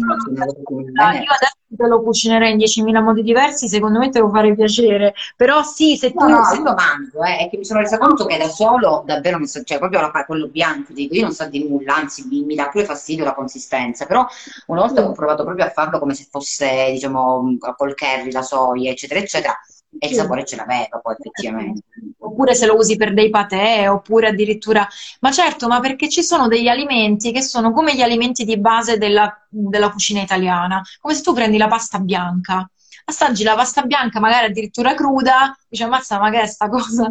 cucini 0.63 0.91
Ah, 0.99 1.11
bene. 1.11 1.23
Io 1.25 1.31
adesso 1.31 1.55
te 1.75 1.85
lo 1.85 2.01
cucinerei 2.01 2.51
in 2.51 2.57
10.000 2.57 3.01
modi 3.01 3.23
diversi, 3.23 3.67
secondo 3.67 3.99
me 3.99 4.09
te 4.09 4.19
lo 4.19 4.29
farei 4.29 4.55
piacere. 4.55 5.13
Però 5.35 5.61
sì, 5.63 5.97
se 5.97 6.13
No, 6.15 6.25
tu... 6.25 6.31
no, 6.31 6.43
se- 6.45 6.55
io 6.55 6.63
lo 6.63 6.73
mangio, 6.75 7.23
eh, 7.23 7.37
è 7.39 7.49
che 7.49 7.57
mi 7.57 7.65
sono 7.65 7.81
resa 7.81 7.97
conto 7.97 8.25
che 8.25 8.37
da 8.37 8.47
solo 8.47 9.03
davvero 9.05 9.37
non 9.37 9.47
so, 9.47 9.61
cioè 9.63 9.77
proprio 9.77 9.99
la, 9.99 10.09
quello 10.25 10.47
bianco, 10.47 10.93
dico, 10.93 11.13
io 11.13 11.23
non 11.23 11.33
so 11.33 11.45
di 11.49 11.67
nulla, 11.67 11.95
anzi 11.97 12.25
mi, 12.25 12.41
mi 12.45 12.55
dà 12.55 12.69
pure 12.69 12.85
fastidio 12.85 13.25
la 13.25 13.33
consistenza, 13.33 14.05
però 14.05 14.25
una 14.67 14.79
volta 14.79 15.01
che 15.01 15.07
ho 15.09 15.11
provato 15.11 15.43
proprio 15.43 15.65
a 15.65 15.69
farlo 15.71 15.99
come 15.99 16.13
se 16.13 16.25
fosse, 16.29 16.87
diciamo, 16.91 17.57
col 17.75 17.95
curry, 17.95 18.31
la 18.31 18.41
soia, 18.43 18.91
eccetera, 18.91 19.19
eccetera, 19.19 19.59
e 19.99 20.07
il 20.07 20.13
sapore 20.13 20.45
ce 20.45 20.55
l'aveva 20.55 20.99
poi 21.01 21.15
effettivamente. 21.17 21.83
Oppure 22.19 22.55
se 22.55 22.65
lo 22.65 22.75
usi 22.75 22.95
per 22.95 23.13
dei 23.13 23.29
patè, 23.29 23.89
oppure 23.89 24.27
addirittura... 24.27 24.87
Ma 25.21 25.31
certo, 25.31 25.67
ma 25.67 25.79
perché 25.79 26.09
ci 26.09 26.23
sono 26.23 26.47
degli 26.47 26.67
alimenti 26.67 27.31
che 27.31 27.41
sono 27.41 27.71
come 27.71 27.95
gli 27.95 28.01
alimenti 28.01 28.45
di 28.45 28.59
base 28.59 28.97
della, 28.97 29.33
della 29.49 29.89
cucina 29.89 30.21
italiana, 30.21 30.81
come 30.99 31.13
se 31.13 31.21
tu 31.21 31.33
prendi 31.33 31.57
la 31.57 31.67
pasta 31.67 31.99
bianca 31.99 32.69
assaggi 33.09 33.43
la 33.43 33.55
pasta 33.55 33.83
bianca, 33.83 34.19
magari 34.19 34.47
addirittura 34.47 34.93
cruda, 34.93 35.57
dici 35.67 35.83
ammazza, 35.83 36.19
ma 36.19 36.29
che 36.29 36.41
è 36.41 36.45
sta 36.45 36.67
cosa? 36.67 37.09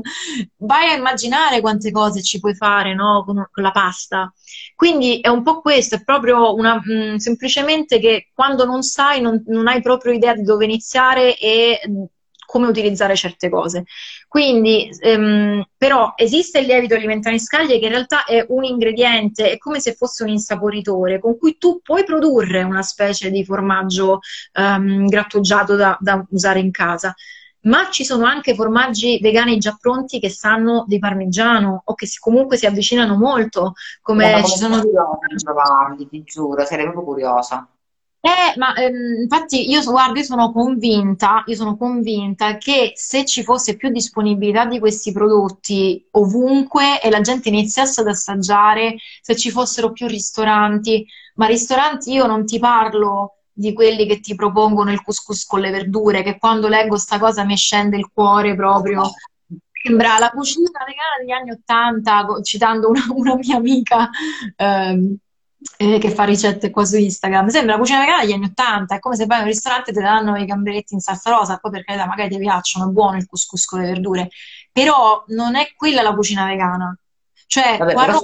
Vai 0.59 0.91
a 0.91 0.97
immaginare 0.97 1.61
quante 1.61 1.91
cose 1.91 2.23
ci 2.23 2.39
puoi 2.39 2.55
fare 2.55 2.95
no? 2.95 3.25
con, 3.25 3.49
con, 3.51 3.63
la 3.63 3.71
pasta. 3.71 4.33
Quindi 4.75 5.21
è 5.21 5.29
un 5.29 5.43
po' 5.43 5.61
questo, 5.61 5.95
è 5.95 6.05
proprio 6.05 6.55
una, 6.55 6.77
mh, 6.83 7.13
mm, 7.13 7.17
semplicemente 7.17 7.99
che 7.99 8.31
quando 8.35 8.67
non 8.67 8.83
sai, 8.83 9.21
non, 9.23 9.43
non 9.47 9.69
hai 9.69 9.81
proprio 9.81 10.13
idea 10.13 10.35
di 10.35 10.43
dove 10.43 10.65
iniziare 10.65 11.39
e 11.39 11.81
come 12.57 12.69
utilizzare 12.69 13.15
certe 13.15 13.51
cose. 13.51 13.85
Quindi, 14.27 14.89
ehm, 15.01 15.63
però, 15.77 16.15
esiste 16.17 16.61
il 16.61 16.67
lievito 16.67 16.95
alimentare 16.95 17.35
in 17.35 17.41
scaglie 17.41 17.79
che 17.79 17.85
in 17.85 17.91
realtà 17.91 18.25
è 18.25 18.45
un 18.49 18.65
ingrediente, 18.65 19.53
è 19.53 19.59
come 19.59 19.79
se 19.79 19.93
fosse 19.93 20.23
un 20.23 20.31
insaporitore 20.31 21.21
con 21.21 21.37
cui 21.37 21.59
tu 21.59 21.81
puoi 21.83 22.05
produrre 22.05 22.63
una 22.63 22.83
specie 22.83 23.31
di 23.31 23.45
formaggio 23.45 24.21
ehm, 24.53 25.07
grattugiato 25.07 25.77
da, 25.77 25.97
da 26.01 26.25
usare 26.31 26.61
in 26.61 26.71
casa 26.71 27.15
ma 27.67 27.91
ci 27.91 28.05
sono 28.05 28.25
anche 28.25 28.55
formaggi 28.55 29.19
vegani 29.21 29.59
già 29.59 29.77
pronti 29.79 30.21
che 30.21 30.31
sanno 30.31 30.85
di 30.87 31.01
parmigiano 31.01 31.83
o 31.85 31.95
che 31.95 32.07
si, 32.07 32.21
comunque 32.21 32.57
si 32.57 32.65
avvicinano 32.65 33.17
molto, 33.17 33.75
come 34.03 34.45
ci 34.45 34.57
sono... 34.57 34.81
Provarli, 35.43 36.09
ti 36.09 36.23
giuro, 36.23 36.65
sarei 36.65 36.85
proprio 36.85 37.03
curiosa. 37.03 37.69
Eh, 38.27 38.59
ma 38.59 38.75
ehm, 38.75 39.21
infatti 39.23 39.71
io 39.71 39.81
guarda, 39.85 40.19
io 40.19 40.25
sono 40.25 40.51
convinta, 40.51 41.45
io 41.47 41.55
sono 41.55 41.77
convinta 41.77 42.57
che 42.57 42.91
se 42.97 43.25
ci 43.25 43.45
fosse 43.45 43.77
più 43.77 43.89
disponibilità 43.91 44.65
di 44.65 44.81
questi 44.81 45.13
prodotti 45.13 46.05
ovunque 46.13 47.01
e 47.01 47.09
la 47.09 47.21
gente 47.21 47.51
iniziasse 47.51 48.01
ad 48.01 48.09
assaggiare, 48.09 48.97
se 49.21 49.37
ci 49.37 49.53
fossero 49.53 49.93
più 49.93 50.09
ristoranti, 50.09 51.07
ma 51.37 51.47
ristoranti 51.47 52.15
io 52.15 52.27
non 52.27 52.45
ti 52.45 52.59
parlo 52.59 53.43
di 53.53 53.73
quelli 53.73 54.07
che 54.07 54.19
ti 54.19 54.35
propongono 54.35 54.91
il 54.91 55.03
couscous 55.05 55.47
con 55.47 55.61
le 55.61 55.71
verdure, 55.71 56.25
che 56.25 56.37
quando 56.37 56.67
leggo 56.67 56.97
sta 56.97 57.21
cosa 57.21 57.45
mi 57.45 57.57
scende 57.57 57.97
il 57.97 58.11
cuore 58.13 58.57
proprio. 58.57 59.09
Sembra 59.71 60.19
la 60.19 60.31
cucina 60.31 60.69
vegana 60.85 61.17
degli 61.21 61.31
anni 61.31 61.53
Ottanta, 61.53 62.27
citando 62.43 62.89
una, 62.89 63.05
una 63.15 63.37
mia 63.37 63.57
amica. 63.57 64.11
Ehm, 64.57 65.17
eh, 65.77 65.99
che 65.99 66.11
fa 66.11 66.25
ricette 66.25 66.71
qua 66.71 66.85
su 66.85 66.97
Instagram. 66.97 67.49
Sembra 67.49 67.75
la 67.75 67.79
cucina 67.81 68.01
vegana 68.01 68.23
degli 68.23 68.33
anni 68.33 68.47
Ottanta, 68.47 68.97
è 68.97 68.99
come 68.99 69.17
se 69.17 69.27
vai 69.27 69.39
in 69.39 69.45
un 69.45 69.51
ristorante 69.51 69.91
e 69.91 69.95
ti 69.95 70.01
danno 70.01 70.37
i 70.37 70.45
gamberetti 70.45 70.95
in 70.95 71.01
salsa 71.01 71.31
rosa, 71.31 71.59
poi 71.59 71.71
per 71.71 71.85
carità 71.85 72.07
magari 72.07 72.31
ti 72.31 72.39
piacciono, 72.39 72.89
è 72.89 72.93
buono 72.93 73.17
il 73.17 73.27
couscous 73.27 73.65
con 73.67 73.81
le 73.81 73.87
verdure, 73.87 74.29
però 74.73 75.25
non 75.29 75.57
è 75.57 75.73
quella 75.77 76.03
la 76.03 76.15
cucina 76.15 76.47
vegana. 76.47 76.97
Cioè, 77.49 77.77
Vabbè, 77.79 77.95
però, 77.95 78.19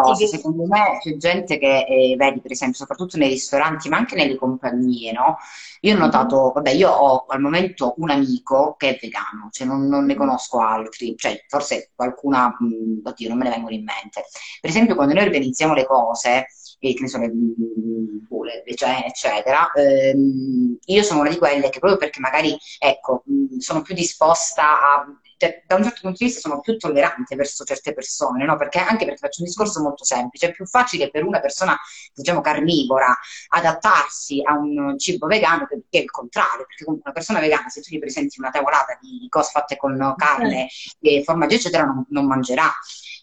cosa, 0.00 0.24
che... 0.24 0.28
secondo 0.28 0.64
me 0.66 0.98
c'è 1.00 1.16
gente 1.16 1.58
che, 1.58 1.84
eh, 1.86 2.14
vedi 2.16 2.40
per 2.40 2.52
esempio, 2.52 2.78
soprattutto 2.78 3.18
nei 3.18 3.28
ristoranti, 3.28 3.90
ma 3.90 3.98
anche 3.98 4.14
nelle 4.14 4.36
compagnie, 4.36 5.12
no? 5.12 5.36
Io 5.80 5.92
ho 5.92 5.94
mm-hmm. 5.94 6.04
notato, 6.04 6.52
vabbè, 6.54 6.70
io 6.70 6.90
ho 6.90 7.26
al 7.26 7.40
momento 7.40 7.94
un 7.98 8.08
amico 8.10 8.74
che 8.78 8.90
è 8.90 8.98
vegano, 9.00 9.48
cioè 9.50 9.66
non, 9.66 9.86
non 9.86 10.06
ne 10.06 10.14
conosco 10.14 10.58
altri, 10.60 11.14
cioè 11.16 11.44
forse 11.48 11.90
qualcuna, 11.94 12.56
mh, 12.58 12.66
mm, 12.66 12.98
oddio, 13.04 13.28
non 13.28 13.38
me 13.38 13.44
ne 13.44 13.50
vengono 13.50 13.74
in 13.74 13.84
mente. 13.84 14.24
Per 14.60 14.70
esempio, 14.70 14.94
quando 14.94 15.12
noi 15.12 15.24
organizziamo 15.24 15.74
le 15.74 15.84
cose, 15.84 16.46
e 16.80 16.94
che 16.94 17.02
ne 17.02 17.08
so, 17.08 17.18
le, 17.18 17.26
le, 17.26 18.62
le 18.64 18.74
cene, 18.74 19.06
eccetera, 19.06 19.70
ehm, 19.72 20.78
io 20.86 21.02
sono 21.02 21.20
una 21.20 21.30
di 21.30 21.36
quelle 21.36 21.68
che 21.68 21.78
proprio 21.78 21.98
perché 21.98 22.20
magari, 22.20 22.56
ecco, 22.78 23.22
mh, 23.26 23.58
sono 23.58 23.82
più 23.82 23.94
disposta 23.94 24.64
a 24.64 25.06
cioè, 25.38 25.62
da 25.64 25.76
un 25.76 25.84
certo 25.84 26.00
punto 26.02 26.18
di 26.18 26.24
vista 26.24 26.40
sono 26.40 26.60
più 26.60 26.76
tollerante 26.76 27.36
verso 27.36 27.64
certe 27.64 27.94
persone, 27.94 28.44
no? 28.44 28.56
Perché 28.56 28.80
anche 28.80 29.04
perché 29.04 29.20
faccio 29.20 29.40
un 29.40 29.46
discorso 29.46 29.80
molto 29.80 30.04
semplice, 30.04 30.48
è 30.48 30.52
più 30.52 30.66
facile 30.66 31.10
per 31.10 31.24
una 31.24 31.38
persona, 31.40 31.78
diciamo, 32.12 32.40
carnivora 32.40 33.16
adattarsi 33.48 34.42
a 34.44 34.54
un 34.54 34.98
cibo 34.98 35.28
vegano 35.28 35.66
che, 35.66 35.82
che 35.88 35.98
il 35.98 36.10
contrario, 36.10 36.66
perché 36.66 36.84
comunque 36.84 37.10
una 37.10 37.18
persona 37.18 37.38
vegana, 37.40 37.68
se 37.68 37.80
tu 37.80 37.94
gli 37.94 38.00
presenti 38.00 38.40
una 38.40 38.50
tavolata 38.50 38.98
di 39.00 39.26
cose 39.28 39.50
fatte 39.52 39.76
con 39.76 40.14
carne, 40.16 40.68
e 41.00 41.22
formaggio, 41.22 41.54
eccetera, 41.54 41.84
non, 41.84 42.04
non 42.08 42.26
mangerà. 42.26 42.70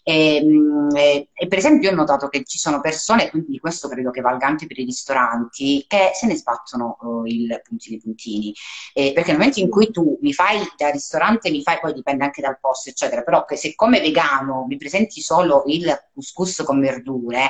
E, 0.08 0.36
ehm, 0.36 0.94
e, 0.94 1.28
e, 1.32 1.48
per 1.48 1.58
esempio 1.58 1.90
ho 1.90 1.94
notato 1.94 2.28
che 2.28 2.44
ci 2.44 2.58
sono 2.58 2.80
persone, 2.80 3.28
quindi 3.28 3.58
questo 3.58 3.88
credo 3.88 4.12
che 4.12 4.20
valga 4.20 4.46
anche 4.46 4.68
per 4.68 4.78
i 4.78 4.84
ristoranti, 4.84 5.84
che 5.88 6.12
se 6.14 6.28
ne 6.28 6.36
sbattono 6.36 6.96
uh, 7.00 7.24
il 7.24 7.60
puntini 7.66 7.98
puntini. 7.98 8.54
Eh, 8.94 9.12
perché 9.12 9.30
nel 9.30 9.38
momento 9.38 9.58
in 9.58 9.68
cui 9.68 9.90
tu 9.90 10.16
mi 10.22 10.32
fai 10.32 10.60
da 10.76 10.90
ristorante, 10.90 11.50
mi 11.50 11.60
fai, 11.60 11.80
poi 11.80 11.92
dipende 11.92 12.22
anche 12.22 12.40
dal 12.40 12.60
posto, 12.60 12.88
eccetera, 12.90 13.22
però 13.22 13.44
che 13.44 13.56
se 13.56 13.74
come 13.74 13.98
vegano 14.00 14.64
mi 14.68 14.76
presenti 14.76 15.20
solo 15.20 15.64
il 15.66 15.92
couscous 16.14 16.62
con 16.64 16.80
verdure, 16.80 17.46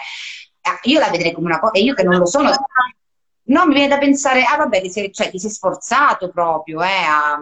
eh, 0.62 0.88
io 0.88 0.98
la 0.98 1.10
vedrei 1.10 1.32
come 1.32 1.48
una 1.48 1.60
cosa, 1.60 1.72
e 1.72 1.80
io 1.80 1.92
che 1.92 2.04
non 2.04 2.16
lo 2.16 2.24
sono, 2.24 2.50
no, 3.48 3.66
mi 3.66 3.74
viene 3.74 3.88
da 3.88 3.98
pensare, 3.98 4.44
ah 4.44 4.56
vabbè, 4.56 4.80
ti 4.80 4.90
sei, 4.90 5.12
cioè, 5.12 5.28
ti 5.30 5.38
sei 5.38 5.50
sforzato 5.50 6.30
proprio 6.30 6.82
eh, 6.82 6.86
a, 6.86 7.38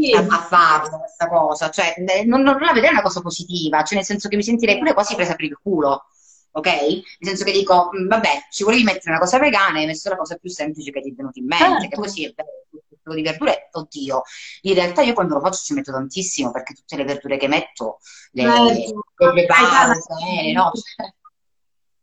sì. 0.00 0.12
a, 0.12 0.26
a 0.26 0.40
farlo 0.42 0.98
questa 0.98 1.28
cosa, 1.28 1.70
cioè 1.70 1.94
non, 2.26 2.42
non 2.42 2.58
la 2.60 2.72
vedrei 2.72 2.90
una 2.90 3.02
cosa 3.02 3.20
positiva, 3.20 3.82
cioè 3.82 3.96
nel 3.96 4.06
senso 4.06 4.28
che 4.28 4.36
mi 4.36 4.42
sentirei 4.42 4.78
pure 4.78 4.94
quasi 4.94 5.14
presa 5.14 5.34
per 5.34 5.46
il 5.46 5.58
culo, 5.60 6.06
ok? 6.52 6.66
Nel 6.66 7.02
senso 7.20 7.44
che 7.44 7.52
dico, 7.52 7.90
mm, 7.96 8.08
vabbè, 8.08 8.46
ci 8.50 8.64
volevi 8.64 8.84
mettere 8.84 9.10
una 9.10 9.18
cosa 9.18 9.38
vegana 9.38 9.78
e 9.78 9.80
hai 9.80 9.86
messo 9.86 10.08
la 10.08 10.16
cosa 10.16 10.36
più 10.36 10.50
semplice 10.50 10.90
che 10.90 11.00
ti 11.00 11.10
è 11.10 11.14
venuta 11.14 11.38
in 11.38 11.46
mente, 11.46 11.64
certo. 11.64 11.88
che 11.88 11.96
così 11.96 12.24
è 12.26 12.32
bello 12.34 13.14
di 13.14 13.22
verdure, 13.22 13.68
oddio, 13.72 14.22
in 14.62 14.74
realtà 14.74 15.02
io 15.02 15.12
quando 15.12 15.34
lo 15.34 15.40
faccio 15.40 15.60
ci 15.64 15.74
metto 15.74 15.90
tantissimo 15.90 16.52
perché 16.52 16.74
tutte 16.74 16.96
le 16.96 17.04
verdure 17.04 17.36
che 17.36 17.48
metto 17.48 17.98
le, 18.32 18.42
certo. 18.42 19.04
le, 19.16 19.32
le 19.32 19.46
base, 19.46 20.02
eh, 20.40 20.52
no? 20.52 20.70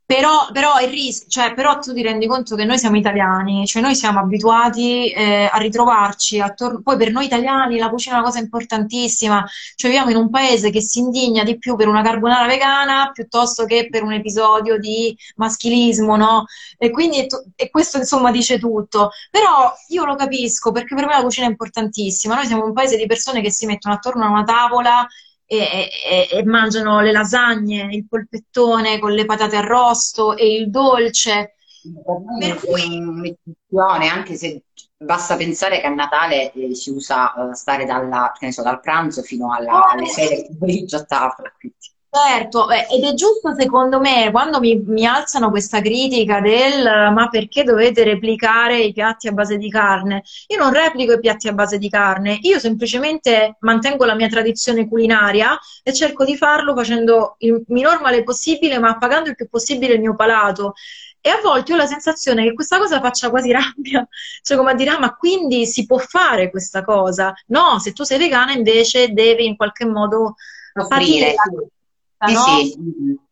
Però, 0.10 0.49
però, 0.51 0.80
il 0.80 0.89
rischio, 0.89 1.30
cioè, 1.30 1.53
però 1.53 1.78
tu 1.78 1.93
ti 1.93 2.01
rendi 2.01 2.26
conto 2.26 2.55
che 2.55 2.66
noi 2.66 2.80
siamo 2.80 2.97
italiani, 2.97 3.68
cioè 3.68 3.80
noi 3.80 3.93
siamo 3.93 4.18
abituati 4.18 5.12
eh, 5.12 5.47
a 5.51 5.55
ritrovarci 5.60 6.39
attorno. 6.39 6.82
Poi 6.82 6.97
per 6.97 7.12
noi 7.12 7.26
italiani 7.26 7.78
la 7.78 7.91
cucina 7.91 8.16
è 8.16 8.18
una 8.18 8.26
cosa 8.26 8.39
importantissima, 8.39 9.45
cioè 9.76 9.91
viviamo 9.91 10.10
in 10.10 10.18
un 10.18 10.32
paese 10.32 10.72
che 10.72 10.82
si 10.82 10.97
indigna 10.97 11.43
di 11.43 11.60
più 11.60 11.76
per 11.76 11.88
una 11.88 12.01
carbonara 12.01 12.47
vegana 12.47 13.12
piuttosto 13.14 13.66
che 13.66 13.88
per 13.88 14.01
un 14.01 14.14
episodio 14.14 14.80
di 14.80 15.16
maschilismo, 15.36 16.16
no? 16.16 16.45
E 16.80 16.89
quindi 16.89 17.28
e 17.55 17.70
questo 17.70 17.97
insomma 17.97 18.32
dice 18.32 18.57
tutto. 18.57 19.12
Però 19.30 19.72
io 19.89 20.05
lo 20.05 20.16
capisco 20.16 20.72
perché 20.72 20.95
per 20.95 21.05
me 21.05 21.14
la 21.14 21.22
cucina 21.22 21.45
è 21.45 21.49
importantissima. 21.51 22.34
Noi 22.34 22.47
siamo 22.47 22.66
un 22.66 22.74
paese 22.74 22.97
di 22.97 23.05
persone 23.05 23.41
che 23.41 23.51
si 23.51 23.68
mettono 23.68 23.93
attorno 23.93 24.26
a 24.26 24.30
una 24.30 24.43
tavola 24.43 25.07
e, 25.52 25.89
e, 26.06 26.30
e, 26.32 26.43
mangiano 26.45 27.02
le 27.02 27.12
lasagne, 27.12 27.89
il 27.91 28.08
polpettone 28.08 29.00
con 29.00 29.14
le 29.14 29.26
patate 29.26 29.56
arrosto 29.56 30.38
e 30.38 30.54
il 30.54 30.70
dolce. 30.70 31.56
Per 32.39 32.60
cui... 32.60 33.36
anche 34.08 34.36
se 34.36 34.62
basta 34.95 35.36
pensare 35.38 35.80
che 35.80 35.88
a 35.88 35.89
Natale 35.89 36.52
eh, 36.52 36.76
si 36.76 36.91
usa 36.91 37.34
uh, 37.36 37.54
stare 37.54 37.86
dalla, 37.86 38.32
so, 38.52 38.62
dal 38.62 38.80
pranzo 38.80 39.24
fino 39.24 39.52
alla, 39.52 39.88
alle 39.88 40.06
6 40.06 40.28
del 40.28 40.58
pomeriggio 40.60 40.97
a 40.97 41.04
tavola. 41.04 41.52
Quindi. 41.58 41.78
Certo, 42.12 42.68
ed 42.72 43.03
è 43.03 43.14
giusto 43.14 43.53
secondo 43.53 43.99
me 43.99 44.32
quando 44.32 44.60
mi, 44.60 44.82
mi, 44.84 45.05
alzano 45.05 45.51
questa 45.51 45.80
critica 45.80 46.41
del 46.41 46.84
ma 47.14 47.28
perché 47.30 47.64
dovete 47.64 48.03
replicare 48.03 48.80
i 48.80 48.91
piatti 48.93 49.28
a 49.28 49.32
base 49.32 49.57
di 49.57 49.70
carne? 49.70 50.24
Io 50.47 50.57
non 50.57 50.74
replico 50.74 51.14
i 51.14 51.20
piatti 51.20 51.47
a 51.47 51.53
base 51.53 51.78
di 51.78 51.88
carne, 51.88 52.39
io 52.41 52.57
semplicemente 52.57 53.57
mantengo 53.60 54.05
la 54.05 54.16
mia 54.16 54.28
tradizione 54.28 54.88
culinaria 54.88 55.55
e 55.84 55.93
cerco 55.93 56.26
di 56.26 56.36
farlo 56.36 56.76
facendo 56.76 57.36
il 57.39 57.64
minor 57.68 58.01
male 58.01 58.24
possibile 58.24 58.80
ma 58.80 58.89
appagando 58.89 59.30
il 59.30 59.36
più 59.36 59.47
possibile 59.47 59.93
il 59.93 59.99
mio 59.99 60.16
palato. 60.16 60.74
E 61.22 61.30
a 61.30 61.39
volte 61.43 61.74
ho 61.74 61.76
la 61.76 61.86
sensazione 61.86 62.43
che 62.43 62.53
questa 62.55 62.80
cosa 62.80 62.99
faccia 62.99 63.30
quasi 63.30 63.51
rabbia, 63.51 64.07
cioè 64.41 64.57
come 64.57 64.72
a 64.72 64.74
dire, 64.74 64.89
ah, 64.89 64.99
ma 64.99 65.16
quindi 65.16 65.68
si 65.68 65.86
può 65.86 65.99
fare 65.99 66.49
questa 66.49 66.84
cosa? 66.84 67.34
No, 67.47 67.78
se 67.78 67.93
tu 67.93 68.03
sei 68.03 68.18
vegana 68.18 68.51
invece 68.53 69.10
devi 69.10 69.45
in 69.45 69.55
qualche 69.55 69.86
modo 69.86 70.36
offrire. 70.74 71.36
Sì, 72.26 72.34
no? 72.34 72.39
sì. 72.41 72.78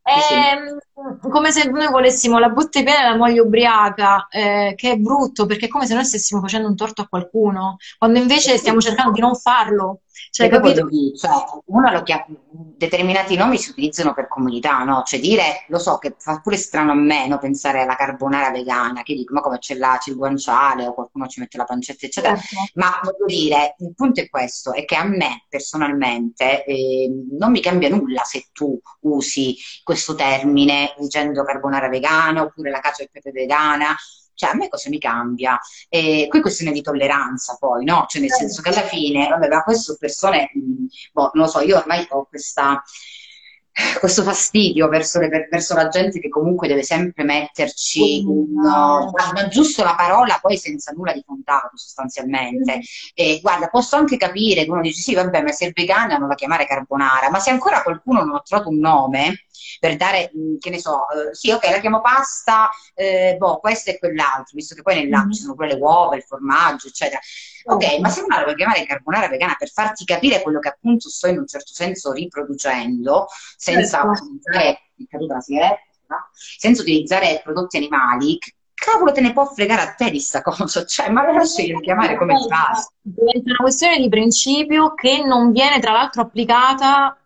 È 0.02 0.12
ehm, 0.34 1.30
come 1.30 1.52
se 1.52 1.70
noi 1.70 1.90
volessimo 1.90 2.40
la 2.40 2.50
botte 2.50 2.82
piena 2.84 3.08
e 3.08 3.10
la 3.10 3.18
moglie 3.18 3.42
ubriaca, 3.42 4.28
eh, 4.30 4.74
che 4.78 4.92
è 4.92 4.98
brutto 4.98 5.46
perché 5.46 5.66
è 5.66 5.70
come 5.70 5.86
se 5.86 5.96
noi 5.96 6.06
stessimo 6.06 6.40
facendo 6.40 6.70
un 6.70 6.76
torto 6.76 7.02
a 7.02 7.08
qualcuno, 7.08 7.76
quando 7.98 8.20
invece 8.20 8.58
stiamo 8.58 8.80
cercando 8.80 9.12
di 9.12 9.20
non 9.20 9.36
farlo. 9.36 10.02
Cioè, 10.30 10.50
capito? 10.50 10.88
Cioè, 11.16 11.62
uno 11.66 11.92
lo 11.92 12.04
chiama, 12.04 12.26
determinati 12.50 13.36
nomi 13.36 13.58
si 13.58 13.72
utilizzano 13.72 14.14
per 14.14 14.28
comodità, 14.28 14.84
no? 14.84 15.04
Cioè 15.06 15.20
dire, 15.20 15.66
lo 15.68 15.80
so 15.80 15.98
che 15.98 16.16
fa 16.18 16.40
pure 16.42 16.58
strano 16.58 16.92
a 16.92 16.96
me 16.96 17.28
no? 17.28 17.38
pensare 17.38 17.82
alla 17.82 17.96
carbonara 17.96 18.52
vegana, 18.52 19.04
che 19.04 19.16
dico, 19.16 19.34
ma 19.34 19.42
come 19.42 19.60
c'è, 19.60 19.76
la, 19.76 19.98
c'è 20.00 20.12
il 20.12 20.18
guanciale 20.18 20.86
o 20.86 20.94
qualcuno 20.94 21.28
ci 21.28 21.40
mette 21.40 21.58
la 21.58 21.66
pancetta, 21.66 22.06
eccetera. 22.06 22.36
Certo. 22.36 22.72
Ma 22.76 23.00
voglio 23.04 23.26
dire, 23.26 23.76
il 23.80 23.94
punto 23.96 24.22
è 24.22 24.30
questo, 24.30 24.74
è 24.74 24.86
che 24.86 24.96
a 24.96 25.04
me 25.04 25.46
personalmente 25.50 26.64
eh, 26.66 27.10
non 27.32 27.52
mi 27.52 27.62
cambia 27.62 27.90
nulla 27.90 28.24
se 28.24 28.48
tu 28.52 28.80
usi 29.02 29.56
questo 29.84 30.16
termine 30.16 30.94
dicendo 30.98 31.44
carbonara 31.44 31.90
vegana 31.90 32.42
oppure 32.42 32.70
la 32.70 32.80
cacio 32.80 33.04
e 33.04 33.10
pepe 33.12 33.32
vegana 33.32 33.96
Cioè, 34.38 34.52
a 34.52 34.56
me 34.56 34.70
cosa 34.70 34.90
mi 34.90 35.00
cambia? 35.00 35.60
E 35.90 36.28
qui 36.30 36.40
è 36.40 36.42
questione 36.42 36.72
di 36.72 36.82
tolleranza, 36.82 37.58
poi, 37.60 37.84
no? 37.84 38.06
Cioè, 38.08 38.22
nel 38.22 38.32
senso 38.32 38.62
che 38.62 38.70
alla 38.70 38.84
fine, 38.84 39.28
vabbè, 39.28 39.48
ma 39.48 39.64
questo 39.64 39.98
persone, 40.00 40.52
boh, 41.12 41.32
non 41.34 41.46
lo 41.46 41.50
so, 41.50 41.60
io 41.62 41.78
ormai 41.78 42.06
ho 42.10 42.26
questa 42.26 42.84
questo 44.00 44.24
fastidio 44.24 44.88
verso, 44.88 45.20
le, 45.20 45.48
verso, 45.52 45.76
la 45.76 45.88
gente 45.88 46.20
che 46.20 46.30
comunque 46.30 46.68
deve 46.68 46.82
sempre 46.82 47.24
metterci 47.24 48.24
no, 48.24 49.12
giusto 49.50 49.84
la 49.84 49.94
parola 49.96 50.40
poi 50.42 50.58
senza 50.58 50.92
nulla 50.94 51.14
di 51.14 51.22
fondato 51.24 51.78
sostanzialmente. 51.78 52.82
E, 53.14 53.40
guarda, 53.40 53.68
posso 53.68 53.96
anche 53.96 54.18
capire 54.18 54.64
che 54.64 54.72
uno 54.72 54.82
dice 54.82 55.02
sì, 55.02 55.14
vabbè, 55.14 55.44
ma 55.44 55.52
se 55.52 55.68
è 55.68 55.72
vegana 55.74 56.18
non 56.18 56.28
la 56.28 56.36
chiamare 56.36 56.66
carbonara, 56.66 57.30
ma 57.30 57.40
se 57.40 57.52
ancora 57.52 57.84
qualcuno 57.84 58.24
non 58.24 58.36
ha 58.36 58.42
trovato 58.42 58.70
un 58.70 58.80
nome 58.80 59.46
per 59.80 59.96
dare, 59.96 60.32
che 60.60 60.70
ne 60.70 60.80
so, 60.80 61.08
eh, 61.10 61.34
sì, 61.34 61.52
ok, 61.52 61.70
la 61.70 61.80
chiamo 61.80 62.02
pasta, 62.02 62.70
eh, 62.94 63.36
boh, 63.38 63.60
questo 63.60 63.92
e 63.92 64.00
quell'altro, 64.00 64.52
visto 64.54 64.76
che 64.76 64.82
poi 64.82 64.96
nell'acqua 64.96 65.32
ci 65.32 65.42
sono 65.42 65.56
pure 65.56 65.68
le 65.68 65.80
uova, 65.80 66.16
il 66.16 66.24
formaggio, 66.24 66.88
eccetera. 66.88 67.20
Ok, 67.66 68.00
ma 68.00 68.10
se 68.10 68.22
uno 68.22 68.38
la 68.38 68.44
vuoi 68.44 68.56
chiamare 68.56 68.86
carbonara 68.86 69.28
vegana 69.28 69.56
per 69.58 69.70
farti 69.70 70.06
capire 70.06 70.42
quello 70.42 70.60
che 70.60 70.70
appunto 70.70 71.10
sto 71.10 71.28
in 71.28 71.38
un 71.38 71.48
certo 71.48 71.74
senso 71.74 72.14
riproducendo, 72.14 73.28
senza 73.58 74.00
certo. 74.00 74.24
utilizzare, 74.96 75.88
no? 76.08 76.30
senza 76.32 76.82
utilizzare 76.82 77.42
prodotti 77.44 77.78
animali, 77.78 78.38
cavolo 78.74 79.12
te 79.12 79.22
ne 79.22 79.34
può 79.34 79.46
fregare 79.46 79.82
a 79.82 79.94
te 79.94 80.12
di 80.12 80.20
sta 80.20 80.42
cosa, 80.44 80.86
cioè, 80.86 81.10
ma 81.10 81.26
lo 81.26 81.34
lasci 81.34 81.74
chiamare 81.82 82.16
come 82.16 82.36
fai? 82.48 82.84
Diventa 83.02 83.50
una 83.50 83.58
questione 83.58 83.98
di 83.98 84.08
principio 84.08 84.94
che 84.94 85.24
non 85.26 85.52
viene 85.52 85.80
tra 85.80 85.92
l'altro 85.92 86.22
applicata 86.22 87.18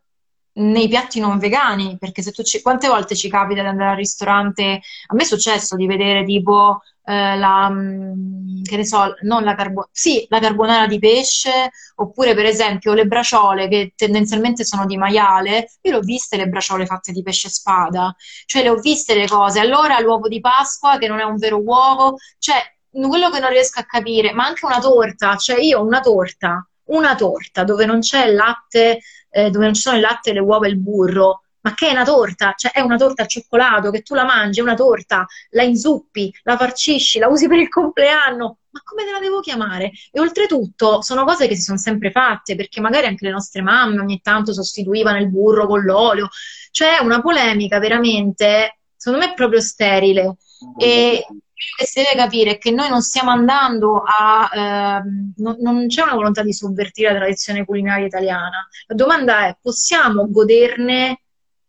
nei 0.62 0.88
piatti 0.88 1.20
non 1.20 1.39
vegani, 1.39 1.97
perché 1.97 2.22
se 2.22 2.32
tu 2.32 2.43
ci, 2.43 2.62
quante 2.62 2.88
volte 2.88 3.16
ci 3.16 3.30
capita 3.30 3.62
di 3.62 3.68
andare 3.68 3.91
al 3.91 3.95
ristorante, 3.97 4.64
a 5.07 5.14
me 5.14 5.22
è 5.22 5.26
successo 5.26 5.76
di 5.76 5.88
vedere 5.88 6.24
tipo 6.24 6.82
eh, 7.03 7.36
la, 7.38 7.70
mm, 7.70 8.64
che 8.64 8.78
ne 8.78 8.86
so, 8.86 9.16
non 9.22 9.43
la, 9.43 9.55
carbo- 9.55 9.89
sì, 9.91 10.26
la 10.30 10.39
carbonara 10.39 10.88
di 10.88 10.99
pesce, 10.99 11.72
oppure 11.95 12.34
per 12.36 12.45
esempio 12.45 12.93
le 12.93 13.05
braciole 13.07 13.68
che 13.68 13.93
tendenzialmente 13.95 14.64
sono 14.64 14.86
di 14.86 14.97
maiale, 14.97 15.72
io 15.82 15.91
le 15.91 15.97
ho 15.97 16.01
viste 16.01 16.38
le 16.38 16.47
braciole 16.47 16.86
fatte 16.86 17.12
di 17.12 17.24
pesce 17.24 17.49
spada, 17.49 18.16
cioè 18.45 18.62
le 18.64 18.70
ho 18.70 18.76
viste 18.76 19.16
le 19.16 19.28
cose, 19.28 19.59
allora 19.59 19.99
l'uovo 19.99 20.28
di 20.28 20.39
Pasqua 20.39 20.97
che 20.97 21.07
non 21.07 21.20
è 21.20 21.24
un 21.24 21.38
vero 21.38 21.57
uovo, 21.62 22.16
cioè 22.38 22.57
quello 22.89 23.30
che 23.30 23.39
non 23.39 23.49
riesco 23.49 23.80
a 23.80 23.86
capire, 23.86 24.34
ma 24.34 24.45
anche 24.45 24.66
una 24.66 24.80
torta, 24.80 25.36
cioè 25.38 25.59
io 25.59 25.80
ho 25.80 25.86
una 25.86 26.01
torta, 26.01 26.66
una 26.86 27.16
torta 27.16 27.64
dove 27.64 27.86
non 27.86 27.99
c'è 27.99 28.28
latte, 28.32 28.99
eh, 29.32 29.50
dove 29.50 29.66
non 29.66 29.74
ci 29.74 29.82
sono 29.82 29.96
il 29.96 30.02
latte, 30.02 30.34
le 30.34 30.40
uova 30.40 30.68
e 30.68 30.70
il 30.70 30.78
burro, 30.78 31.44
ma 31.62 31.74
che 31.74 31.90
è 31.90 31.92
una 31.92 32.04
torta? 32.04 32.54
Cioè 32.56 32.72
è 32.72 32.80
una 32.82 32.98
torta 32.98 33.24
al 33.24 33.28
cioccolato 33.28 33.92
che 33.92 34.02
tu 34.02 34.14
la 34.14 34.26
mangi, 34.26 34.60
è 34.60 34.64
una 34.64 34.76
torta, 34.76 35.26
la 35.52 35.64
inzuppi, 35.64 36.34
la 36.44 36.58
farcisci, 36.58 37.20
la 37.20 37.28
usi 37.28 37.48
per 37.48 37.60
il 37.60 37.70
compleanno, 37.70 38.58
ma 38.72 38.82
come 38.84 39.04
te 39.04 39.12
la 39.12 39.20
devo 39.20 39.40
chiamare? 39.42 39.92
E 40.12 40.20
oltretutto 40.20 41.02
sono 41.02 41.24
cose 41.24 41.48
che 41.48 41.56
si 41.56 41.62
sono 41.62 41.78
sempre 41.78 42.12
fatte, 42.12 42.56
perché 42.56 42.82
magari 42.82 43.08
anche 43.08 43.26
le 43.26 43.32
nostre 43.32 43.62
mamme 43.62 44.00
ogni 44.00 44.22
tanto 44.22 44.54
sostituivano 44.54 45.18
il 45.18 45.30
burro 45.30 45.68
con 45.68 45.82
l'olio, 45.84 46.30
cioè 46.72 46.98
è 46.98 47.04
una 47.04 47.22
polemica 47.22 47.80
veramente, 47.80 48.80
secondo 48.96 49.26
me, 49.26 49.34
proprio 49.34 49.62
sterile. 49.62 50.38
E 50.78 51.26
che 51.76 51.86
si 51.86 52.01
deve 52.01 52.16
capire 52.16 52.51
è 52.51 52.57
che 52.57 52.72
noi 52.72 52.89
non 52.89 53.01
stiamo 53.01 53.32
andando 53.32 54.03
a... 54.05 54.49
Ehm, 54.53 55.34
non, 55.38 55.57
non, 55.59 55.88
c'è 55.88 56.03
una 56.03 56.16
volontà 56.16 56.43
di 56.43 56.53
sovvertire 56.53 57.12
la 57.12 57.20
tradizione 57.20 57.66
culinaria 57.66 58.05
italiana. 58.05 58.68
La 58.88 58.95
domanda 58.95 59.47
è, 59.47 59.57
possiamo 59.62 60.30
goderne 60.30 61.22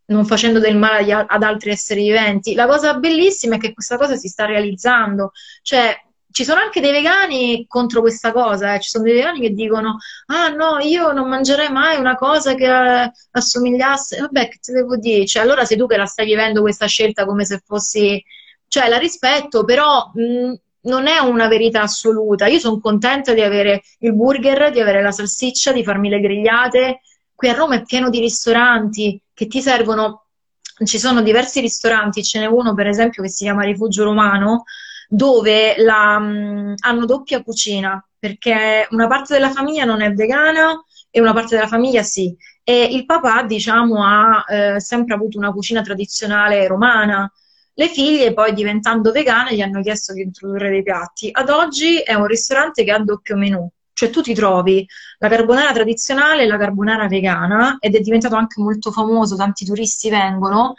non 0.07 0.26
facendo 0.26 0.59
del 0.59 0.76
male 0.76 1.11
ad 1.12 1.43
altri 1.43 1.70
esseri 1.70 2.03
viventi? 2.03 2.55
La 2.55 2.66
cosa 2.66 2.95
bellissima 2.95 3.57
è 3.57 3.59
che 3.59 3.72
questa 3.72 3.97
cosa 3.97 4.16
si 4.16 4.28
sta 4.28 4.45
realizzando. 4.45 5.32
Cioè, 5.62 5.97
ci 6.32 6.45
sono 6.45 6.61
anche 6.61 6.80
dei 6.80 6.93
vegani 6.93 7.66
contro 7.68 8.01
questa 8.01 8.32
cosa, 8.32 8.74
eh. 8.74 8.80
ci 8.80 8.88
sono 8.88 9.05
dei 9.05 9.14
vegani 9.14 9.40
che 9.40 9.51
dicono 9.51 9.99
ah 10.26 10.49
no, 10.49 10.78
io 10.80 11.12
non 11.12 11.28
mangerei 11.28 11.70
mai 11.70 11.99
una 11.99 12.14
cosa 12.14 12.55
che 12.55 12.64
eh, 12.64 13.12
assomigliasse, 13.32 14.18
vabbè 14.20 14.49
che 14.49 14.59
te 14.61 14.72
devo 14.72 14.97
dire, 14.97 15.26
cioè, 15.26 15.43
allora 15.43 15.64
sei 15.64 15.76
tu 15.76 15.86
che 15.86 15.97
la 15.97 16.07
stai 16.07 16.26
vivendo 16.26 16.62
questa 16.62 16.86
scelta 16.86 17.26
come 17.26 17.45
se 17.45 17.61
fossi 17.64 18.22
cioè 18.73 18.89
la 18.89 18.97
rispetto, 18.97 19.64
però 19.66 20.11
mh, 20.14 20.55
non 20.89 21.07
è 21.07 21.18
una 21.18 21.47
verità 21.47 21.83
assoluta. 21.83 22.47
Io 22.47 22.59
sono 22.59 22.81
contenta 22.81 23.35
di 23.35 23.43
avere 23.43 23.83
il 23.99 24.14
burger, 24.14 24.70
di 24.70 24.81
avere 24.81 25.03
la 25.03 25.12
salsiccia, 25.12 25.73
di 25.73 25.85
farmi 25.85 26.09
le 26.09 26.20
grigliate. 26.20 27.03
Qui 27.35 27.51
a 27.51 27.53
Roma 27.53 27.75
è 27.75 27.83
pieno 27.83 28.09
di 28.09 28.18
ristoranti 28.18 29.20
che 29.35 29.47
ti 29.47 29.61
servono. 29.61 30.25
Ci 30.83 30.99
sono 30.99 31.20
diversi 31.20 31.61
ristoranti, 31.61 32.25
ce 32.25 32.41
n'è 32.41 32.47
uno 32.47 32.73
per 32.73 32.87
esempio 32.87 33.23
che 33.23 33.29
si 33.29 33.45
chiama 33.45 33.62
Rifugio 33.62 34.05
Romano, 34.05 34.64
dove 35.07 35.75
la, 35.77 36.18
mh, 36.18 36.77
hanno 36.79 37.05
doppia 37.05 37.43
cucina, 37.43 38.03
perché 38.18 38.87
una 38.89 39.07
parte 39.07 39.35
della 39.35 39.51
famiglia 39.51 39.85
non 39.85 40.01
è 40.01 40.11
vegana 40.14 40.83
e 41.11 41.20
una 41.20 41.35
parte 41.35 41.57
della 41.57 41.68
famiglia 41.68 42.03
sì. 42.03 42.35
E 42.64 42.85
il 42.85 43.05
papà, 43.05 43.43
diciamo, 43.43 44.03
ha 44.03 44.45
eh, 44.49 44.81
sempre 44.81 45.12
avuto 45.14 45.37
una 45.37 45.53
cucina 45.53 45.83
tradizionale 45.83 46.66
romana, 46.66 47.31
le 47.75 47.89
figlie 47.89 48.35
poi 48.35 48.53
diventando 48.53 49.12
vegane 49.12 49.55
gli 49.55 49.61
hanno 49.61 49.81
chiesto 49.81 50.12
di 50.12 50.23
introdurre 50.23 50.70
dei 50.70 50.83
piatti. 50.83 51.29
Ad 51.33 51.49
oggi 51.49 51.99
è 51.99 52.14
un 52.14 52.27
ristorante 52.27 52.85
che 52.85 52.93
ha 52.93 52.99
doppio 52.99 53.37
menù, 53.37 53.68
cioè 53.93 54.11
tu 54.11 54.20
ti 54.20 54.35
trovi 54.35 54.87
la 55.18 55.29
carbonara 55.29 55.73
tradizionale 55.73 56.43
e 56.43 56.47
la 56.47 56.59
carbonara 56.59 57.09
vegana 57.09 57.77
ed 57.81 57.95
è 57.95 58.01
diventato 58.01 58.35
anche 58.35 58.61
molto 58.61 58.91
famoso, 58.91 59.37
tanti 59.37 59.64
turisti 59.64 60.11
vengono 60.11 60.75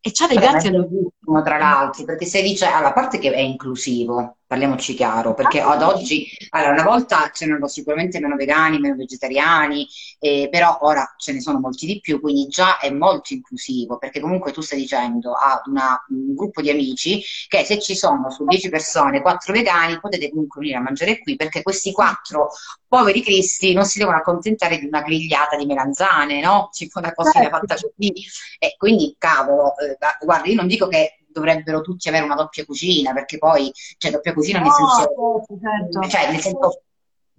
e 0.00 0.10
c'ha 0.12 0.26
dei 0.26 0.38
piatti 0.38 0.68
all'ultimo 0.68 1.42
tra 1.42 1.58
l'altro, 1.58 2.04
perché 2.04 2.24
se 2.24 2.40
dice, 2.40 2.66
alla 2.66 2.92
parte 2.92 3.18
che 3.18 3.32
è 3.32 3.40
inclusivo, 3.40 4.37
parliamoci 4.48 4.94
chiaro, 4.94 5.34
perché 5.34 5.60
ad 5.60 5.82
oggi, 5.82 6.26
allora, 6.48 6.72
una 6.72 6.82
volta 6.82 7.30
c'erano 7.30 7.68
sicuramente 7.68 8.18
meno 8.18 8.34
vegani, 8.34 8.78
meno 8.78 8.96
vegetariani, 8.96 9.86
eh, 10.18 10.48
però 10.50 10.78
ora 10.80 11.14
ce 11.18 11.34
ne 11.34 11.40
sono 11.42 11.60
molti 11.60 11.84
di 11.84 12.00
più, 12.00 12.18
quindi 12.18 12.46
già 12.46 12.78
è 12.78 12.88
molto 12.90 13.34
inclusivo, 13.34 13.98
perché 13.98 14.20
comunque 14.20 14.50
tu 14.52 14.62
stai 14.62 14.78
dicendo 14.78 15.34
a 15.34 15.60
una, 15.66 16.02
un 16.08 16.34
gruppo 16.34 16.62
di 16.62 16.70
amici 16.70 17.22
che 17.46 17.62
se 17.64 17.78
ci 17.78 17.94
sono 17.94 18.30
su 18.30 18.46
10 18.46 18.70
persone 18.70 19.20
4 19.20 19.52
vegani, 19.52 20.00
potete 20.00 20.30
comunque 20.30 20.60
venire 20.60 20.78
a 20.78 20.82
mangiare 20.82 21.18
qui, 21.18 21.36
perché 21.36 21.62
questi 21.62 21.92
4 21.92 22.48
poveri 22.88 23.22
cristi 23.22 23.74
non 23.74 23.84
si 23.84 23.98
devono 23.98 24.16
accontentare 24.16 24.78
di 24.78 24.86
una 24.86 25.02
grigliata 25.02 25.58
di 25.58 25.66
melanzane, 25.66 26.40
no? 26.40 26.70
Ci 26.72 26.88
una 26.94 27.12
cosina 27.12 27.44
certo. 27.44 27.58
fatta 27.58 27.74
così. 27.74 28.14
E 28.58 28.74
quindi, 28.78 29.14
cavolo, 29.18 29.74
eh, 29.76 29.98
guarda, 30.24 30.48
io 30.48 30.54
non 30.54 30.66
dico 30.66 30.88
che 30.88 31.17
dovrebbero 31.30 31.80
tutti 31.80 32.08
avere 32.08 32.24
una 32.24 32.34
doppia 32.34 32.64
cucina, 32.64 33.12
perché 33.12 33.38
poi, 33.38 33.70
cioè, 33.96 34.10
doppia 34.10 34.32
cucina 34.32 34.60
nel 34.60 34.70
senso, 34.70 34.96
certo, 34.98 35.58
certo. 35.60 36.08
Cioè, 36.08 36.30
nel 36.30 36.40
senso 36.40 36.82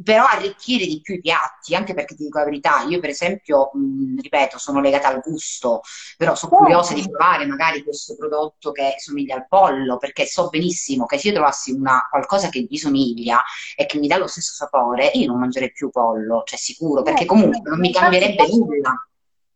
però 0.01 0.23
arricchire 0.25 0.85
di 0.85 1.01
più 1.01 1.15
i 1.15 1.19
piatti, 1.19 1.75
anche 1.75 1.93
perché 1.93 2.15
ti 2.15 2.23
dico 2.23 2.37
la 2.39 2.45
verità, 2.45 2.83
io 2.83 2.99
per 2.99 3.09
esempio, 3.09 3.69
mh, 3.73 4.21
ripeto, 4.21 4.57
sono 4.57 4.79
legata 4.79 5.09
al 5.09 5.19
gusto, 5.19 5.81
però 6.15 6.35
sono 6.35 6.55
curiosa 6.55 6.93
di 6.93 7.01
provare 7.01 7.45
magari 7.45 7.83
questo 7.83 8.15
prodotto 8.15 8.71
che 8.71 8.95
somiglia 8.97 9.35
al 9.35 9.47
pollo, 9.47 9.97
perché 9.97 10.25
so 10.25 10.47
benissimo 10.47 11.05
che 11.05 11.17
se 11.17 11.27
io 11.27 11.33
trovassi 11.33 11.71
una, 11.71 12.07
qualcosa 12.09 12.49
che 12.49 12.65
gli 12.69 12.77
somiglia 12.77 13.43
e 13.75 13.85
che 13.85 13.97
mi 13.99 14.07
dà 14.07 14.17
lo 14.17 14.27
stesso 14.27 14.53
sapore, 14.53 15.11
io 15.13 15.27
non 15.27 15.39
mangerei 15.39 15.71
più 15.71 15.89
pollo, 15.89 16.43
cioè 16.45 16.57
sicuro, 16.57 17.01
perché 17.01 17.25
comunque 17.25 17.59
non 17.69 17.79
mi 17.79 17.91
cambierebbe 17.91 18.47
nulla. 18.47 19.03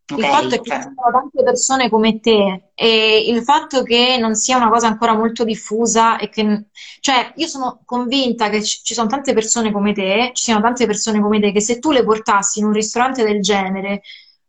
Okay, 0.06 0.20
il 0.20 0.30
fatto 0.30 0.56
è 0.56 0.60
che 0.60 0.72
ci 0.76 0.82
sono 0.82 1.12
tante 1.12 1.44
persone 1.44 1.90
come 1.90 2.20
te 2.20 2.72
e 2.76 3.24
il 3.26 3.42
fatto 3.42 3.84
che 3.84 4.18
non 4.20 4.36
sia 4.36 4.58
una 4.58 4.70
cosa 4.70 4.88
ancora 4.88 5.16
molto 5.16 5.46
diffusa 5.46 6.18
e 6.18 6.28
che, 6.28 6.66
cioè, 7.00 7.32
io 7.38 7.48
sono 7.48 7.82
convinta 7.86 8.50
che 8.50 8.62
ci 8.62 8.94
sono 8.94 9.08
tante 9.08 9.34
persone 9.34 9.72
come 9.72 9.94
te, 9.94 10.32
ci 10.34 10.44
siano 10.44 10.62
tante 10.62 10.86
persone 10.86 11.22
come 11.22 11.40
te 11.40 11.54
che 11.54 11.62
se 11.62 11.80
tu 11.80 11.92
le 11.92 12.04
portassi 12.04 12.60
in 12.60 12.66
un 12.66 12.74
ristorante 12.74 13.24
del 13.24 13.40
genere, 13.42 14.02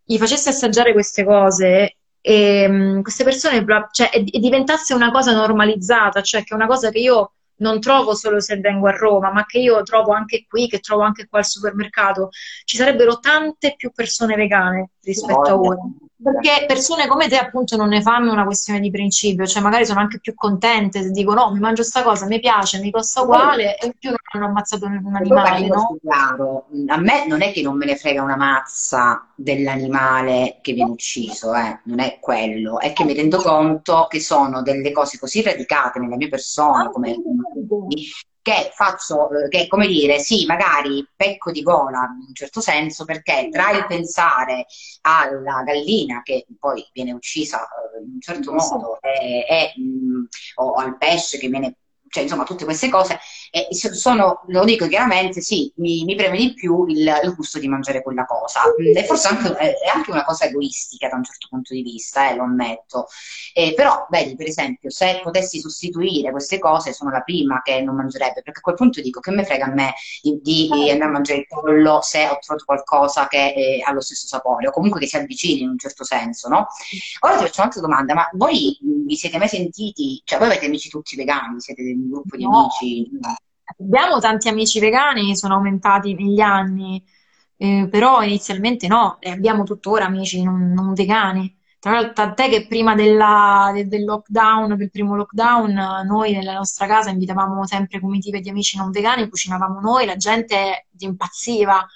gli 0.02 0.18
facessi 0.18 0.48
assaggiare 0.48 0.92
queste 0.92 1.24
cose 1.24 1.96
e 2.20 2.66
um, 2.68 3.02
queste 3.02 3.22
persone, 3.22 3.64
cioè, 3.92 4.10
e, 4.12 4.24
e 4.28 4.38
diventasse 4.40 4.92
una 4.92 5.10
cosa 5.12 5.32
normalizzata, 5.32 6.20
cioè 6.22 6.42
che 6.42 6.52
è 6.52 6.56
una 6.56 6.66
cosa 6.66 6.90
che 6.90 6.98
io 6.98 7.32
non 7.56 7.80
trovo 7.80 8.14
solo 8.14 8.40
se 8.40 8.56
vengo 8.56 8.88
a 8.88 8.96
Roma, 8.96 9.32
ma 9.32 9.44
che 9.44 9.58
io 9.58 9.82
trovo 9.82 10.12
anche 10.12 10.44
qui, 10.48 10.68
che 10.68 10.80
trovo 10.80 11.02
anche 11.02 11.26
qua 11.26 11.38
al 11.38 11.44
supermercato, 11.44 12.30
ci 12.64 12.76
sarebbero 12.76 13.18
tante 13.18 13.74
più 13.76 13.92
persone 13.92 14.34
vegane 14.34 14.90
rispetto 15.02 15.48
a 15.48 15.58
ora. 15.58 15.78
Perché 16.24 16.64
persone 16.66 17.06
come 17.06 17.28
te 17.28 17.36
appunto 17.36 17.76
non 17.76 17.88
ne 17.88 18.00
fanno 18.00 18.32
una 18.32 18.44
questione 18.44 18.80
di 18.80 18.90
principio, 18.90 19.46
cioè 19.46 19.62
magari 19.62 19.84
sono 19.84 20.00
anche 20.00 20.20
più 20.20 20.34
contente 20.34 21.02
se 21.02 21.10
dicono 21.10 21.44
no, 21.44 21.52
mi 21.52 21.60
mangio 21.60 21.82
sta 21.82 22.02
cosa, 22.02 22.26
mi 22.26 22.40
piace, 22.40 22.80
mi 22.80 22.90
costa 22.90 23.20
uguale 23.20 23.76
e 23.76 23.86
in 23.86 23.92
più 23.98 24.08
non 24.08 24.18
hanno 24.32 24.46
ammazzato 24.46 24.86
un 24.86 25.14
animale, 25.14 25.66
no? 25.66 25.98
Claro. 26.02 26.66
A 26.86 26.96
me 26.96 27.26
non 27.26 27.42
è 27.42 27.52
che 27.52 27.60
non 27.60 27.76
me 27.76 27.84
ne 27.84 27.96
frega 27.96 28.22
una 28.22 28.36
mazza 28.36 29.28
dell'animale 29.34 30.58
che 30.62 30.72
viene 30.72 30.92
ucciso, 30.92 31.54
eh. 31.54 31.80
non 31.84 32.00
è 32.00 32.18
quello, 32.20 32.80
è 32.80 32.92
che 32.94 33.04
mi 33.04 33.12
rendo 33.12 33.38
conto 33.38 34.06
che 34.08 34.20
sono 34.20 34.62
delle 34.62 34.92
cose 34.92 35.18
così 35.18 35.42
radicate 35.42 35.98
nella 35.98 36.16
mia 36.16 36.28
persona 36.28 36.88
come 36.88 37.16
che 38.44 38.70
faccio, 38.74 39.30
eh, 39.30 39.48
che 39.48 39.66
come 39.68 39.86
dire, 39.86 40.18
sì, 40.18 40.44
magari 40.44 41.08
pecco 41.16 41.50
di 41.50 41.62
gola 41.62 42.00
in 42.20 42.26
un 42.28 42.34
certo 42.34 42.60
senso, 42.60 43.06
perché 43.06 43.48
tra 43.50 43.70
il 43.70 43.86
pensare 43.86 44.66
alla 45.00 45.62
gallina 45.62 46.20
che 46.22 46.46
poi 46.58 46.86
viene 46.92 47.12
uccisa 47.12 47.62
eh, 47.62 48.02
in 48.04 48.10
un 48.12 48.20
certo 48.20 48.52
modo 48.52 49.00
e, 49.00 49.46
e, 49.48 49.72
mh, 49.80 50.26
o 50.56 50.72
al 50.74 50.98
pesce 50.98 51.38
che 51.38 51.48
viene 51.48 51.76
cioè 52.14 52.22
insomma 52.22 52.44
tutte 52.44 52.64
queste 52.64 52.88
cose 52.90 53.18
e 53.54 53.68
sono, 53.72 54.42
lo 54.48 54.64
dico 54.64 54.88
chiaramente, 54.88 55.40
sì, 55.40 55.72
mi, 55.76 56.02
mi 56.02 56.16
preme 56.16 56.36
di 56.36 56.54
più 56.54 56.86
il, 56.86 57.06
il, 57.22 57.34
gusto 57.36 57.60
di 57.60 57.68
mangiare 57.68 58.02
quella 58.02 58.24
cosa. 58.24 58.62
E 58.76 59.04
forse 59.04 59.28
anche, 59.28 59.56
è 59.56 59.86
anche 59.94 60.10
una 60.10 60.24
cosa 60.24 60.46
egoistica 60.46 61.08
da 61.08 61.14
un 61.14 61.22
certo 61.22 61.46
punto 61.48 61.72
di 61.72 61.82
vista, 61.82 62.28
eh, 62.28 62.34
lo 62.34 62.42
ammetto. 62.42 63.06
Eh, 63.52 63.72
però, 63.76 64.08
vedi, 64.10 64.34
per 64.34 64.48
esempio, 64.48 64.90
se 64.90 65.20
potessi 65.22 65.60
sostituire 65.60 66.32
queste 66.32 66.58
cose, 66.58 66.92
sono 66.92 67.12
la 67.12 67.20
prima 67.20 67.62
che 67.62 67.80
non 67.80 67.94
mangerebbe, 67.94 68.42
perché 68.42 68.58
a 68.58 68.60
quel 68.60 68.74
punto 68.74 69.00
dico 69.00 69.20
che 69.20 69.30
me 69.30 69.44
frega 69.44 69.66
a 69.66 69.72
me 69.72 69.94
di, 70.20 70.40
di 70.42 70.90
andare 70.90 71.10
a 71.10 71.12
mangiare 71.12 71.38
il 71.38 71.46
pollo 71.46 72.00
se 72.02 72.26
ho 72.26 72.38
trovato 72.40 72.64
qualcosa 72.64 73.28
che 73.28 73.52
eh, 73.54 73.82
ha 73.86 73.92
lo 73.92 74.00
stesso 74.00 74.26
sapore, 74.26 74.66
o 74.66 74.72
comunque 74.72 74.98
che 74.98 75.06
si 75.06 75.16
avvicini 75.16 75.60
in 75.60 75.68
un 75.68 75.78
certo 75.78 76.02
senso, 76.02 76.48
no? 76.48 76.66
Ora 77.20 77.36
ti 77.36 77.44
faccio 77.44 77.60
un'altra 77.60 77.80
domanda, 77.80 78.14
ma 78.14 78.28
voi 78.32 78.76
vi 78.80 79.14
siete 79.14 79.38
mai 79.38 79.46
sentiti, 79.46 80.20
cioè 80.24 80.40
voi 80.40 80.48
avete 80.48 80.66
amici 80.66 80.88
tutti 80.88 81.14
vegani, 81.14 81.60
siete 81.60 81.82
un 81.82 82.10
gruppo 82.10 82.36
di 82.36 82.42
no. 82.42 82.58
amici? 82.58 83.08
Abbiamo 83.78 84.18
tanti 84.20 84.48
amici 84.48 84.78
vegani, 84.80 85.36
sono 85.36 85.54
aumentati 85.54 86.14
negli 86.14 86.40
anni, 86.40 87.02
eh, 87.56 87.88
però 87.90 88.22
inizialmente 88.22 88.86
no, 88.88 89.18
e 89.20 89.30
abbiamo 89.30 89.64
tuttora 89.64 90.04
amici 90.06 90.42
non, 90.42 90.72
non 90.72 90.92
vegani. 90.94 91.56
Tra 91.78 91.92
l'altro, 91.92 92.12
tant'è 92.14 92.48
che 92.48 92.66
prima 92.66 92.94
della, 92.94 93.70
del, 93.74 93.88
del, 93.88 94.04
lockdown, 94.04 94.76
del 94.76 94.90
primo 94.90 95.16
lockdown, 95.16 96.06
noi 96.06 96.32
nella 96.32 96.54
nostra 96.54 96.86
casa 96.86 97.10
invitavamo 97.10 97.66
sempre 97.66 98.00
comitive 98.00 98.40
di 98.40 98.48
amici 98.48 98.78
non 98.78 98.90
vegani, 98.90 99.28
cucinavamo 99.28 99.80
noi, 99.80 100.06
la 100.06 100.16
gente 100.16 100.86
impazziva, 100.98 101.86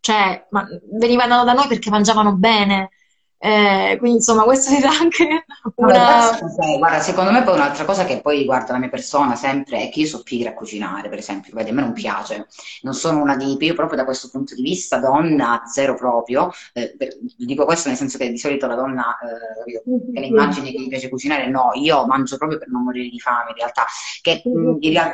cioè 0.00 0.46
ma, 0.50 0.66
venivano 0.98 1.44
da 1.44 1.52
noi 1.52 1.66
perché 1.68 1.90
mangiavano 1.90 2.34
bene. 2.36 2.90
Eh, 3.38 3.96
quindi 3.98 4.16
insomma 4.16 4.44
questo 4.44 4.70
dà 4.80 4.88
anche 4.88 5.44
una... 5.74 5.92
Vabbè, 5.92 6.78
guarda, 6.78 7.00
secondo 7.00 7.30
me 7.30 7.42
poi 7.42 7.54
un'altra 7.54 7.84
cosa 7.84 8.04
che 8.06 8.20
poi 8.20 8.38
riguarda 8.38 8.72
la 8.72 8.78
mia 8.78 8.88
persona 8.88 9.36
sempre 9.36 9.82
è 9.82 9.90
che 9.90 10.00
io 10.00 10.06
so 10.06 10.22
pigra 10.22 10.50
a 10.50 10.54
cucinare, 10.54 11.10
per 11.10 11.18
esempio, 11.18 11.52
vedi, 11.54 11.70
a 11.70 11.72
me 11.74 11.82
non 11.82 11.92
piace, 11.92 12.46
non 12.82 12.94
sono 12.94 13.20
una 13.20 13.36
di... 13.36 13.56
io 13.60 13.74
proprio 13.74 13.98
da 13.98 14.04
questo 14.04 14.30
punto 14.30 14.54
di 14.54 14.62
vista 14.62 14.98
donna, 14.98 15.62
zero 15.66 15.94
proprio, 15.96 16.50
eh, 16.72 16.96
dico 17.36 17.66
questo 17.66 17.88
nel 17.88 17.98
senso 17.98 18.16
che 18.16 18.30
di 18.30 18.38
solito 18.38 18.66
la 18.66 18.74
donna, 18.74 19.16
eh, 19.18 19.82
che 20.12 20.20
le 20.20 20.26
immagini 20.26 20.72
che 20.72 20.80
gli 20.80 20.88
piace 20.88 21.10
cucinare, 21.10 21.48
no, 21.48 21.72
io 21.74 22.06
mangio 22.06 22.38
proprio 22.38 22.58
per 22.58 22.68
non 22.68 22.84
morire 22.84 23.08
di 23.08 23.20
fame 23.20 23.50
in 23.50 23.56
realtà, 23.56 23.84
che, 24.22 24.42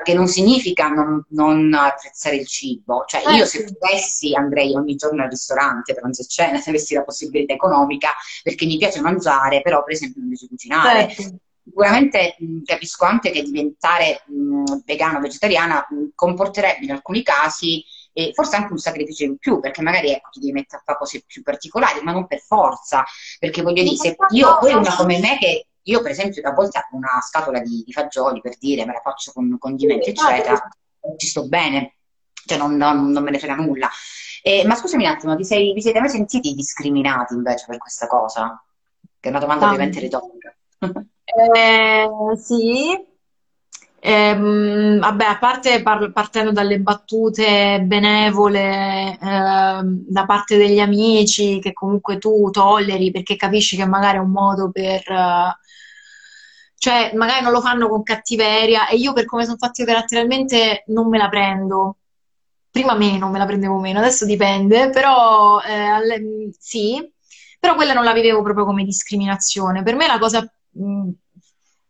che 0.04 0.14
non 0.14 0.28
significa 0.28 0.88
non, 0.88 1.24
non, 1.30 1.74
apprezzare 1.74 2.36
il 2.36 2.46
cibo, 2.46 3.04
cioè 3.06 3.22
io 3.34 3.44
se 3.46 3.58
certo. 3.58 3.74
potessi 3.78 4.34
andrei 4.34 4.74
ogni 4.74 4.94
giorno 4.94 5.22
al 5.22 5.28
ristorante 5.28 5.92
per 5.92 6.02
pranzo 6.02 6.22
e 6.22 6.26
cena, 6.26 6.58
se 6.58 6.70
avessi 6.70 6.94
la 6.94 7.02
possibilità 7.02 7.52
economica, 7.52 8.10
perché 8.42 8.66
mi 8.66 8.78
piace 8.78 9.00
mangiare, 9.00 9.62
però 9.62 9.82
per 9.82 9.94
esempio 9.94 10.20
non 10.20 10.28
piace 10.30 10.48
cucinare. 10.48 11.08
Certo. 11.08 11.36
Sicuramente 11.64 12.36
mh, 12.38 12.62
capisco 12.64 13.04
anche 13.04 13.30
che 13.30 13.42
diventare 13.42 14.22
mh, 14.26 14.82
vegano 14.84 15.18
o 15.18 15.20
vegetariana 15.20 15.86
mh, 15.88 16.06
comporterebbe 16.14 16.84
in 16.84 16.92
alcuni 16.92 17.22
casi 17.22 17.84
e 18.12 18.32
forse 18.34 18.56
anche 18.56 18.72
un 18.72 18.78
sacrificio 18.78 19.24
in 19.24 19.38
più, 19.38 19.60
perché 19.60 19.80
magari 19.80 20.10
ecco, 20.10 20.30
ti 20.30 20.40
devi 20.40 20.52
mettere 20.52 20.78
a 20.78 20.82
fare 20.84 20.98
cose 20.98 21.22
più 21.26 21.42
particolari, 21.42 22.02
ma 22.02 22.12
non 22.12 22.26
per 22.26 22.40
forza, 22.40 23.04
perché 23.38 23.62
voglio 23.62 23.82
dire, 23.82 23.96
se 23.96 24.16
io 24.30 24.58
poi 24.58 24.74
una 24.74 24.94
come 24.94 25.18
me 25.18 25.38
che 25.38 25.66
io 25.84 26.02
per 26.02 26.10
esempio 26.10 26.46
a 26.48 26.52
volte 26.52 26.78
ho 26.78 26.96
una 26.96 27.20
scatola 27.20 27.60
di, 27.60 27.82
di, 27.84 27.92
fagioli 27.92 28.40
per 28.40 28.56
dire, 28.58 28.84
me 28.84 28.92
la 28.92 29.00
faccio 29.00 29.32
con 29.32 29.56
condimenti 29.58 30.10
eccetera, 30.10 30.60
ci 31.16 31.26
sto 31.26 31.48
bene, 31.48 31.96
cioè 32.46 32.58
non, 32.58 32.76
non, 32.76 33.10
non 33.10 33.22
me 33.22 33.30
ne 33.30 33.38
frega 33.38 33.54
nulla. 33.54 33.90
Eh, 34.42 34.64
ma 34.66 34.74
scusami 34.74 35.04
un 35.04 35.10
attimo, 35.10 35.36
vi, 35.36 35.44
sei, 35.44 35.72
vi, 35.72 35.80
siete 35.80 36.00
mai 36.00 36.08
sentiti 36.08 36.52
discriminati 36.52 37.34
invece 37.34 37.64
per 37.68 37.78
questa 37.78 38.08
cosa? 38.08 38.60
Che 39.20 39.28
è 39.28 39.30
una 39.30 39.38
domanda 39.38 39.66
Tanti. 39.66 39.74
ovviamente 39.76 40.00
retorica. 40.00 40.54
eh, 41.54 42.36
sì, 42.36 43.06
eh, 44.04 44.36
vabbè, 44.98 45.24
a 45.24 45.38
parte 45.38 45.80
par- 45.80 46.10
partendo 46.10 46.50
dalle 46.50 46.80
battute 46.80 47.80
benevole 47.84 49.12
eh, 49.12 49.16
da 49.20 50.24
parte 50.26 50.56
degli 50.56 50.80
amici 50.80 51.60
che 51.60 51.72
comunque 51.72 52.18
tu 52.18 52.50
tolleri 52.50 53.12
perché 53.12 53.36
capisci 53.36 53.76
che 53.76 53.86
magari 53.86 54.16
è 54.16 54.20
un 54.20 54.32
modo 54.32 54.72
per... 54.72 55.04
Cioè, 56.76 57.12
magari 57.14 57.44
non 57.44 57.52
lo 57.52 57.60
fanno 57.60 57.88
con 57.88 58.02
cattiveria 58.02 58.88
e 58.88 58.96
io 58.96 59.12
per 59.12 59.24
come 59.24 59.44
sono 59.44 59.56
fatti 59.56 59.84
caratterialmente 59.84 60.82
non 60.88 61.08
me 61.08 61.16
la 61.18 61.28
prendo 61.28 61.98
prima 62.72 62.94
meno, 62.94 63.28
me 63.28 63.38
la 63.38 63.44
prendevo 63.46 63.78
meno, 63.78 63.98
adesso 63.98 64.24
dipende, 64.24 64.90
però 64.90 65.60
eh, 65.60 65.72
alle, 65.72 66.50
sì, 66.58 66.98
però 67.60 67.74
quella 67.74 67.92
non 67.92 68.04
la 68.04 68.14
vivevo 68.14 68.42
proprio 68.42 68.64
come 68.64 68.82
discriminazione. 68.82 69.82
Per 69.82 69.94
me 69.94 70.06
la 70.06 70.18
cosa 70.18 70.40
mh, 70.70 71.10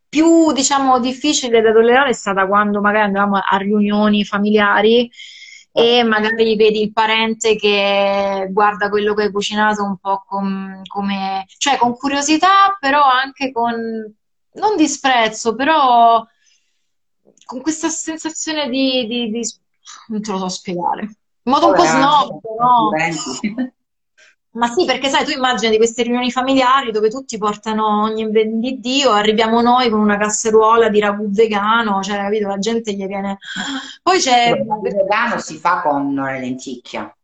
più, 0.08 0.52
diciamo, 0.52 0.98
difficile 1.00 1.62
da 1.62 1.72
tollerare 1.72 2.10
è 2.10 2.12
stata 2.12 2.46
quando 2.46 2.80
magari 2.80 3.06
andavamo 3.06 3.36
a 3.36 3.56
riunioni 3.56 4.24
familiari 4.24 5.10
e 5.74 6.02
magari 6.02 6.56
vedi 6.56 6.82
il 6.82 6.92
parente 6.92 7.56
che 7.56 8.48
guarda 8.50 8.90
quello 8.90 9.14
che 9.14 9.22
hai 9.22 9.30
cucinato 9.32 9.82
un 9.84 9.96
po' 9.98 10.22
com, 10.26 10.82
come, 10.86 11.46
cioè 11.58 11.78
con 11.78 11.96
curiosità, 11.96 12.76
però 12.78 13.02
anche 13.04 13.52
con, 13.52 13.72
non 14.54 14.76
disprezzo, 14.76 15.54
però 15.54 16.22
con 17.46 17.60
questa 17.62 17.88
sensazione 17.88 18.68
di, 18.68 19.06
di, 19.06 19.30
di 19.30 19.42
non 20.08 20.22
te 20.22 20.30
lo 20.32 20.38
so 20.38 20.48
spiegare. 20.48 21.02
In 21.02 21.52
modo 21.52 21.68
un 21.68 21.74
po' 21.74 21.84
snob, 21.84 22.40
no? 22.58 22.90
Ma 24.54 24.68
sì, 24.68 24.84
perché 24.84 25.08
sai, 25.08 25.24
tu 25.24 25.30
immagini 25.30 25.78
queste 25.78 26.02
riunioni 26.02 26.30
familiari 26.30 26.92
dove 26.92 27.08
tutti 27.08 27.38
portano 27.38 28.02
ogni 28.02 28.28
ben 28.28 28.60
di 28.60 28.80
Dio, 28.80 29.10
arriviamo 29.10 29.62
noi 29.62 29.88
con 29.88 29.98
una 29.98 30.18
casseruola 30.18 30.90
di 30.90 31.00
ragù 31.00 31.30
vegano, 31.30 32.02
cioè, 32.02 32.16
capito? 32.18 32.48
La 32.48 32.58
gente 32.58 32.92
gli 32.92 33.06
viene... 33.06 33.38
Poi 34.02 34.18
c'è... 34.18 34.50
Il 34.50 34.66
ragù 34.66 34.82
vegano 34.82 35.38
si 35.38 35.56
fa 35.56 35.80
con 35.80 36.14
le 36.14 36.38
lenticchie. 36.38 37.16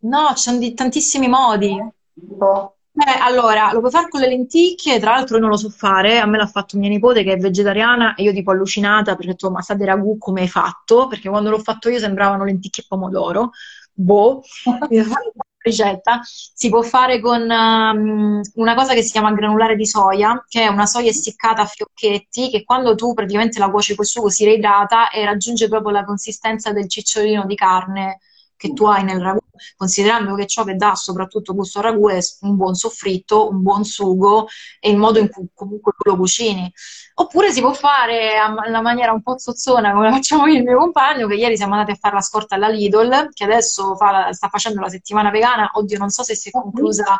No, 0.00 0.30
ci 0.34 0.42
sono 0.42 0.58
di 0.58 0.74
tantissimi 0.74 1.28
modi. 1.28 1.76
Tipo? 2.12 2.77
Eh, 3.00 3.18
allora, 3.20 3.72
lo 3.72 3.78
puoi 3.78 3.92
fare 3.92 4.08
con 4.08 4.20
le 4.20 4.26
lenticchie, 4.28 4.98
tra 4.98 5.12
l'altro 5.12 5.36
io 5.36 5.40
non 5.42 5.50
lo 5.50 5.56
so 5.56 5.70
fare, 5.70 6.18
a 6.18 6.26
me 6.26 6.36
l'ha 6.36 6.46
fatto 6.48 6.76
mia 6.78 6.88
nipote 6.88 7.22
che 7.22 7.34
è 7.34 7.36
vegetariana 7.36 8.14
e 8.16 8.24
io 8.24 8.32
tipo 8.32 8.50
allucinata 8.50 9.14
perché 9.14 9.28
ho 9.30 9.32
detto 9.34 9.50
ma 9.52 9.62
sa 9.62 9.74
di 9.74 9.84
ragù 9.84 10.18
come 10.18 10.40
hai 10.42 10.48
fatto? 10.48 11.06
Perché 11.06 11.28
quando 11.28 11.50
l'ho 11.50 11.60
fatto 11.60 11.88
io 11.90 11.98
sembravano 12.00 12.42
lenticchie 12.44 12.82
e 12.82 12.86
pomodoro, 12.88 13.50
boh, 13.92 14.42
ricetta, 15.60 16.20
si 16.24 16.68
può 16.70 16.82
fare 16.82 17.20
con 17.20 17.42
um, 17.42 18.40
una 18.54 18.74
cosa 18.74 18.94
che 18.94 19.02
si 19.02 19.12
chiama 19.12 19.32
granulare 19.32 19.76
di 19.76 19.86
soia, 19.86 20.44
che 20.48 20.62
è 20.62 20.66
una 20.66 20.86
soia 20.86 21.10
essiccata 21.10 21.62
a 21.62 21.66
fiocchetti, 21.66 22.50
che 22.50 22.64
quando 22.64 22.94
tu 22.96 23.12
praticamente 23.14 23.58
la 23.60 23.70
cuoci 23.70 23.94
col 23.94 24.06
sugo 24.06 24.28
si 24.30 24.44
reidrata 24.44 25.10
e 25.10 25.24
raggiunge 25.24 25.68
proprio 25.68 25.92
la 25.92 26.04
consistenza 26.04 26.72
del 26.72 26.88
cicciolino 26.88 27.44
di 27.46 27.54
carne 27.54 28.18
che 28.56 28.72
tu 28.72 28.86
hai 28.86 29.04
nel 29.04 29.20
ragù, 29.20 29.38
considerando 29.76 30.34
che 30.34 30.46
ciò 30.46 30.64
che 30.64 30.76
dà 30.76 30.94
soprattutto 30.94 31.54
gusto 31.54 31.78
al 31.78 31.84
ragù 31.84 32.08
è 32.08 32.18
un 32.40 32.56
buon 32.56 32.74
soffritto, 32.74 33.48
un 33.48 33.62
buon 33.62 33.84
sugo 33.84 34.46
e 34.80 34.90
il 34.90 34.96
modo 34.96 35.18
in 35.18 35.28
cui 35.30 35.48
comunque 35.54 35.92
lo 36.04 36.16
cucini. 36.16 36.72
Oppure 37.14 37.50
si 37.50 37.60
può 37.60 37.72
fare 37.72 38.36
alla 38.36 38.80
maniera 38.80 39.12
un 39.12 39.22
po' 39.22 39.38
zozzona, 39.38 39.92
come 39.92 40.10
facciamo 40.12 40.46
io 40.46 40.54
e 40.54 40.58
il 40.58 40.64
mio 40.64 40.78
compagno, 40.78 41.26
che 41.26 41.34
ieri 41.34 41.56
siamo 41.56 41.74
andati 41.74 41.90
a 41.90 41.96
fare 41.96 42.14
la 42.14 42.20
scorta 42.20 42.54
alla 42.54 42.68
Lidl, 42.68 43.30
che 43.32 43.44
adesso 43.44 43.96
fa, 43.96 44.32
sta 44.32 44.48
facendo 44.48 44.80
la 44.80 44.88
settimana 44.88 45.30
vegana. 45.30 45.70
Oddio, 45.74 45.98
non 45.98 46.10
so 46.10 46.22
se 46.22 46.34
si 46.34 46.48
è 46.48 46.52
conclusa 46.52 47.18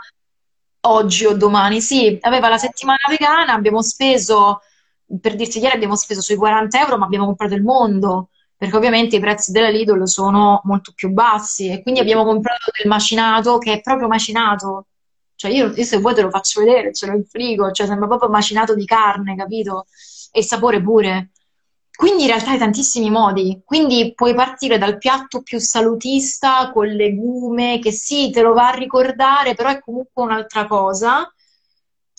oggi 0.83 1.27
o 1.27 1.37
domani. 1.37 1.81
Sì, 1.81 2.17
aveva 2.23 2.49
la 2.49 2.59
settimana 2.59 3.01
vegana, 3.09 3.55
abbiamo 3.55 3.83
speso, 3.83 4.61
per 5.21 5.35
dirti 5.35 5.59
ieri 5.59 5.75
abbiamo 5.75 5.97
speso 5.97 6.21
sui 6.21 6.37
40 6.37 6.81
euro, 6.81 6.99
ma 6.99 7.05
abbiamo 7.07 7.27
comprato 7.27 7.55
il 7.55 7.63
mondo 7.63 8.31
perché 8.59 8.77
ovviamente 8.77 9.15
i 9.17 9.21
prezzi 9.21 9.53
della 9.53 9.69
Lidl 9.69 10.03
sono 10.09 10.61
molto 10.65 10.91
più 10.93 11.11
bassi 11.11 11.71
e 11.71 11.81
quindi 11.81 12.01
abbiamo 12.01 12.25
comprato 12.25 12.73
del 12.77 12.91
macinato 12.91 13.59
che 13.59 13.75
è 13.75 13.81
proprio 13.81 14.09
macinato. 14.09 14.87
Cioè 15.37 15.53
io, 15.53 15.73
io 15.73 15.85
se 15.85 15.99
vuoi 15.99 16.15
te 16.15 16.23
lo 16.23 16.31
faccio 16.31 16.61
vedere, 16.61 16.93
ce 16.93 17.07
l'ho 17.07 17.15
in 17.15 17.25
frigo, 17.25 17.71
cioè 17.71 17.87
sembra 17.87 18.09
proprio 18.09 18.29
macinato 18.29 18.75
di 18.75 18.85
carne, 18.85 19.37
capito? 19.37 19.87
E 20.33 20.41
il 20.41 20.45
sapore 20.45 20.83
pure. 20.83 21.31
Quindi 21.95 22.23
in 22.23 22.29
realtà 22.29 22.51
hai 22.51 22.59
tantissimi 22.59 23.11
modi, 23.11 23.63
quindi 23.65 24.13
puoi 24.15 24.35
partire 24.35 24.77
dal 24.77 24.99
piatto 24.99 25.43
più 25.43 25.61
salutista 25.61 26.73
con 26.73 26.87
legume, 26.89 27.79
che 27.79 27.93
sì, 27.93 28.31
te 28.31 28.43
lo 28.43 28.55
va 28.55 28.71
a 28.71 28.75
ricordare, 28.75 29.55
però 29.55 29.69
è 29.69 29.81
comunque 29.81 30.25
un'altra 30.25 30.67
cosa, 30.67 31.33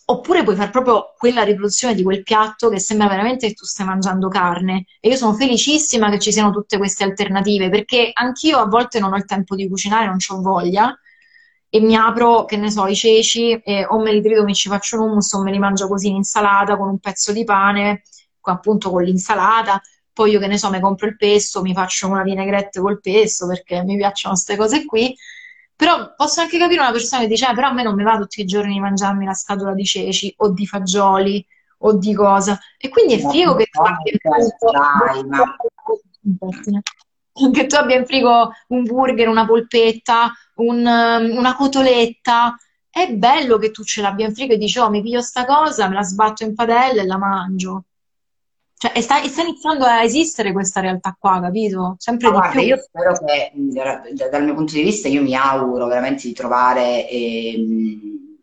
Oppure 0.09 0.43
puoi 0.43 0.55
fare 0.55 0.71
proprio 0.71 1.13
quella 1.15 1.43
riproduzione 1.43 1.93
di 1.93 2.01
quel 2.01 2.23
piatto 2.23 2.69
che 2.69 2.79
sembra 2.79 3.07
veramente 3.07 3.47
che 3.47 3.53
tu 3.53 3.63
stai 3.65 3.85
mangiando 3.85 4.27
carne. 4.27 4.85
E 4.99 5.09
io 5.09 5.15
sono 5.15 5.33
felicissima 5.33 6.09
che 6.09 6.17
ci 6.17 6.31
siano 6.31 6.49
tutte 6.51 6.77
queste 6.79 7.03
alternative, 7.03 7.69
perché 7.69 8.09
anch'io 8.11 8.57
a 8.57 8.65
volte 8.65 8.99
non 8.99 9.13
ho 9.13 9.17
il 9.17 9.25
tempo 9.25 9.53
di 9.53 9.67
cucinare, 9.67 10.07
non 10.07 10.17
ho 10.27 10.41
voglia, 10.41 10.97
e 11.69 11.79
mi 11.79 11.95
apro, 11.95 12.45
che 12.45 12.57
ne 12.57 12.71
so, 12.71 12.87
i 12.87 12.95
ceci, 12.95 13.51
e 13.51 13.85
o 13.85 13.99
me 13.99 14.11
li 14.11 14.21
trito, 14.23 14.43
mi 14.43 14.55
ci 14.55 14.67
faccio 14.67 14.97
un 14.99 15.09
hummus, 15.09 15.31
o 15.33 15.43
me 15.43 15.51
li 15.51 15.59
mangio 15.59 15.87
così 15.87 16.07
in 16.07 16.15
insalata 16.15 16.75
con 16.75 16.89
un 16.89 16.97
pezzo 16.97 17.31
di 17.31 17.43
pane, 17.43 18.01
appunto 18.41 18.89
con 18.89 19.03
l'insalata. 19.03 19.79
Poi 20.11 20.31
io, 20.31 20.39
che 20.39 20.47
ne 20.47 20.57
so, 20.57 20.71
mi 20.71 20.79
compro 20.79 21.07
il 21.07 21.17
pesto, 21.17 21.61
mi 21.61 21.73
faccio 21.73 22.07
una 22.07 22.23
vinaigrette 22.23 22.79
col 22.79 22.99
pesto, 22.99 23.45
perché 23.45 23.83
mi 23.83 23.95
piacciono 23.95 24.33
queste 24.33 24.55
cose 24.55 24.85
qui 24.85 25.15
però 25.79 26.13
posso 26.13 26.41
anche 26.41 26.57
capire 26.57 26.81
una 26.81 26.91
persona 26.91 27.21
che 27.21 27.29
dice, 27.29 27.49
eh, 27.49 27.53
però 27.53 27.69
a 27.69 27.71
me 27.71 27.83
non 27.83 27.95
mi 27.95 28.03
va 28.03 28.17
tutti 28.17 28.41
i 28.41 28.45
giorni 28.45 28.73
di 28.73 28.81
mangiarmi 28.81 29.23
la 29.23 29.33
scatola 29.33 29.73
di 29.73 29.85
ceci 29.85 30.33
o 30.39 30.51
di 30.51 30.67
fagioli 30.67 31.45
o 31.77 31.97
di 31.97 32.13
cosa. 32.13 32.59
E 32.77 32.89
quindi 32.89 33.13
è 33.13 33.29
figo 33.29 33.55
che 33.55 33.67
tu 33.71 33.81
abbia 33.81 34.11
in 34.11 34.17
frigo, 34.19 34.41
che 37.53 37.65
tu 37.65 37.75
abbia 37.75 37.95
in 37.95 38.05
frigo 38.05 38.51
un 38.67 38.83
burger, 38.83 39.29
una 39.29 39.45
polpetta, 39.45 40.33
un, 40.55 40.85
una 40.85 41.55
cotoletta. 41.55 42.57
È 42.89 43.13
bello 43.13 43.57
che 43.57 43.71
tu 43.71 43.85
ce 43.85 44.01
l'abbia 44.01 44.25
in 44.25 44.35
frigo 44.35 44.55
e 44.55 44.57
dici, 44.57 44.79
oh, 44.79 44.89
mi 44.89 45.01
piglio 45.01 45.21
sta 45.21 45.45
cosa, 45.45 45.87
me 45.87 45.93
la 45.93 46.03
sbatto 46.03 46.43
in 46.43 46.55
padella 46.55 47.03
e 47.03 47.05
la 47.05 47.17
mangio. 47.17 47.85
Cioè, 48.81 48.91
e 48.95 49.01
sta, 49.01 49.21
e 49.21 49.27
sta 49.29 49.43
iniziando 49.43 49.85
a 49.85 50.01
esistere 50.03 50.51
questa 50.53 50.79
realtà 50.81 51.15
qua, 51.19 51.39
capito? 51.39 51.95
Sempre 51.99 52.31
Ma 52.31 52.31
di 52.31 52.43
più. 52.47 52.59
io 52.65 52.77
spero 52.77 53.13
che, 53.13 53.51
dal 54.29 54.43
mio 54.43 54.53
punto 54.53 54.73
di 54.73 54.83
vista, 54.83 55.07
io 55.07 55.21
mi 55.21 55.35
auguro 55.35 55.87
veramente 55.87 56.27
di 56.27 56.33
trovare, 56.33 57.07
ehm, 57.09 58.37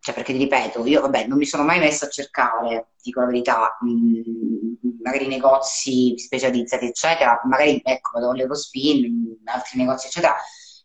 cioè 0.00 0.14
perché 0.14 0.32
ti 0.32 0.38
ripeto, 0.38 0.84
io 0.86 1.00
vabbè, 1.00 1.26
non 1.26 1.38
mi 1.38 1.46
sono 1.46 1.64
mai 1.64 1.78
messa 1.78 2.04
a 2.06 2.08
cercare, 2.10 2.92
dico 3.02 3.20
la 3.20 3.26
verità, 3.26 3.76
mh, 3.80 5.00
magari 5.02 5.26
negozi 5.26 6.18
specializzati, 6.18 6.84
eccetera, 6.86 7.40
magari 7.44 7.80
ecco, 7.82 8.10
vado 8.12 8.30
all'Eurospin, 8.30 9.04
in 9.04 9.36
altri 9.46 9.78
negozi, 9.78 10.06
eccetera, 10.08 10.34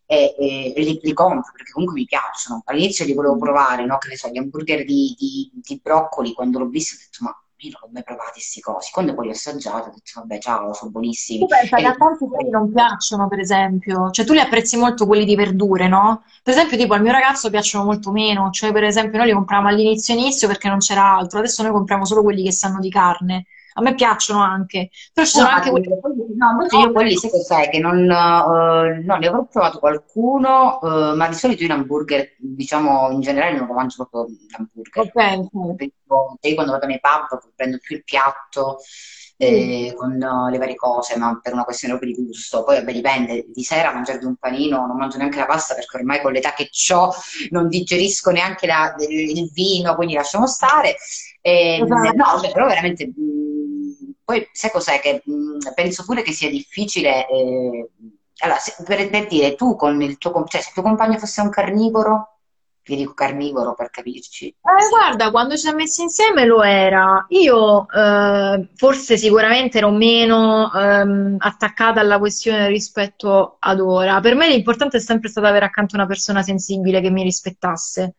e, 0.05 0.33
e- 0.37 0.73
e 0.75 0.81
li, 0.81 0.99
li 1.01 1.13
compro 1.13 1.51
perché 1.51 1.71
comunque 1.73 1.99
mi 1.99 2.05
piacciono. 2.05 2.61
All'inizio 2.65 3.03
li 3.05 3.13
volevo 3.13 3.37
provare, 3.37 3.85
no? 3.85 3.97
Che 3.97 4.07
ne 4.09 4.15
so, 4.17 4.29
gli 4.29 4.37
hamburger 4.37 4.85
di, 4.85 5.13
di- 5.17 5.51
di 5.53 5.79
broccoli, 5.81 6.31
quando 6.33 6.59
l'ho 6.59 6.67
visto 6.67 6.95
ho 6.95 6.97
detto, 6.99 7.23
ma 7.23 7.37
io 7.67 7.71
non 7.73 7.81
l'ho 7.83 7.89
mai 7.93 8.03
provati 8.03 8.31
questi 8.33 8.61
cosi. 8.61 8.91
Quando 8.91 9.13
poi 9.13 9.25
li 9.25 9.29
ho 9.31 9.33
assaggiati 9.33 9.89
ho 9.89 9.91
detto, 9.93 10.11
vabbè, 10.15 10.39
ciao, 10.39 10.73
sono 10.73 10.91
Tu 11.37 11.45
buonissimi. 11.45 11.45
pensa 11.47 11.77
E 11.77 11.81
che 11.81 11.87
a 11.87 11.95
tanti 11.95 12.25
quelli 12.27 12.49
non 12.49 12.71
piacciono, 12.71 13.27
per 13.27 13.39
esempio. 13.39 14.09
Cioè, 14.11 14.25
tu 14.25 14.33
li 14.33 14.39
apprezzi 14.39 14.77
molto 14.77 15.05
quelli 15.05 15.25
di 15.25 15.35
verdure, 15.35 15.87
no? 15.87 16.23
Per 16.43 16.53
esempio, 16.53 16.77
tipo, 16.77 16.93
al 16.93 17.01
mio 17.01 17.11
ragazzo 17.11 17.49
piacciono 17.49 17.85
molto 17.85 18.11
meno. 18.11 18.49
Cioè, 18.51 18.71
per 18.71 18.83
esempio, 18.83 19.17
noi 19.17 19.27
li 19.27 19.33
compravamo 19.33 19.69
all'inizio 19.69 20.13
inizio 20.13 20.47
perché 20.47 20.69
non 20.69 20.79
c'era 20.79 21.15
altro. 21.15 21.39
Adesso 21.39 21.63
noi 21.63 21.71
compriamo 21.71 22.05
solo 22.05 22.21
quelli 22.23 22.43
che 22.43 22.51
sanno 22.51 22.79
di 22.79 22.89
carne. 22.89 23.45
A 23.73 23.81
me 23.81 23.95
piacciono 23.95 24.41
anche. 24.41 24.89
Però 25.13 25.25
ci 25.25 25.37
No, 25.37 25.43
sono 25.43 25.49
ma 25.49 25.55
anche 25.55 25.69
quelli 25.71 25.87
no, 26.35 26.51
invece 26.51 26.77
io 26.77 26.91
quelli 26.91 27.15
sai 27.15 27.29
cos'è? 27.29 27.69
Che 27.69 27.79
non, 27.79 27.97
eh, 28.09 29.03
no, 29.03 29.15
ne 29.17 29.27
avrò 29.27 29.45
provato 29.45 29.79
qualcuno, 29.79 30.81
eh, 30.81 31.15
ma 31.15 31.27
di 31.27 31.33
solito 31.35 31.61
io 31.63 31.67
in 31.73 31.73
hamburger, 31.79 32.35
diciamo, 32.37 33.09
in 33.11 33.21
generale 33.21 33.57
non 33.57 33.67
lo 33.67 33.73
mangio 33.73 34.07
proprio 34.07 34.35
l'hamburger. 34.51 35.03
Ok, 35.05 35.49
Io 36.41 36.53
quando 36.55 36.71
vado 36.73 36.85
nei 36.85 36.99
pub 36.99 37.51
prendo 37.55 37.77
più 37.79 37.95
il 37.95 38.03
piatto. 38.03 38.79
Eh, 39.45 39.93
con 39.95 40.21
eh, 40.21 40.51
le 40.51 40.57
varie 40.57 40.75
cose, 40.75 41.17
ma 41.17 41.39
per 41.41 41.53
una 41.53 41.63
questione 41.63 41.97
proprio 41.97 42.15
di 42.15 42.25
gusto. 42.25 42.63
Poi 42.63 42.75
vabbè, 42.77 42.91
dipende, 42.93 43.45
di 43.47 43.63
sera 43.63 43.93
mangiare 43.93 44.25
un 44.25 44.35
panino, 44.37 44.85
non 44.85 44.97
mangio 44.97 45.17
neanche 45.17 45.37
la 45.39 45.45
pasta 45.45 45.75
perché 45.75 45.97
ormai 45.97 46.21
con 46.21 46.31
l'età 46.31 46.53
che 46.53 46.69
ho 46.93 47.11
non 47.51 47.67
digerisco 47.67 48.31
neanche 48.31 48.67
la- 48.67 48.93
il 49.07 49.49
vino, 49.53 49.95
quindi 49.95 50.13
lasciamo 50.15 50.47
stare. 50.47 50.95
Ehm, 51.41 52.11
no, 52.15 52.23
vabbè, 52.35 52.51
però 52.51 52.67
veramente, 52.67 53.07
mh, 53.07 54.13
poi 54.23 54.47
sai 54.51 54.71
cos'è 54.71 54.99
che 54.99 55.21
mh, 55.25 55.73
penso 55.75 56.03
pure 56.05 56.21
che 56.21 56.31
sia 56.31 56.49
difficile, 56.49 57.27
eh, 57.27 57.89
allora, 58.39 58.59
se- 58.59 58.75
per, 58.83 59.09
per 59.09 59.27
dire, 59.27 59.55
tu 59.55 59.75
con 59.75 60.01
il 60.01 60.17
tuo, 60.17 60.43
cioè 60.47 60.61
se 60.61 60.67
il 60.69 60.73
tuo 60.73 60.83
compagno 60.83 61.17
fosse 61.17 61.41
un 61.41 61.49
carnivoro, 61.49 62.32
vi 62.85 62.95
dico 62.97 63.13
carnivoro 63.13 63.73
per 63.73 63.89
capirci, 63.89 64.47
Eh, 64.47 64.89
guarda, 64.89 65.31
quando 65.31 65.55
ci 65.55 65.61
siamo 65.61 65.77
messi 65.77 66.01
insieme 66.01 66.45
lo 66.45 66.61
era. 66.63 67.25
Io 67.29 67.89
eh, 67.89 68.69
forse 68.75 69.17
sicuramente 69.17 69.77
ero 69.77 69.91
meno 69.91 70.71
ehm, 70.73 71.35
attaccata 71.39 72.01
alla 72.01 72.19
questione 72.19 72.67
rispetto 72.67 73.55
ad 73.59 73.79
ora. 73.79 74.19
Per 74.19 74.35
me 74.35 74.47
l'importante 74.49 74.97
è 74.97 74.99
sempre 74.99 75.29
stato 75.29 75.47
avere 75.47 75.65
accanto 75.65 75.95
una 75.95 76.05
persona 76.07 76.41
sensibile 76.41 76.99
che 77.01 77.09
mi 77.09 77.23
rispettasse. 77.23 78.15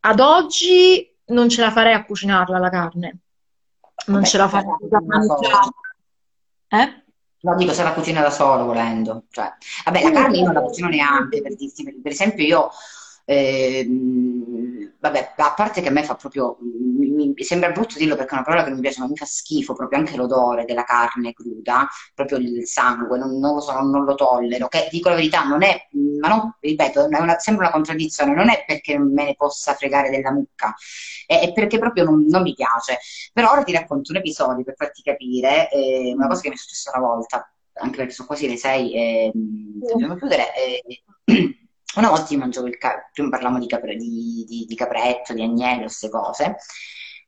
Ad 0.00 0.18
oggi 0.18 1.08
non 1.26 1.48
ce 1.48 1.60
la 1.60 1.70
farei 1.70 1.94
a 1.94 2.04
cucinarla 2.04 2.58
la 2.58 2.68
carne, 2.68 3.18
non 4.06 4.16
vabbè, 4.16 4.26
ce 4.26 4.36
la 4.38 4.48
farei 4.48 4.70
a 4.90 5.22
solo, 5.22 5.70
Eh? 6.68 7.04
no, 7.42 7.54
dico 7.56 7.72
se 7.72 7.82
la 7.82 7.92
cucina 7.92 8.20
da 8.20 8.30
solo 8.30 8.64
volendo, 8.64 9.24
cioè, 9.30 9.52
vabbè, 9.84 10.02
la 10.02 10.10
carne 10.10 10.38
io 10.38 10.44
non 10.44 10.54
la 10.54 10.60
cucino 10.62 10.88
neanche, 10.88 11.40
per 11.40 11.54
dirti, 11.54 12.00
per 12.02 12.10
esempio 12.12 12.44
io, 12.44 12.70
ehm, 13.24 14.94
vabbè, 14.98 15.34
a 15.36 15.54
parte 15.54 15.80
che 15.82 15.88
a 15.88 15.90
me 15.90 16.04
fa 16.04 16.14
proprio, 16.14 16.58
mi, 16.60 17.08
mi- 17.34 17.44
sembra 17.44 17.70
brutto 17.70 17.98
dirlo 17.98 18.14
perché 18.16 18.30
è 18.32 18.34
una 18.34 18.44
parola 18.44 18.62
che 18.62 18.68
non 18.70 18.78
mi 18.78 18.84
piace, 18.84 19.00
ma 19.00 19.08
mi 19.08 19.16
fa 19.16 19.24
schifo 19.24 19.74
proprio 19.74 19.98
anche 19.98 20.16
l'odore 20.16 20.64
della 20.64 20.84
carne 20.84 21.32
cruda, 21.32 21.88
proprio 22.14 22.38
il 22.38 22.66
sangue, 22.66 23.18
non, 23.18 23.38
non 23.38 23.54
lo 23.54 23.60
so, 23.60 23.72
non, 23.80 24.04
lo 24.04 24.14
tollero, 24.14 24.68
che 24.68 24.88
dico 24.90 25.08
la 25.08 25.16
verità, 25.16 25.44
non 25.44 25.62
è, 25.62 25.88
ma 26.20 26.28
non, 26.28 26.54
ripeto, 26.60 27.08
è 27.10 27.20
una- 27.20 27.38
sembra 27.38 27.64
una 27.66 27.72
contraddizione, 27.74 28.34
non 28.34 28.48
è 28.50 28.64
perché 28.66 28.98
me 28.98 29.24
ne 29.24 29.34
possa 29.34 29.74
fregare 29.74 30.10
della 30.10 30.32
mucca, 30.32 30.74
è, 31.26 31.40
è 31.40 31.52
perché 31.52 31.78
proprio 31.78 32.04
non, 32.04 32.24
non 32.26 32.42
mi 32.42 32.54
piace. 32.54 32.98
Però 33.32 33.50
ora 33.50 33.62
ti 33.62 33.72
racconto 33.72 34.12
un 34.12 34.18
episodio 34.18 34.64
per 34.64 34.74
farti 34.76 35.02
capire, 35.02 35.70
eh, 35.70 36.12
una 36.14 36.26
cosa 36.28 36.40
che 36.42 36.48
mi 36.48 36.54
è 36.54 36.58
successa 36.58 36.90
una 36.96 37.06
volta, 37.06 37.52
anche 37.74 37.96
perché 37.96 38.12
sono 38.12 38.28
quasi 38.28 38.48
le 38.48 38.56
sei 38.56 38.92
e 38.94 39.32
mm, 39.36 39.80
dobbiamo 39.80 40.16
chiudere. 40.16 40.44
eh, 40.54 41.02
una 41.96 42.08
volta 42.08 42.32
io 42.32 42.38
mangiavo 42.38 42.66
il 42.66 42.78
ca- 42.78 43.08
prima 43.12 43.28
parlavamo 43.30 43.58
di, 43.60 43.66
capre- 43.66 43.96
di, 43.96 44.44
di- 44.46 44.64
di 44.66 44.74
capretto, 44.74 45.34
di 45.34 45.42
agnello, 45.42 45.82
queste 45.82 46.08
cose. 46.10 46.56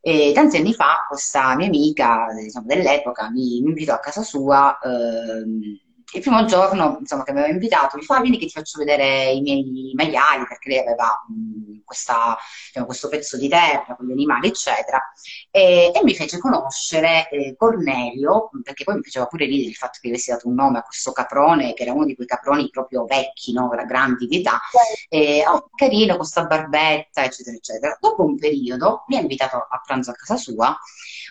E 0.01 0.33
tanti 0.35 0.57
anni 0.59 0.75
fa 0.75 1.07
questa 1.09 1.55
mia 1.57 1.67
amica, 1.67 2.27
diciamo, 2.35 2.67
dell'epoca 2.67 3.31
mi, 3.31 3.61
mi 3.62 3.69
invitò 3.71 3.95
a 3.95 4.01
casa 4.01 4.23
sua. 4.23 4.79
ehm, 4.83 5.79
il 6.15 6.21
primo 6.21 6.45
giorno, 6.45 6.97
insomma, 7.01 7.25
che 7.25 7.33
mi 7.33 7.39
aveva 7.41 7.53
invitato, 7.53 7.97
mi 7.97 8.03
fa, 8.05 8.17
"Ah, 8.17 8.21
vieni 8.21 8.39
che 8.39 8.47
ti 8.47 8.53
faccio 8.53 8.79
vedere 8.79 9.31
i 9.31 9.41
miei 9.41 9.93
maiali, 9.95 10.45
perché 10.47 10.69
lei 10.71 10.79
aveva 10.79 11.25
mh, 11.29 11.83
questa, 11.85 12.37
diciamo, 12.67 12.87
questo 12.87 13.09
pezzo 13.09 13.37
di 13.37 13.49
terra 13.49 13.95
con 13.97 14.07
gli 14.07 14.12
animali, 14.12 14.49
eccetera. 14.49 15.01
E, 15.51 15.93
e 15.95 16.01
mi 16.03 16.15
fece 16.15 16.39
conoscere 16.39 17.29
eh, 17.31 17.55
Cornelio, 17.57 18.51
perché 18.62 18.85
poi 18.85 18.97
mi 18.97 19.03
faceva 19.03 19.27
pure 19.27 19.47
ridere 19.47 19.69
il 19.69 19.75
fatto 19.75 19.99
che 20.01 20.09
avessi 20.09 20.31
dato 20.31 20.49
un 20.49 20.55
nome 20.55 20.79
a 20.79 20.83
questo 20.83 21.12
caprone, 21.12 21.75
che 21.75 21.83
era 21.83 21.93
uno 21.93 22.05
di 22.05 22.15
quei 22.15 22.27
caproni 22.27 22.71
proprio 22.71 23.05
vecchi, 23.05 23.53
no? 23.53 23.69
Grandi 23.87 24.27
di 24.27 24.39
età, 24.39 24.61
e, 25.09 25.45
oh, 25.47 25.69
carino, 25.75 26.17
con 26.17 26.25
sta 26.25 26.45
barbetta, 26.45 27.25
eccetera, 27.25 27.57
eccetera. 27.57 27.97
Dopo 28.01 28.25
un 28.25 28.37
periodo 28.39 29.05
mi 29.09 29.17
ha 29.17 29.21
invitato 29.21 29.57
a 29.57 29.81
pranzo 29.85 30.11
a 30.11 30.15
casa 30.15 30.37
sua. 30.37 30.77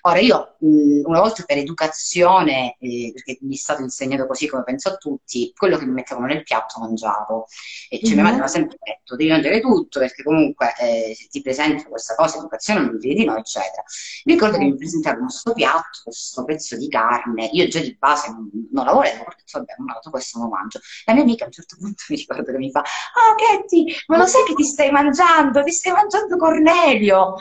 Ora 0.06 0.20
io, 0.20 0.56
mh, 0.60 1.02
una 1.06 1.20
volta 1.22 1.44
per 1.46 1.58
educazione, 1.58 2.76
eh, 2.80 3.12
perché 3.14 3.38
mi 3.42 3.56
è 3.56 3.58
stato 3.58 3.82
insegnato 3.82 4.26
così 4.28 4.48
come 4.48 4.64
penso 4.74 4.90
a 4.90 4.96
tutti, 4.98 5.52
quello 5.56 5.78
che 5.78 5.86
mi 5.86 5.94
mettevano 5.94 6.28
nel 6.28 6.44
piatto 6.44 6.80
mangiavo. 6.80 7.46
E 7.90 8.00
cioè, 8.04 8.16
mia 8.16 8.24
madre 8.24 8.38
mi 8.40 8.44
Mhm. 8.44 8.48
ha 8.48 8.48
sempre 8.48 8.78
detto, 8.82 9.16
devi 9.16 9.30
mangiare 9.30 9.60
tutto, 9.62 10.00
perché 10.00 10.24
comunque 10.24 10.74
eh, 10.80 11.14
se 11.16 11.28
ti 11.30 11.42
presentano 11.42 11.90
questa 11.90 12.16
cosa, 12.16 12.38
educazione 12.38 12.82
non 12.82 12.98
devi 13.00 13.14
di 13.16 13.26
no, 13.26 13.38
eccetera. 13.38 13.84
Mi 14.26 14.34
ricordo 14.34 14.58
che 14.58 14.64
mi 14.66 14.76
presentarono 14.76 15.26
questo 15.26 15.54
piatto, 15.54 16.00
questo 16.04 16.44
pezzo 16.46 16.78
di 16.78 16.88
carne, 16.90 17.50
io 17.52 17.68
già 17.68 17.80
di 17.80 17.96
base 17.98 18.30
non, 18.32 18.50
non 18.72 18.86
la 18.86 18.94
volevo, 18.94 19.22
ho 19.24 19.34
detto, 19.36 19.60
vabbè, 19.60 19.74
non 19.78 19.88
dato 19.88 20.10
questo 20.10 20.40
non 20.40 20.50
lo 20.50 20.54
mangio. 20.56 20.80
La 21.06 21.14
mia 21.14 21.24
amica 21.24 21.44
a 21.44 21.48
un 21.48 21.54
certo 21.54 21.76
punto 21.80 22.04
mi 22.10 22.16
ricordo 22.16 22.52
che 22.52 22.58
mi 22.58 22.72
fa, 22.72 22.80
ah, 22.82 23.36
Ketty, 23.36 23.86
ma 24.08 24.18
lo 24.18 24.26
sai 24.26 24.44
che 24.46 24.54
ti 24.54 24.64
stai 24.64 24.92
mangiando? 24.92 25.64
Ti 25.64 25.72
stai 25.72 25.94
mangiando 25.94 26.38
Cornelio! 26.38 27.36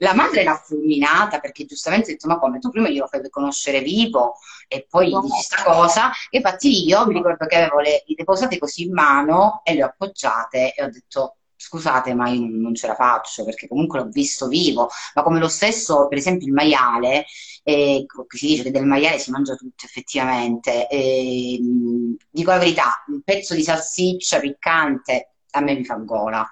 La 0.00 0.12
madre 0.14 0.42
l'ha 0.44 0.56
fulminata 0.56 1.38
perché 1.40 1.64
giustamente 1.64 2.10
ha 2.10 2.12
detto: 2.12 2.28
Ma 2.28 2.38
come 2.38 2.58
tu 2.58 2.68
prima 2.70 2.88
glielo 2.88 3.06
fai 3.06 3.28
conoscere 3.30 3.80
vivo 3.80 4.34
e 4.68 4.86
poi 4.88 5.08
gli 5.08 5.18
dici 5.20 5.40
sta 5.42 5.62
cosa? 5.62 6.10
E 6.30 6.36
infatti 6.38 6.86
io 6.86 7.06
mi 7.06 7.14
ricordo 7.14 7.46
che 7.46 7.56
avevo 7.56 7.80
le, 7.80 8.02
le 8.06 8.24
posate 8.24 8.58
così 8.58 8.82
in 8.84 8.92
mano 8.92 9.60
e 9.64 9.74
le 9.74 9.84
ho 9.84 9.86
appoggiate 9.86 10.74
e 10.74 10.82
ho 10.84 10.90
detto: 10.90 11.36
Scusate, 11.56 12.12
ma 12.14 12.28
io 12.28 12.46
non 12.50 12.74
ce 12.74 12.86
la 12.86 12.94
faccio 12.94 13.44
perché 13.44 13.66
comunque 13.68 13.98
l'ho 14.00 14.08
visto 14.10 14.46
vivo. 14.48 14.90
Ma 15.14 15.22
come 15.22 15.38
lo 15.40 15.48
stesso, 15.48 16.06
per 16.08 16.18
esempio, 16.18 16.46
il 16.46 16.52
maiale, 16.52 17.24
eh, 17.64 18.04
si 18.28 18.46
dice 18.46 18.62
che 18.64 18.70
del 18.70 18.84
maiale 18.84 19.18
si 19.18 19.30
mangia 19.30 19.54
tutto 19.54 19.86
effettivamente. 19.86 20.86
E, 20.88 21.58
mh, 21.60 22.16
dico 22.30 22.50
la 22.50 22.58
verità, 22.58 23.02
un 23.08 23.22
pezzo 23.22 23.54
di 23.54 23.62
salsiccia 23.62 24.40
piccante 24.40 25.30
a 25.56 25.60
me 25.60 25.74
mi 25.74 25.84
fa 25.84 25.94
gola. 25.96 26.46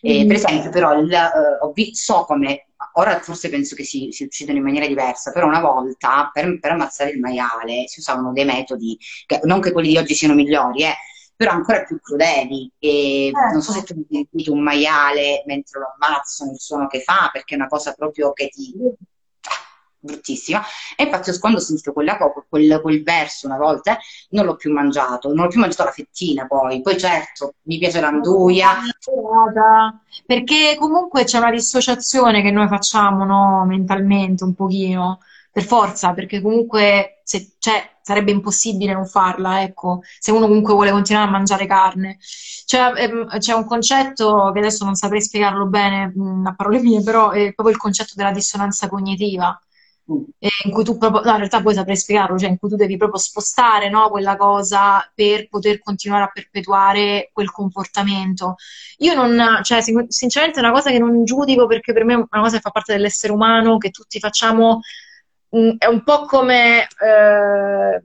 Eh, 0.00 0.18
per 0.18 0.26
Mhm. 0.26 0.32
esempio, 0.32 0.70
però, 0.70 0.94
il, 0.98 1.12
eh, 1.12 1.94
so 1.94 2.24
come, 2.24 2.66
ora 2.96 3.20
forse 3.20 3.48
penso 3.48 3.74
che 3.74 3.84
si, 3.84 4.08
si 4.10 4.24
uccidono 4.24 4.58
in 4.58 4.64
maniera 4.64 4.86
diversa, 4.86 5.32
però 5.32 5.46
una 5.46 5.60
volta 5.60 6.30
per, 6.32 6.58
per 6.58 6.72
ammazzare 6.72 7.10
il 7.10 7.20
maiale 7.20 7.86
si 7.86 8.00
usavano 8.00 8.32
dei 8.32 8.44
metodi, 8.44 8.98
che, 9.26 9.40
non 9.44 9.60
che 9.60 9.72
quelli 9.72 9.88
di 9.88 9.98
oggi 9.98 10.14
siano 10.14 10.34
migliori, 10.34 10.84
eh, 10.84 10.94
però 11.36 11.50
ancora 11.52 11.82
più 11.84 12.00
crudeli. 12.00 12.70
E 12.78 13.30
non 13.52 13.60
so 13.62 13.72
se 13.72 13.78
Certo. 13.78 13.94
tu 13.94 14.00
hai 14.10 14.26
sentito 14.30 14.52
un 14.52 14.62
maiale 14.62 15.42
mentre 15.46 15.80
lo 15.80 15.86
ammazzano, 15.98 16.52
il 16.52 16.60
suono 16.60 16.86
che 16.86 17.00
fa, 17.00 17.30
perché 17.32 17.54
è 17.54 17.58
una 17.58 17.68
cosa 17.68 17.92
proprio 17.92 18.32
che 18.32 18.48
ti... 18.48 18.72
bruttissima. 20.04 20.62
E 20.96 21.04
io 21.04 21.38
quando 21.40 21.58
ho 21.58 21.62
sentito 21.62 21.92
quella 21.92 22.16
quel, 22.16 22.80
quel 22.80 23.02
verso 23.02 23.46
una 23.46 23.56
volta, 23.56 23.98
non 24.30 24.44
l'ho 24.44 24.56
più 24.56 24.72
mangiato, 24.72 25.32
non 25.32 25.46
ho 25.46 25.48
più 25.48 25.60
mangiato 25.60 25.84
la 25.84 25.90
fettina 25.90 26.46
poi. 26.46 26.80
Poi 26.82 26.98
certo, 26.98 27.54
mi 27.62 27.78
piace 27.78 28.00
l'anduia, 28.00 28.78
Guarda, 29.04 30.00
Perché 30.26 30.76
comunque 30.78 31.24
c'è 31.24 31.38
una 31.38 31.50
dissociazione 31.50 32.42
che 32.42 32.50
noi 32.50 32.68
facciamo, 32.68 33.24
no, 33.24 33.64
mentalmente 33.66 34.44
un 34.44 34.54
pochino. 34.54 35.20
per 35.54 35.62
forza, 35.62 36.12
perché 36.14 36.40
comunque 36.40 37.20
se, 37.22 37.52
cioè, 37.60 37.94
sarebbe 38.02 38.32
impossibile 38.32 38.92
non 38.92 39.06
farla, 39.06 39.62
ecco, 39.62 40.00
se 40.18 40.32
uno 40.32 40.48
comunque 40.48 40.74
vuole 40.74 40.90
continuare 40.90 41.28
a 41.28 41.30
mangiare 41.30 41.66
carne. 41.66 42.18
C'è, 42.66 42.92
ehm, 42.96 43.38
c'è 43.38 43.52
un 43.54 43.64
concetto 43.64 44.50
che 44.52 44.58
adesso 44.58 44.84
non 44.84 44.96
saprei 44.96 45.22
spiegarlo 45.22 45.66
bene 45.66 46.12
mh, 46.14 46.22
mm, 46.40 46.46
a 46.46 46.54
parole 46.56 46.80
mie, 46.80 47.02
però 47.02 47.30
è 47.30 47.52
proprio 47.54 47.74
il 47.74 47.80
concetto 47.80 48.14
della 48.16 48.32
dissonanza 48.32 48.88
cognitiva 48.88 49.56
in 50.06 50.70
cui 50.70 50.84
tu 50.84 50.98
proprio, 50.98 51.22
no, 51.22 51.30
in 51.30 51.36
realtà 51.38 51.62
poi 51.62 51.74
saprei 51.74 51.96
spiegarlo, 51.96 52.38
cioè 52.38 52.50
in 52.50 52.58
cui 52.58 52.68
tu 52.68 52.76
devi 52.76 52.96
proprio 52.96 53.18
spostare 53.18 53.88
no, 53.88 54.10
quella 54.10 54.36
cosa 54.36 55.10
per 55.14 55.48
poter 55.48 55.78
continuare 55.78 56.24
a 56.24 56.30
perpetuare 56.32 57.30
quel 57.32 57.50
comportamento. 57.50 58.56
Io 58.98 59.14
non, 59.14 59.60
cioè, 59.62 59.80
sinceramente 59.80 60.60
è 60.60 60.62
una 60.62 60.72
cosa 60.72 60.90
che 60.90 60.98
non 60.98 61.24
giudico 61.24 61.66
perché 61.66 61.92
per 61.92 62.04
me 62.04 62.12
è 62.14 62.16
una 62.16 62.42
cosa 62.42 62.56
che 62.56 62.60
fa 62.60 62.70
parte 62.70 62.92
dell'essere 62.92 63.32
umano, 63.32 63.78
che 63.78 63.90
tutti 63.90 64.18
facciamo, 64.18 64.80
mm, 65.56 65.70
è 65.78 65.86
un 65.86 66.02
po' 66.02 66.26
come 66.26 66.82
eh, 66.82 68.02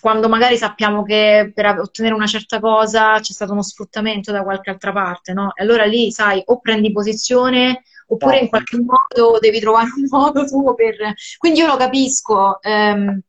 quando 0.00 0.28
magari 0.28 0.56
sappiamo 0.56 1.02
che 1.02 1.50
per 1.54 1.66
ottenere 1.66 2.14
una 2.14 2.26
certa 2.26 2.60
cosa 2.60 3.18
c'è 3.20 3.32
stato 3.32 3.52
uno 3.52 3.62
sfruttamento 3.62 4.30
da 4.32 4.42
qualche 4.42 4.70
altra 4.70 4.92
parte, 4.92 5.32
no? 5.32 5.52
E 5.54 5.62
allora 5.62 5.84
lì, 5.84 6.12
sai, 6.12 6.42
o 6.46 6.60
prendi 6.60 6.92
posizione 6.92 7.82
oppure 8.08 8.38
in 8.38 8.48
qualche 8.48 8.78
modo 8.78 9.38
devi 9.38 9.60
trovare 9.60 9.88
un 9.96 10.06
modo 10.08 10.44
tuo 10.44 10.74
per... 10.74 10.96
Quindi 11.38 11.60
io 11.60 11.66
lo 11.66 11.76
capisco. 11.76 12.60
Ehm, 12.62 13.20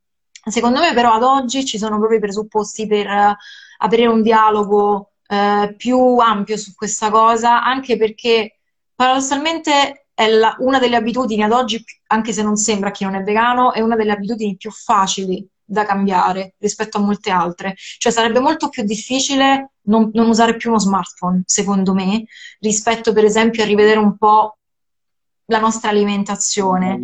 secondo 0.47 0.79
me 0.79 0.93
però 0.93 1.13
ad 1.13 1.23
oggi 1.23 1.65
ci 1.65 1.77
sono 1.77 1.97
proprio 1.97 2.17
i 2.17 2.21
presupposti 2.21 2.87
per 2.87 3.07
uh, 3.07 3.35
aprire 3.79 4.07
un 4.07 4.21
dialogo 4.21 5.11
uh, 5.27 5.75
più 5.75 6.17
ampio 6.17 6.57
su 6.57 6.73
questa 6.75 7.09
cosa, 7.09 7.63
anche 7.63 7.97
perché 7.97 8.59
paradossalmente 8.93 10.07
è 10.13 10.27
la, 10.29 10.55
una 10.59 10.79
delle 10.79 10.95
abitudini 10.95 11.43
ad 11.43 11.51
oggi, 11.51 11.83
anche 12.07 12.31
se 12.31 12.41
non 12.41 12.55
sembra 12.55 12.89
a 12.89 12.91
chi 12.91 13.03
non 13.03 13.15
è 13.15 13.23
vegano, 13.23 13.73
è 13.73 13.81
una 13.81 13.95
delle 13.95 14.13
abitudini 14.13 14.55
più 14.55 14.71
facili 14.71 15.45
da 15.65 15.83
cambiare 15.83 16.53
rispetto 16.59 16.97
a 16.97 17.01
molte 17.01 17.31
altre. 17.31 17.75
Cioè 17.75 18.11
sarebbe 18.11 18.39
molto 18.39 18.69
più 18.69 18.83
difficile 18.83 19.71
non, 19.83 20.11
non, 20.13 20.29
usare 20.29 20.55
più 20.55 20.69
uno 20.69 20.79
smartphone, 20.79 21.41
secondo 21.45 21.93
me, 21.93 22.25
rispetto 22.59 23.11
per 23.13 23.25
esempio 23.25 23.63
a 23.63 23.65
rivedere 23.65 23.99
un 23.99 24.15
po' 24.17 24.59
la 25.45 25.59
nostra 25.59 25.89
alimentazione. 25.89 26.99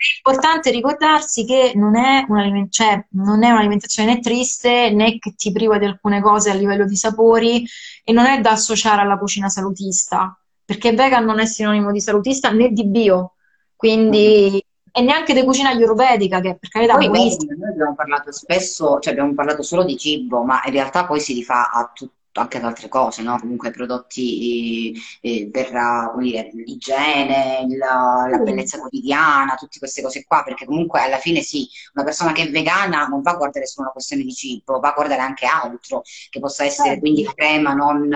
È 0.00 0.26
importante 0.26 0.70
ricordarsi 0.70 1.44
che 1.44 1.72
non 1.74 1.96
è, 1.96 2.24
cioè, 2.70 3.06
non 3.10 3.42
è 3.44 3.50
un'alimentazione 3.50 4.14
né 4.14 4.20
triste 4.20 4.90
né 4.90 5.18
che 5.18 5.34
ti 5.36 5.52
priva 5.52 5.78
di 5.78 5.84
alcune 5.84 6.22
cose 6.22 6.50
a 6.50 6.54
livello 6.54 6.86
di 6.86 6.96
sapori 6.96 7.66
e 8.02 8.12
non 8.12 8.26
è 8.26 8.40
da 8.40 8.52
associare 8.52 9.02
alla 9.02 9.18
cucina 9.18 9.48
salutista, 9.48 10.38
perché 10.64 10.92
vegan 10.92 11.24
non 11.24 11.38
è 11.38 11.44
sinonimo 11.44 11.92
di 11.92 12.00
salutista 12.00 12.50
né 12.50 12.70
di 12.70 12.86
bio, 12.86 13.34
quindi 13.76 14.64
e 14.92 15.02
neanche 15.02 15.34
di 15.34 15.44
cucina 15.44 15.68
ayurvedica 15.68 16.40
che 16.40 16.56
per 16.58 16.68
carità 16.68 16.96
poi 16.96 17.08
noi 17.08 17.36
abbiamo 17.70 17.94
parlato 17.94 18.32
spesso, 18.32 18.98
cioè 18.98 19.12
abbiamo 19.12 19.34
parlato 19.34 19.62
solo 19.62 19.84
di 19.84 19.96
cibo, 19.96 20.42
ma 20.42 20.62
in 20.64 20.72
realtà 20.72 21.06
poi 21.06 21.20
si 21.20 21.34
rifà 21.34 21.70
a 21.70 21.90
tutto 21.94 22.14
anche 22.32 22.58
ad 22.58 22.64
altre 22.64 22.88
cose, 22.88 23.22
no? 23.22 23.38
comunque 23.38 23.70
prodotti 23.70 24.94
eh, 25.20 25.48
per 25.50 25.70
dire, 26.18 26.50
l'igiene, 26.52 27.66
la, 27.76 28.26
la, 28.30 28.38
bellezza 28.38 28.78
quotidiana, 28.78 29.56
tutte 29.56 29.78
queste 29.78 30.02
cose 30.02 30.24
qua, 30.24 30.42
perché 30.44 30.64
comunque 30.64 31.00
alla 31.00 31.18
fine 31.18 31.40
sì, 31.42 31.68
una 31.94 32.04
persona 32.04 32.32
che 32.32 32.42
è 32.42 32.50
vegana 32.50 33.06
non 33.06 33.22
va 33.22 33.32
a 33.32 33.36
guardare 33.36 33.66
solo 33.66 33.86
una 33.86 33.92
questione 33.92 34.22
di 34.22 34.32
cibo, 34.32 34.78
va 34.78 34.90
a 34.90 34.94
guardare 34.94 35.22
anche 35.22 35.46
altro, 35.46 36.02
che 36.28 36.38
possa 36.38 36.64
essere 36.64 36.90
certo. 36.90 37.00
quindi 37.00 37.24
crema 37.34 37.74
non 37.74 38.12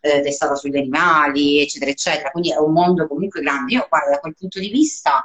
eh, 0.00 0.20
testata 0.20 0.54
sugli 0.54 0.76
animali, 0.76 1.60
eccetera, 1.60 1.90
eccetera. 1.90 2.30
Quindi 2.30 2.52
è 2.52 2.58
un 2.58 2.72
mondo 2.72 3.06
comunque 3.06 3.40
grande. 3.40 3.74
Io 3.74 3.86
guardo 3.88 4.10
da 4.10 4.18
quel 4.18 4.34
punto 4.34 4.58
di 4.58 4.70
vista 4.70 5.24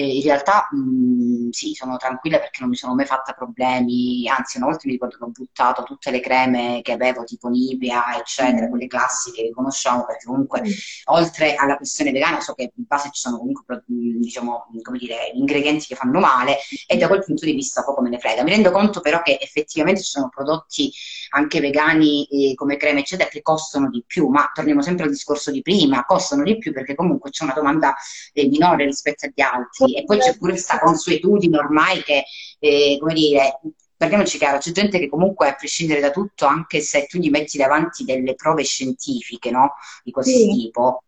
eh, 0.00 0.16
in 0.16 0.22
realtà 0.22 0.68
mh, 0.70 1.50
sì, 1.50 1.74
sono 1.74 1.96
tranquilla 1.98 2.38
perché 2.38 2.60
non 2.60 2.70
mi 2.70 2.76
sono 2.76 2.94
mai 2.94 3.04
fatta 3.04 3.32
problemi, 3.34 4.26
anzi 4.28 4.56
una 4.56 4.66
volta 4.66 4.82
mi 4.84 4.92
ricordo 4.92 5.16
che 5.18 5.24
ho 5.24 5.28
buttato 5.28 5.82
tutte 5.82 6.10
le 6.10 6.20
creme 6.20 6.80
che 6.82 6.92
avevo, 6.92 7.24
tipo 7.24 7.48
Nivea, 7.48 8.18
eccetera, 8.18 8.68
quelle 8.68 8.86
classiche 8.86 9.42
che 9.42 9.50
conosciamo, 9.50 10.06
perché 10.06 10.24
comunque 10.24 10.62
mm. 10.62 10.70
oltre 11.06 11.54
alla 11.54 11.76
questione 11.76 12.12
vegana 12.12 12.40
so 12.40 12.54
che 12.54 12.72
in 12.74 12.84
base 12.86 13.10
ci 13.12 13.20
sono 13.20 13.36
comunque 13.38 13.84
diciamo, 13.86 14.68
come 14.82 14.98
dire, 14.98 15.30
ingredienti 15.34 15.86
che 15.86 15.94
fanno 15.94 16.18
male 16.18 16.56
e 16.86 16.96
da 16.96 17.06
quel 17.06 17.22
punto 17.24 17.44
di 17.44 17.52
vista 17.52 17.84
poco 17.84 18.00
me 18.00 18.08
ne 18.08 18.18
frega. 18.18 18.42
Mi 18.42 18.50
rendo 18.50 18.70
conto 18.70 19.00
però 19.00 19.20
che 19.22 19.38
effettivamente 19.40 20.02
ci 20.02 20.10
sono 20.10 20.28
prodotti 20.28 20.90
anche 21.30 21.60
vegani 21.60 22.24
eh, 22.24 22.54
come 22.54 22.76
creme, 22.76 23.00
eccetera, 23.00 23.28
che 23.28 23.42
costano 23.42 23.90
di 23.90 24.02
più, 24.06 24.28
ma 24.28 24.50
torniamo 24.54 24.82
sempre 24.82 25.04
al 25.04 25.10
discorso 25.10 25.50
di 25.50 25.60
prima, 25.62 26.04
costano 26.04 26.42
di 26.42 26.56
più 26.58 26.72
perché 26.72 26.94
comunque 26.94 27.30
c'è 27.30 27.44
una 27.44 27.52
domanda 27.52 27.94
eh, 28.32 28.48
minore 28.48 28.84
rispetto 28.86 29.26
agli 29.26 29.40
altri 29.42 29.89
e 29.94 30.04
poi 30.04 30.18
c'è 30.18 30.36
pure 30.36 30.52
questa 30.52 30.78
consuetudine 30.78 31.58
ormai 31.58 32.02
che, 32.02 32.24
eh, 32.58 32.96
come 33.00 33.14
dire, 33.14 33.60
parliamoci 33.96 34.38
chiaro, 34.38 34.58
c'è 34.58 34.72
gente 34.72 34.98
che 34.98 35.08
comunque 35.08 35.48
a 35.48 35.54
prescindere 35.54 36.00
da 36.00 36.10
tutto, 36.10 36.46
anche 36.46 36.80
se 36.80 37.06
tu 37.06 37.18
gli 37.18 37.30
metti 37.30 37.58
davanti 37.58 38.04
delle 38.04 38.34
prove 38.34 38.64
scientifiche, 38.64 39.50
no? 39.50 39.74
Di 40.02 40.10
questo 40.10 40.36
sì. 40.36 40.48
tipo, 40.48 41.02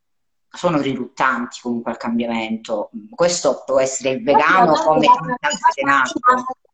sono 0.51 0.81
riluttanti 0.81 1.61
comunque 1.63 1.93
al 1.93 1.97
cambiamento. 1.97 2.91
Questo 3.11 3.63
può 3.65 3.81
essere 3.81 4.11
il 4.11 4.23
vegano 4.23 4.75
come 4.75 5.07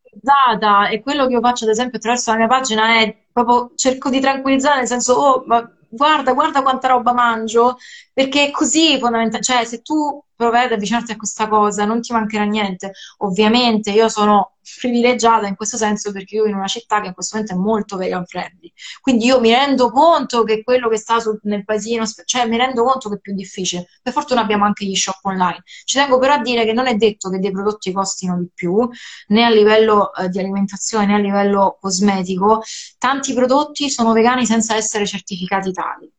tranquillizzata 0.09 0.89
e 0.89 1.01
quello 1.01 1.27
che 1.27 1.33
io 1.33 1.39
faccio 1.39 1.63
ad 1.63 1.71
esempio 1.71 1.97
attraverso 1.97 2.31
la 2.31 2.37
mia 2.37 2.47
pagina 2.47 2.99
è 2.99 3.15
proprio 3.31 3.71
cerco 3.75 4.09
di 4.09 4.19
tranquillizzare 4.19 4.79
nel 4.79 4.87
senso 4.87 5.13
oh 5.13 5.43
ma 5.45 5.71
guarda 5.87 6.33
guarda 6.33 6.61
quanta 6.61 6.87
roba 6.89 7.13
mangio 7.13 7.77
perché 8.19 8.51
così 8.51 8.99
fondamentalmente 8.99 9.41
cioè 9.41 9.63
se 9.63 9.81
tu 9.81 10.21
provai 10.35 10.65
ad 10.65 10.73
avvicinarti 10.73 11.13
a 11.13 11.15
questa 11.15 11.47
cosa, 11.47 11.85
non 11.85 12.01
ti 12.01 12.11
mancherà 12.11 12.43
niente. 12.43 12.91
Ovviamente 13.19 13.91
io 13.91 14.09
sono 14.09 14.57
privilegiata 14.77 15.47
in 15.47 15.55
questo 15.55 15.77
senso 15.77 16.11
perché 16.11 16.35
io 16.35 16.45
in 16.45 16.55
una 16.55 16.67
città 16.67 16.99
che 16.99 17.07
in 17.07 17.13
questo 17.13 17.37
momento 17.37 17.55
è 17.55 17.57
molto 17.57 17.95
vegan 17.95 18.25
friendly. 18.25 18.73
Quindi 18.99 19.25
io 19.25 19.39
mi 19.39 19.51
rendo 19.51 19.89
conto 19.89 20.43
che 20.43 20.63
quello 20.63 20.89
che 20.89 20.97
sta 20.97 21.21
sul, 21.21 21.39
nel 21.43 21.63
paesino, 21.63 22.03
cioè 22.25 22.45
mi 22.45 22.57
rendo 22.57 22.83
conto 22.83 23.07
che 23.07 23.15
è 23.15 23.19
più 23.19 23.33
difficile. 23.33 23.87
Per 24.01 24.11
fortuna 24.11 24.41
abbiamo 24.41 24.65
anche 24.65 24.83
gli 24.85 24.95
shop 24.95 25.19
online. 25.23 25.63
Ci 25.85 25.97
tengo 25.97 26.17
però 26.19 26.33
a 26.33 26.41
dire 26.41 26.65
che 26.65 26.73
non 26.73 26.87
è 26.87 26.95
detto 26.95 27.29
che 27.29 27.39
dei 27.39 27.51
prodotti 27.51 27.93
costino 27.93 28.37
di 28.37 28.49
più, 28.53 28.85
né 29.27 29.45
a 29.45 29.49
livello 29.49 30.13
eh, 30.13 30.27
di 30.27 30.39
alimentazione 30.39 31.05
né 31.05 31.13
a 31.15 31.19
livello 31.19 31.77
cosmetico. 31.79 32.63
Tanti 32.97 33.33
prodotti 33.33 33.89
sono 33.89 34.11
vegani 34.11 34.45
senza 34.45 34.75
essere 34.75 35.05
certificati 35.07 35.71
tali. 35.71 36.11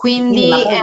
Quindi 0.00 0.50
sì, 0.50 0.50
è 0.50 0.80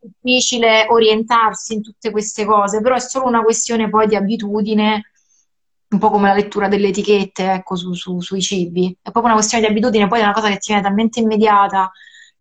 difficile 0.00 0.86
orientarsi 0.88 1.74
in 1.74 1.82
tutte 1.82 2.10
queste 2.10 2.44
cose, 2.44 2.80
però 2.80 2.96
è 2.96 2.98
solo 2.98 3.26
una 3.26 3.44
questione 3.44 3.88
poi 3.88 4.08
di 4.08 4.16
abitudine, 4.16 5.12
un 5.90 5.98
po' 6.00 6.10
come 6.10 6.26
la 6.26 6.34
lettura 6.34 6.66
delle 6.66 6.88
etichette, 6.88 7.52
ecco, 7.52 7.76
su, 7.76 7.92
su, 7.92 8.18
sui 8.18 8.42
cibi. 8.42 8.90
È 9.00 9.12
proprio 9.12 9.26
una 9.26 9.34
questione 9.34 9.64
di 9.64 9.70
abitudine, 9.70 10.08
poi 10.08 10.18
è 10.18 10.24
una 10.24 10.32
cosa 10.32 10.48
che 10.48 10.56
ti 10.56 10.72
viene 10.72 10.82
talmente 10.82 11.20
immediata 11.20 11.92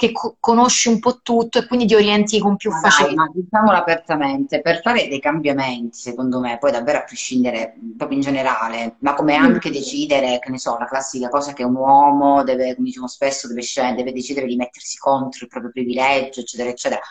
che 0.03 0.11
co- 0.11 0.35
conosci 0.39 0.89
un 0.89 0.99
po' 0.99 1.21
tutto 1.21 1.59
e 1.59 1.67
quindi 1.67 1.85
ti 1.85 1.95
orienti 1.95 2.39
con 2.39 2.57
più 2.57 2.71
facilità. 2.71 3.29
Diciamolo 3.33 3.77
apertamente, 3.77 4.61
per 4.61 4.81
fare 4.81 5.07
dei 5.07 5.19
cambiamenti, 5.19 5.97
secondo 5.97 6.39
me, 6.39 6.57
poi 6.59 6.71
davvero 6.71 6.97
a 6.97 7.03
prescindere 7.03 7.75
proprio 7.97 8.17
in 8.17 8.23
generale, 8.23 8.95
ma 8.99 9.13
come 9.13 9.37
mm. 9.37 9.43
anche 9.43 9.71
decidere, 9.71 10.39
che 10.39 10.49
ne 10.49 10.59
so, 10.59 10.77
la 10.77 10.85
classica 10.85 11.29
cosa 11.29 11.53
che 11.53 11.63
un 11.63 11.75
uomo 11.75 12.43
deve, 12.43 12.75
come 12.75 12.87
diciamo 12.87 13.07
spesso, 13.07 13.47
deve, 13.47 13.61
scendere, 13.61 14.03
deve 14.03 14.13
decidere 14.13 14.47
di 14.47 14.55
mettersi 14.55 14.97
contro 14.97 15.45
il 15.45 15.47
proprio 15.47 15.71
privilegio, 15.71 16.41
eccetera, 16.41 16.69
eccetera 16.69 17.01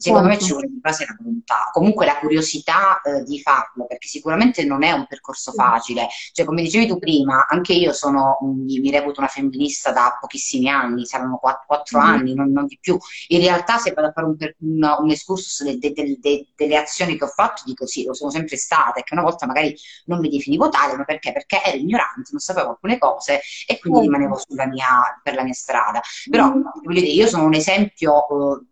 Secondo 0.00 0.28
certo. 0.28 0.40
me 0.42 0.46
ci 0.46 0.52
vuole 0.52 0.68
di 0.68 0.80
base 0.80 1.04
la 1.04 1.14
volontà, 1.18 1.68
comunque 1.72 2.06
la 2.06 2.16
curiosità 2.18 3.02
eh, 3.02 3.22
di 3.22 3.38
farlo, 3.42 3.84
perché 3.86 4.08
sicuramente 4.08 4.64
non 4.64 4.82
è 4.82 4.92
un 4.92 5.06
percorso 5.06 5.52
facile. 5.52 6.08
Cioè, 6.32 6.46
come 6.46 6.62
dicevi 6.62 6.86
tu 6.86 6.98
prima, 6.98 7.46
anche 7.46 7.74
io 7.74 7.92
sono, 7.92 8.38
mi, 8.40 8.80
mi 8.80 8.90
reputo 8.90 9.20
una 9.20 9.28
femminista 9.28 9.92
da 9.92 10.16
pochissimi 10.18 10.70
anni, 10.70 11.04
saranno 11.04 11.36
quattro, 11.36 11.64
quattro 11.66 11.98
mm. 11.98 12.02
anni, 12.02 12.34
non, 12.34 12.50
non, 12.50 12.64
di 12.64 12.78
più. 12.80 12.96
In 13.28 13.40
realtà, 13.40 13.76
se 13.76 13.92
vado 13.92 14.08
a 14.08 14.12
fare 14.12 14.26
un, 14.26 14.36
un, 14.38 14.96
un 15.00 15.10
excursus 15.10 15.64
de, 15.64 15.76
de, 15.78 15.92
de, 15.92 16.18
de, 16.18 16.46
delle 16.56 16.76
azioni 16.78 17.18
che 17.18 17.24
ho 17.24 17.28
fatto, 17.28 17.62
dico 17.66 17.86
sì, 17.86 18.04
lo 18.04 18.14
sono 18.14 18.30
sempre 18.30 18.56
stata, 18.56 19.00
e 19.00 19.02
che 19.02 19.12
una 19.12 19.22
volta 19.22 19.44
magari 19.44 19.76
non 20.06 20.20
mi 20.20 20.30
definivo 20.30 20.70
tale, 20.70 20.96
ma 20.96 21.04
perché? 21.04 21.32
Perché 21.32 21.62
ero 21.62 21.76
ignorante, 21.76 22.30
non 22.30 22.40
sapevo 22.40 22.70
alcune 22.70 22.96
cose 22.96 23.42
e 23.66 23.78
quindi 23.78 23.98
mm. 23.98 24.02
rimanevo 24.02 24.40
mia, 24.70 25.20
per 25.22 25.34
la 25.34 25.42
mia 25.42 25.52
strada. 25.52 26.00
Però, 26.30 26.46
mm. 26.46 26.62
voglio 26.84 27.00
dire, 27.00 27.12
io 27.12 27.26
sono 27.26 27.44
un 27.44 27.54
esempio, 27.54 28.24
uh, 28.30 28.66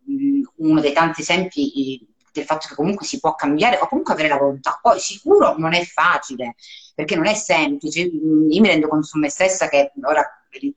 uno 0.61 0.81
dei 0.81 0.93
tanti 0.93 1.18
esempi 1.23 2.07
del 2.33 2.45
fatto 2.45 2.69
che 2.69 2.75
comunque 2.75 3.07
si 3.07 3.21
può 3.21 3.35
cambiare 3.35 3.79
o 3.79 3.89
comunque 3.89 4.12
avere 4.14 4.29
la 4.29 4.37
volontà. 4.39 4.79
Poi 4.81 4.99
sicuro 5.01 5.57
non 5.59 5.75
è 5.75 5.85
facile, 5.85 6.55
perché 6.95 7.16
non 7.16 7.27
è 7.27 7.35
semplice. 7.35 8.01
Io 8.01 8.61
mi 8.61 8.69
rendo 8.69 8.89
conto 8.89 9.07
su 9.07 9.19
me 9.19 9.29
stessa 9.31 9.69
che 9.69 9.93
ora 10.03 10.25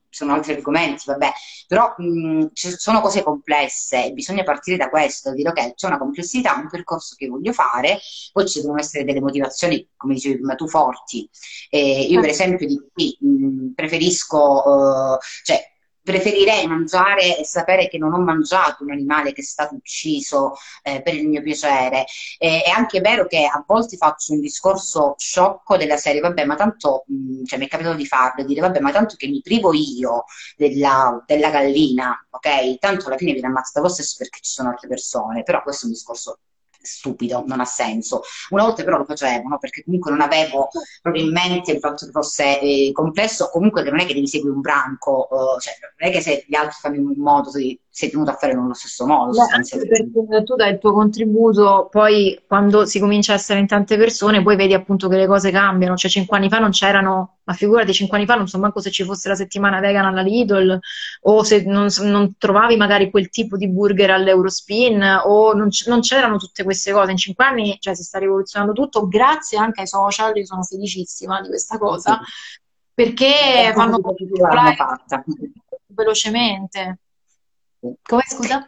sono 0.09 0.33
altri 0.33 0.53
argomenti, 0.53 1.03
vabbè, 1.05 1.31
però 1.67 1.93
mh, 1.97 2.47
ci 2.53 2.71
sono 2.77 2.99
cose 3.01 3.23
complesse 3.23 4.05
e 4.05 4.11
bisogna 4.11 4.43
partire 4.43 4.77
da 4.77 4.89
questo, 4.89 5.33
dire 5.33 5.49
ok, 5.49 5.75
c'è 5.75 5.87
una 5.87 5.97
complessità, 5.97 6.55
un 6.55 6.69
percorso 6.69 7.15
che 7.17 7.27
voglio 7.27 7.53
fare, 7.53 7.99
poi 8.33 8.47
ci 8.47 8.59
devono 8.61 8.79
essere 8.79 9.05
delle 9.05 9.21
motivazioni, 9.21 9.87
come 9.95 10.15
dicevi 10.15 10.35
prima 10.35 10.55
tu, 10.55 10.67
forti. 10.67 11.27
Eh, 11.69 12.01
io 12.01 12.19
per 12.19 12.29
esempio 12.29 12.67
di 12.67 12.81
qui 12.91 13.17
mh, 13.19 13.73
preferisco, 13.73 14.37
uh, 14.37 15.17
cioè 15.43 15.63
preferirei 16.03 16.65
mangiare 16.67 17.37
e 17.37 17.45
sapere 17.45 17.87
che 17.87 17.97
non 17.97 18.13
ho 18.13 18.19
mangiato 18.19 18.83
un 18.83 18.91
animale 18.91 19.33
che 19.33 19.41
è 19.41 19.43
stato 19.43 19.75
ucciso 19.75 20.53
eh, 20.83 21.01
per 21.01 21.15
il 21.15 21.27
mio 21.27 21.41
piacere. 21.41 22.05
E, 22.37 22.61
è 22.63 22.69
anche 22.69 22.99
vero 23.01 23.27
che 23.27 23.45
a 23.45 23.63
volte 23.65 23.97
faccio 23.97 24.33
un 24.33 24.39
discorso 24.41 25.15
sciocco 25.17 25.77
della 25.77 25.97
serie, 25.97 26.21
vabbè, 26.21 26.45
ma 26.45 26.55
tanto, 26.55 27.03
mh, 27.07 27.43
cioè 27.45 27.59
mi 27.59 27.65
è 27.65 27.67
capitato 27.69 27.95
di 27.95 28.05
farlo, 28.05 28.43
dire, 28.43 28.61
vabbè, 28.61 28.79
ma 28.79 28.91
tanto 28.91 29.15
che 29.15 29.27
mi 29.27 29.41
privo 29.41 29.73
io 29.73 30.25
della, 30.55 31.23
della 31.25 31.49
gallina, 31.49 32.25
ok? 32.29 32.77
Tanto 32.79 33.07
alla 33.07 33.17
fine 33.17 33.33
viene 33.33 33.47
ammazzata 33.47 33.81
lo 33.81 33.89
stesso 33.89 34.15
perché 34.17 34.39
ci 34.41 34.51
sono 34.51 34.69
altre 34.69 34.87
persone, 34.87 35.43
però 35.43 35.61
questo 35.61 35.83
è 35.83 35.87
un 35.87 35.93
discorso 35.93 36.39
stupido, 36.81 37.43
non 37.45 37.59
ha 37.59 37.65
senso. 37.65 38.21
Una 38.49 38.63
volta 38.63 38.83
però 38.83 38.97
lo 38.97 39.05
facevo, 39.05 39.47
no? 39.47 39.57
perché 39.57 39.83
comunque 39.83 40.11
non 40.11 40.21
avevo 40.21 40.69
proprio 41.01 41.23
in 41.23 41.31
mente 41.31 41.71
il 41.71 41.79
fatto 41.79 42.05
che 42.05 42.11
fosse 42.11 42.59
eh, 42.59 42.91
complesso, 42.93 43.49
comunque 43.51 43.83
che 43.83 43.89
non 43.89 43.99
è 43.99 44.05
che 44.05 44.13
devi 44.13 44.27
seguire 44.27 44.53
un 44.53 44.61
branco, 44.61 45.27
uh, 45.29 45.59
cioè 45.59 45.73
non 45.99 46.09
è 46.09 46.11
che 46.11 46.21
se 46.21 46.45
gli 46.47 46.55
altri 46.55 46.77
fanno 46.79 46.95
in 46.95 47.05
un 47.07 47.15
modo 47.17 47.49
sei, 47.49 47.79
sei 47.89 48.09
tenuto 48.09 48.31
a 48.31 48.35
fare 48.35 48.53
nello 48.53 48.73
stesso 48.73 49.05
modo. 49.05 49.31
Beh, 49.31 49.77
perché 49.77 50.43
tu 50.43 50.55
dai 50.55 50.73
il 50.73 50.79
tuo 50.79 50.93
contributo, 50.93 51.87
poi 51.91 52.41
quando 52.47 52.85
si 52.85 52.99
comincia 52.99 53.33
a 53.33 53.35
essere 53.35 53.59
in 53.59 53.67
tante 53.67 53.97
persone, 53.97 54.41
poi 54.41 54.55
vedi 54.55 54.73
appunto 54.73 55.07
che 55.07 55.17
le 55.17 55.27
cose 55.27 55.51
cambiano, 55.51 55.95
cioè 55.95 56.09
cinque 56.09 56.37
anni 56.37 56.49
fa 56.49 56.59
non 56.59 56.71
c'erano 56.71 57.37
ma 57.51 57.53
figurati, 57.53 57.93
cinque 57.93 58.17
anni 58.17 58.25
fa 58.25 58.35
non 58.35 58.47
so 58.47 58.57
manco 58.57 58.79
se 58.79 58.89
ci 58.89 59.03
fosse 59.03 59.27
la 59.27 59.35
settimana 59.35 59.79
vegan 59.79 60.05
alla 60.05 60.21
Lidl 60.21 60.79
o 61.21 61.43
se 61.43 61.63
non, 61.65 61.87
non 62.01 62.35
trovavi 62.37 62.77
magari 62.77 63.11
quel 63.11 63.29
tipo 63.29 63.57
di 63.57 63.67
burger 63.67 64.11
all'Eurospin 64.11 65.21
o 65.25 65.53
non, 65.53 65.69
non, 65.87 65.99
c'erano 65.99 66.37
tutte 66.37 66.63
queste 66.63 66.91
cose. 66.91 67.11
In 67.11 67.17
cinque 67.17 67.45
anni 67.45 67.77
cioè, 67.79 67.93
si 67.93 68.03
sta 68.03 68.19
rivoluzionando 68.19 68.73
tutto 68.73 69.07
grazie 69.07 69.57
anche 69.57 69.81
ai 69.81 69.87
social, 69.87 70.35
io 70.35 70.45
sono 70.45 70.63
felicissima 70.63 71.41
di 71.41 71.49
questa 71.49 71.77
cosa, 71.77 72.19
perché 72.93 73.71
fanno 73.75 73.99
velocemente. 75.87 76.99
Come 77.79 78.23
scusa? 78.27 78.65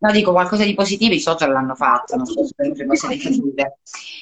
No, 0.00 0.12
dico 0.12 0.30
qualcosa 0.30 0.64
di 0.64 0.74
positivo, 0.74 1.14
i 1.14 1.20
social 1.20 1.50
l'hanno 1.50 1.74
fatto, 1.74 2.14
non 2.14 2.24
sono 2.24 2.46
sempre 2.56 2.86
cose 2.86 3.08
negative. 3.08 3.78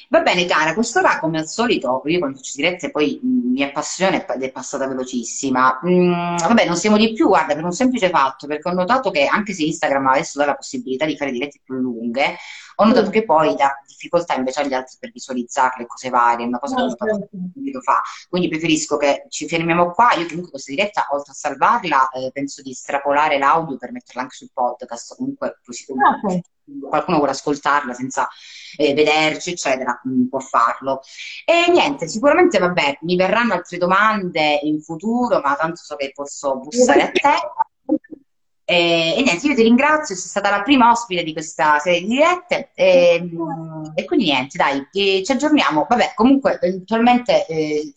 Va 0.09 0.21
bene, 0.21 0.45
cara, 0.45 0.73
quest'ora 0.73 1.19
come 1.19 1.37
al 1.37 1.47
solito, 1.47 2.01
io 2.05 2.17
quando 2.17 2.37
faccio 2.37 2.53
dirette 2.55 2.89
poi 2.89 3.19
mi 3.21 3.61
appassiona 3.61 4.25
ed 4.25 4.41
è 4.41 4.51
passata 4.51 4.87
velocissima. 4.87 5.79
Mm, 5.85 6.37
vabbè, 6.37 6.65
non 6.65 6.77
siamo 6.77 6.97
di 6.97 7.13
più, 7.13 7.27
guarda, 7.27 7.53
per 7.53 7.63
un 7.63 7.71
semplice 7.71 8.09
fatto, 8.09 8.47
perché 8.47 8.69
ho 8.69 8.73
notato 8.73 9.11
che 9.11 9.25
anche 9.25 9.53
se 9.53 9.63
Instagram 9.65 10.07
adesso 10.07 10.39
dà 10.39 10.45
la 10.45 10.55
possibilità 10.55 11.05
di 11.05 11.15
fare 11.15 11.31
dirette 11.31 11.59
più 11.63 11.75
lunghe, 11.75 12.37
ho 12.79 12.85
notato 12.85 13.09
che 13.09 13.25
poi 13.25 13.55
dà 13.55 13.79
difficoltà 13.85 14.35
invece 14.35 14.61
agli 14.61 14.73
altri 14.73 14.97
per 14.99 15.11
visualizzare 15.11 15.75
le 15.79 15.87
cose 15.87 16.09
varie, 16.09 16.45
è 16.45 16.47
una 16.47 16.59
cosa 16.59 16.75
che 16.75 16.81
ho 16.81 16.85
notato 16.85 17.27
subito 17.51 17.81
fa. 17.81 18.01
Quindi 18.29 18.49
preferisco 18.49 18.97
che 18.97 19.25
ci 19.29 19.47
fermiamo 19.47 19.91
qua. 19.91 20.13
Io 20.13 20.27
comunque 20.27 20.51
questa 20.51 20.71
diretta, 20.71 21.07
oltre 21.09 21.31
a 21.31 21.35
salvarla, 21.35 22.09
eh, 22.09 22.29
penso 22.31 22.61
di 22.61 22.71
estrapolare 22.71 23.39
l'audio 23.39 23.77
per 23.77 23.91
metterla 23.91 24.21
anche 24.21 24.35
sul 24.35 24.51
podcast, 24.53 25.15
comunque 25.15 25.59
così 25.65 25.85
okay. 25.89 26.41
qualcuno 26.87 27.17
vuole 27.17 27.31
ascoltarla 27.31 27.93
senza 27.93 28.27
eh, 28.77 28.93
vederci, 28.93 29.51
eccetera, 29.51 29.99
mm, 30.07 30.27
può 30.27 30.39
farlo. 30.39 31.01
E 31.45 31.71
niente, 31.71 32.07
sicuramente 32.07 32.59
vabbè, 32.59 32.99
mi 33.01 33.15
verranno 33.15 33.53
altre 33.53 33.77
domande 33.77 34.59
in 34.61 34.81
futuro, 34.81 35.39
ma 35.39 35.55
tanto 35.55 35.81
so 35.81 35.95
che 35.95 36.11
posso 36.13 36.57
bussare 36.59 37.01
a 37.01 37.11
te. 37.11 37.35
E, 38.69 39.15
e, 39.17 39.21
niente, 39.21 39.47
io 39.47 39.55
ti 39.55 39.61
ringrazio, 39.61 40.13
sei 40.13 40.27
stata 40.27 40.49
la 40.49 40.61
prima 40.61 40.91
ospite 40.91 41.23
di 41.23 41.31
questa 41.31 41.79
serie 41.79 42.01
di 42.01 42.07
dirette 42.07 42.71
e, 42.75 43.29
e 43.95 44.03
quindi 44.03 44.25
niente, 44.25 44.57
dai, 44.57 44.85
ci 44.91 45.31
aggiorniamo. 45.31 45.85
Vabbè, 45.87 46.11
comunque 46.13 46.59
eventualmente, 46.61 47.45
eh, 47.45 47.93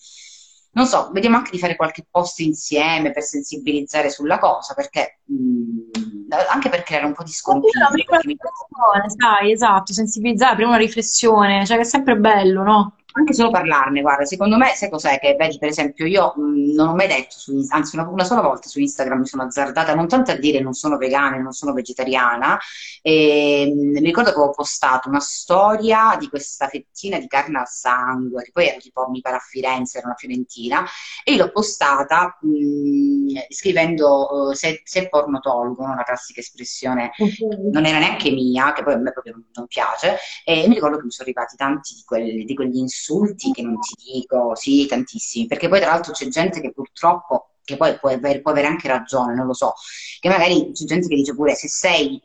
non 0.72 0.86
so, 0.86 1.10
vediamo 1.12 1.38
anche 1.38 1.50
di 1.50 1.58
fare 1.58 1.74
qualche 1.74 2.06
post 2.08 2.38
insieme 2.38 3.10
per 3.10 3.24
sensibilizzare 3.24 4.10
sulla 4.10 4.38
cosa, 4.38 4.74
perché 4.74 5.18
mh, 5.24 6.32
anche 6.48 6.68
per 6.68 6.84
creare 6.84 7.06
un 7.06 7.14
po' 7.14 7.24
di 7.24 7.32
sconfiggio. 7.32 7.76
Una 7.76 7.90
riflessione, 7.90 9.10
sai, 9.16 9.50
esatto, 9.50 9.92
sensibilizzare, 9.92 10.54
prima 10.54 10.68
una 10.68 10.78
riflessione, 10.78 11.66
cioè 11.66 11.78
che 11.78 11.82
è 11.82 11.86
sempre 11.86 12.16
bello, 12.16 12.62
no? 12.62 12.94
Anche 13.12 13.34
solo 13.34 13.50
parlarne, 13.50 14.02
guarda, 14.02 14.24
secondo 14.24 14.56
me, 14.56 14.72
sai 14.74 14.88
cos'è 14.88 15.18
che 15.18 15.34
vedi, 15.36 15.58
per 15.58 15.68
esempio, 15.68 16.06
io 16.06 16.32
mh, 16.36 16.74
non 16.74 16.88
ho 16.88 16.94
mai 16.94 17.08
detto, 17.08 17.38
su, 17.38 17.66
anzi 17.70 17.96
una, 17.96 18.08
una, 18.08 18.24
sola 18.24 18.40
volta 18.40 18.68
su 18.68 18.78
Instagram 18.78 19.20
mi 19.20 19.26
sono 19.26 19.42
azzardata 19.42 19.94
non 19.94 20.06
tanto 20.06 20.30
a 20.30 20.36
dire 20.36 20.60
non 20.60 20.74
sono 20.74 20.96
vegana 20.96 21.36
non 21.36 21.52
sono 21.52 21.72
vegetariana, 21.72 22.58
e, 23.02 23.72
mh, 23.74 23.98
mi 23.98 24.00
ricordo 24.00 24.30
che 24.30 24.36
avevo 24.36 24.52
postato 24.52 25.08
una 25.08 25.20
storia 25.20 26.16
di 26.18 26.28
questa 26.28 26.68
fettina 26.68 27.18
di 27.18 27.26
carne 27.26 27.58
al 27.58 27.68
sangue, 27.68 28.44
che 28.44 28.50
poi 28.52 28.68
era 28.68 28.78
tipo, 28.78 29.08
mi 29.08 29.20
pare 29.20 29.36
a 29.36 29.40
Firenze, 29.40 29.98
era 29.98 30.06
una 30.06 30.16
fiorentina, 30.16 30.84
e 31.24 31.36
l'ho 31.36 31.50
postata 31.50 32.38
mh, 32.40 33.46
scrivendo 33.48 34.50
uh, 34.50 34.52
se, 34.52 34.82
se 34.84 35.08
porno 35.08 35.40
tolgono, 35.40 35.92
una 35.92 36.04
classica 36.04 36.40
espressione, 36.40 37.10
okay. 37.18 37.70
non 37.72 37.86
era 37.86 37.98
neanche 37.98 38.30
mia, 38.30 38.72
che 38.72 38.84
poi 38.84 38.94
a 38.94 38.98
me 38.98 39.12
proprio 39.12 39.32
non, 39.32 39.46
non 39.52 39.66
piace, 39.66 40.16
e 40.44 40.68
mi 40.68 40.74
ricordo 40.74 40.96
che 40.98 41.04
mi 41.04 41.10
sono 41.10 41.28
arrivati 41.28 41.56
tanti 41.56 41.94
di, 41.94 42.02
quelli, 42.04 42.44
di 42.44 42.54
quegli 42.54 42.76
insulti 42.76 42.98
insulti 43.00 43.50
che 43.52 43.62
non 43.62 43.78
ti 43.80 43.94
dico, 44.12 44.54
sì, 44.54 44.86
tantissimi, 44.86 45.46
perché 45.46 45.68
poi 45.68 45.80
tra 45.80 45.90
l'altro 45.90 46.12
c'è 46.12 46.28
gente 46.28 46.60
che 46.60 46.72
purtroppo, 46.72 47.54
che 47.64 47.76
poi 47.76 47.98
può 47.98 48.10
avere, 48.10 48.40
può 48.40 48.50
avere 48.50 48.66
anche 48.66 48.88
ragione, 48.88 49.34
non 49.34 49.46
lo 49.46 49.54
so, 49.54 49.74
che 50.18 50.28
magari 50.28 50.70
c'è 50.72 50.84
gente 50.84 51.08
che 51.08 51.14
dice 51.14 51.34
pure 51.34 51.54
se 51.54 51.68
sei, 51.68 52.20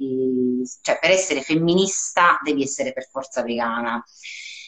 cioè 0.82 1.00
per 1.00 1.12
essere 1.12 1.42
femminista 1.42 2.40
devi 2.44 2.64
essere 2.64 2.94
per 2.94 3.08
forza 3.10 3.42
vegana. 3.44 4.04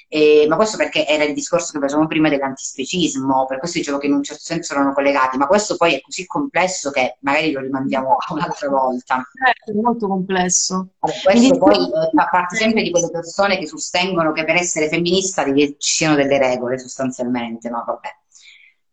Eh, 0.09 0.45
ma 0.47 0.55
questo 0.55 0.77
perché 0.77 1.05
era 1.05 1.25
il 1.25 1.33
discorso 1.33 1.73
che 1.73 1.79
facevamo 1.79 2.07
prima 2.07 2.29
dell'antispecismo, 2.29 3.45
per 3.45 3.59
questo 3.59 3.79
dicevo 3.79 3.97
che 3.97 4.07
in 4.07 4.13
un 4.13 4.23
certo 4.23 4.41
senso 4.41 4.73
erano 4.73 4.93
collegati, 4.93 5.37
ma 5.37 5.47
questo 5.47 5.75
poi 5.75 5.95
è 5.95 6.01
così 6.01 6.25
complesso 6.25 6.91
che 6.91 7.17
magari 7.21 7.51
lo 7.51 7.59
rimandiamo 7.59 8.15
a 8.15 8.25
un'altra 8.33 8.69
volta. 8.69 9.21
È 9.65 9.71
molto 9.73 10.07
complesso. 10.07 10.89
Questo 10.99 11.57
poi 11.57 11.75
eh, 11.75 12.09
fa 12.15 12.29
parte 12.31 12.55
sempre 12.55 12.83
di 12.83 12.91
quelle 12.91 13.09
persone 13.09 13.57
che 13.57 13.67
sostengono 13.67 14.31
che 14.31 14.45
per 14.45 14.55
essere 14.55 14.87
femminista 14.87 15.43
ci 15.53 15.75
siano 15.77 16.15
delle 16.15 16.37
regole 16.37 16.77
sostanzialmente, 16.77 17.69
ma 17.69 17.83
vabbè, 17.85 18.09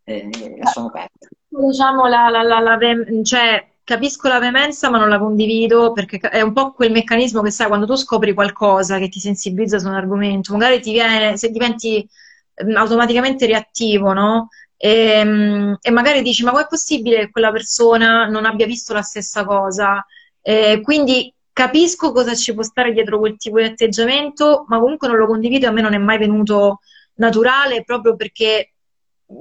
eh, 0.04 0.56
lasciamo 0.58 0.90
perdere. 0.90 1.30
Diciamo 1.46 2.08
la, 2.08 2.28
la, 2.28 2.42
la, 2.42 2.58
la 2.58 2.78
cioè, 3.22 3.64
capisco 3.84 4.28
la 4.28 4.38
veemenza 4.38 4.90
ma 4.90 4.98
non 4.98 5.08
la 5.08 5.18
condivido 5.18 5.92
perché 5.92 6.18
è 6.18 6.40
un 6.40 6.52
po' 6.52 6.72
quel 6.72 6.90
meccanismo 6.90 7.42
che 7.42 7.50
sai 7.50 7.68
quando 7.68 7.86
tu 7.86 7.94
scopri 7.94 8.32
qualcosa 8.32 8.98
che 8.98 9.08
ti 9.08 9.20
sensibilizza 9.20 9.78
su 9.78 9.86
un 9.86 9.94
argomento, 9.94 10.52
magari 10.54 10.80
ti 10.80 10.92
viene, 10.92 11.36
se 11.36 11.50
diventi 11.50 12.06
mm, 12.64 12.76
automaticamente 12.76 13.46
reattivo, 13.46 14.12
no? 14.12 14.48
E, 14.76 15.22
mm, 15.24 15.74
e 15.80 15.90
magari 15.90 16.22
dici 16.22 16.42
ma 16.44 16.50
com'è 16.50 16.66
possibile 16.66 17.18
che 17.20 17.30
quella 17.30 17.52
persona 17.52 18.26
non 18.26 18.44
abbia 18.46 18.66
visto 18.66 18.92
la 18.94 19.02
stessa 19.02 19.44
cosa? 19.44 20.04
E 20.40 20.80
quindi 20.82 21.32
capisco 21.52 22.12
cosa 22.12 22.34
ci 22.34 22.52
può 22.54 22.62
stare 22.62 22.92
dietro 22.92 23.18
quel 23.18 23.36
tipo 23.36 23.58
di 23.58 23.64
atteggiamento, 23.64 24.64
ma 24.68 24.78
comunque 24.80 25.08
non 25.08 25.16
lo 25.18 25.26
condivido 25.26 25.66
e 25.66 25.68
a 25.68 25.72
me 25.72 25.82
non 25.82 25.94
è 25.94 25.98
mai 25.98 26.18
venuto 26.18 26.80
naturale 27.16 27.84
proprio 27.84 28.16
perché 28.16 28.73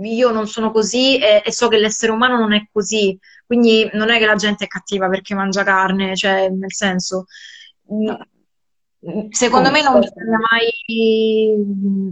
io 0.02 0.32
non 0.32 0.48
sono 0.48 0.72
così 0.72 1.18
e, 1.18 1.42
e 1.46 1.52
so 1.52 1.68
che 1.68 1.78
l'essere 1.78 2.12
umano 2.12 2.38
non 2.38 2.54
è 2.54 2.68
così. 2.72 3.18
Quindi 3.46 3.90
non 3.94 4.10
è 4.10 4.18
che 4.20 4.26
la 4.26 4.36
gente 4.36 4.66
è 4.66 4.68
cattiva 4.68 5.10
perché 5.10 5.36
mangia 5.36 5.64
carne, 5.64 6.16
cioè 6.16 6.50
nel 6.50 6.74
senso, 6.74 7.26
secondo 9.30 9.72
me 9.72 9.82
non 9.82 10.00
bisogna 10.00 10.40
mai... 10.50 11.56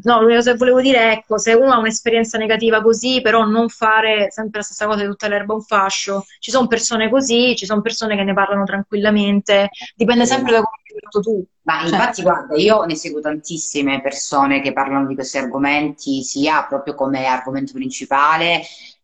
No, 0.04 0.22
l'unica 0.22 0.38
cosa 0.38 0.52
che 0.52 0.58
volevo 0.58 0.82
dire 0.82 0.98
è, 1.00 1.12
ecco, 1.12 1.38
se 1.38 1.54
uno 1.54 1.72
ha 1.72 1.78
un'esperienza 1.78 2.38
negativa 2.38 2.82
così, 2.82 3.22
però 3.22 3.46
non 3.46 3.70
fare 3.70 4.30
sempre 4.32 4.60
la 4.60 4.66
stessa 4.66 4.86
cosa 4.86 5.02
di 5.02 5.08
tutta 5.08 5.28
l'erba 5.28 5.54
un 5.54 5.62
fascio. 5.62 6.26
Ci 6.40 6.52
sono 6.52 6.68
persone 6.68 7.10
così, 7.10 7.56
ci 7.56 7.66
sono 7.66 7.82
persone 7.82 8.16
che 8.16 8.24
ne 8.24 8.34
parlano 8.34 8.64
tranquillamente, 8.66 9.70
dipende 9.96 10.26
sempre 10.26 10.52
da 10.52 10.62
come 10.62 10.82
hai 10.84 11.00
fatto 11.02 11.20
tu. 11.22 11.46
Ma 11.64 11.80
cioè. 11.82 11.90
infatti, 11.90 12.22
guarda, 12.24 12.56
io 12.56 12.84
ne 12.84 12.96
seguo 12.96 13.22
tantissime 13.22 14.02
persone 14.02 14.62
che 14.62 14.74
parlano 14.74 15.08
di 15.08 15.16
questi 15.16 15.38
argomenti, 15.38 16.24
sia 16.24 16.66
proprio 16.68 16.96
come 16.96 17.26
argomento 17.26 17.74
principale, 17.74 18.62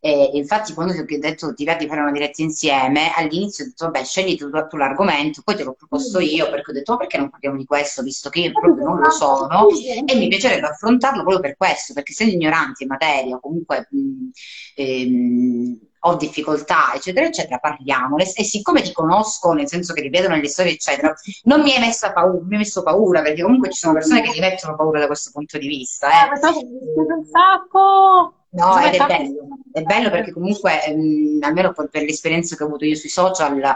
e 0.08 0.38
infatti, 0.38 0.74
quando 0.74 0.94
ti 0.94 1.00
ho 1.16 1.20
detto 1.20 1.54
ti 1.54 1.66
va 1.66 1.76
di 1.76 1.88
fare 1.88 2.02
una 2.02 2.12
diretta 2.12 2.42
insieme, 2.42 3.12
all'inizio 3.16 3.66
ho 3.66 3.68
detto, 3.68 3.86
vabbè, 3.86 4.04
scegli 4.06 4.38
tu, 4.38 4.50
tu 4.68 4.78
l'argomento, 4.78 5.42
poi 5.44 5.56
te 5.56 5.64
l'ho 5.64 5.74
proposto 5.74 6.20
io 6.20 6.50
perché 6.50 6.72
ho 6.72 6.74
detto, 6.74 6.94
ma 6.94 6.98
perché 7.00 7.18
non 7.18 7.30
parliamo 7.30 7.58
di 7.58 7.66
questo, 7.66 8.04
visto 8.04 8.30
che 8.30 8.40
io 8.40 8.52
proprio 8.52 8.86
non 8.86 9.00
lo 9.00 9.10
sono, 9.10 9.68
e 9.70 10.16
mi 10.16 10.28
piacerebbe 10.28 10.68
affrontarlo 10.68 11.22
proprio 11.22 11.42
per 11.42 11.58
questo, 11.58 11.94
perché 11.94 12.12
essendo 12.12 12.34
ignoranti 12.34 12.84
in 12.84 12.90
materia, 12.90 13.38
comunque 13.40 13.88
mh, 13.90 14.30
ehm, 14.76 15.80
ho 16.08 16.16
difficoltà, 16.16 16.94
eccetera, 16.94 17.26
eccetera, 17.26 17.58
parliamone. 17.58 18.24
E 18.34 18.44
siccome 18.44 18.82
ti 18.82 18.92
conosco, 18.92 19.52
nel 19.54 19.68
senso 19.68 19.94
che 19.94 20.02
ripeto 20.02 20.30
nelle 20.30 20.48
storie, 20.48 20.74
eccetera, 20.74 21.14
non 21.44 21.62
mi 21.62 21.74
hai, 21.74 21.80
messa 21.80 22.14
paura, 22.14 22.40
mi 22.44 22.54
hai 22.54 22.60
messo 22.60 22.84
paura, 22.84 23.22
perché 23.22 23.42
comunque 23.42 23.72
ci 23.72 23.80
sono 23.80 23.94
persone 23.94 24.22
che 24.22 24.32
ti 24.32 24.40
mettono 24.40 24.76
paura 24.76 25.00
da 25.00 25.08
questo 25.08 25.32
punto 25.32 25.58
di 25.58 25.68
vista. 25.68 26.08
Eh. 26.10 26.36
Eh, 26.36 26.50
un 26.50 27.26
sacco! 27.26 28.34
No, 28.50 28.80
ed 28.80 28.94
è 28.94 29.06
bello, 29.06 29.48
è 29.72 29.82
bello 29.82 30.10
perché 30.10 30.32
comunque, 30.32 30.84
ehm, 30.86 31.40
almeno 31.42 31.74
per, 31.74 31.90
per 31.90 32.04
l'esperienza 32.04 32.56
che 32.56 32.64
ho 32.64 32.68
avuto 32.68 32.86
io 32.86 32.96
sui 32.96 33.10
social, 33.10 33.76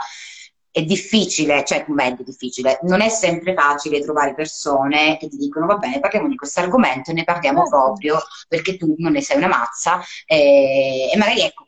è 0.71 0.84
difficile, 0.84 1.65
cioè 1.65 1.84
meglio 1.89 2.23
difficile, 2.23 2.79
non 2.84 3.01
è 3.01 3.09
sempre 3.09 3.53
facile 3.53 4.01
trovare 4.01 4.34
persone 4.34 5.17
che 5.17 5.27
ti 5.27 5.36
dicono 5.36 5.65
va 5.65 5.75
bene, 5.75 5.99
parliamo 5.99 6.29
di 6.29 6.38
questo 6.38 6.61
argomento 6.61 7.11
e 7.11 7.13
ne 7.13 7.25
parliamo 7.25 7.63
certo. 7.63 7.77
proprio 7.77 8.17
perché 8.47 8.77
tu 8.77 8.95
non 8.97 9.11
ne 9.11 9.21
sei 9.21 9.38
una 9.38 9.47
mazza 9.47 10.01
e, 10.25 11.09
e 11.13 11.17
magari 11.17 11.41
ecco, 11.41 11.65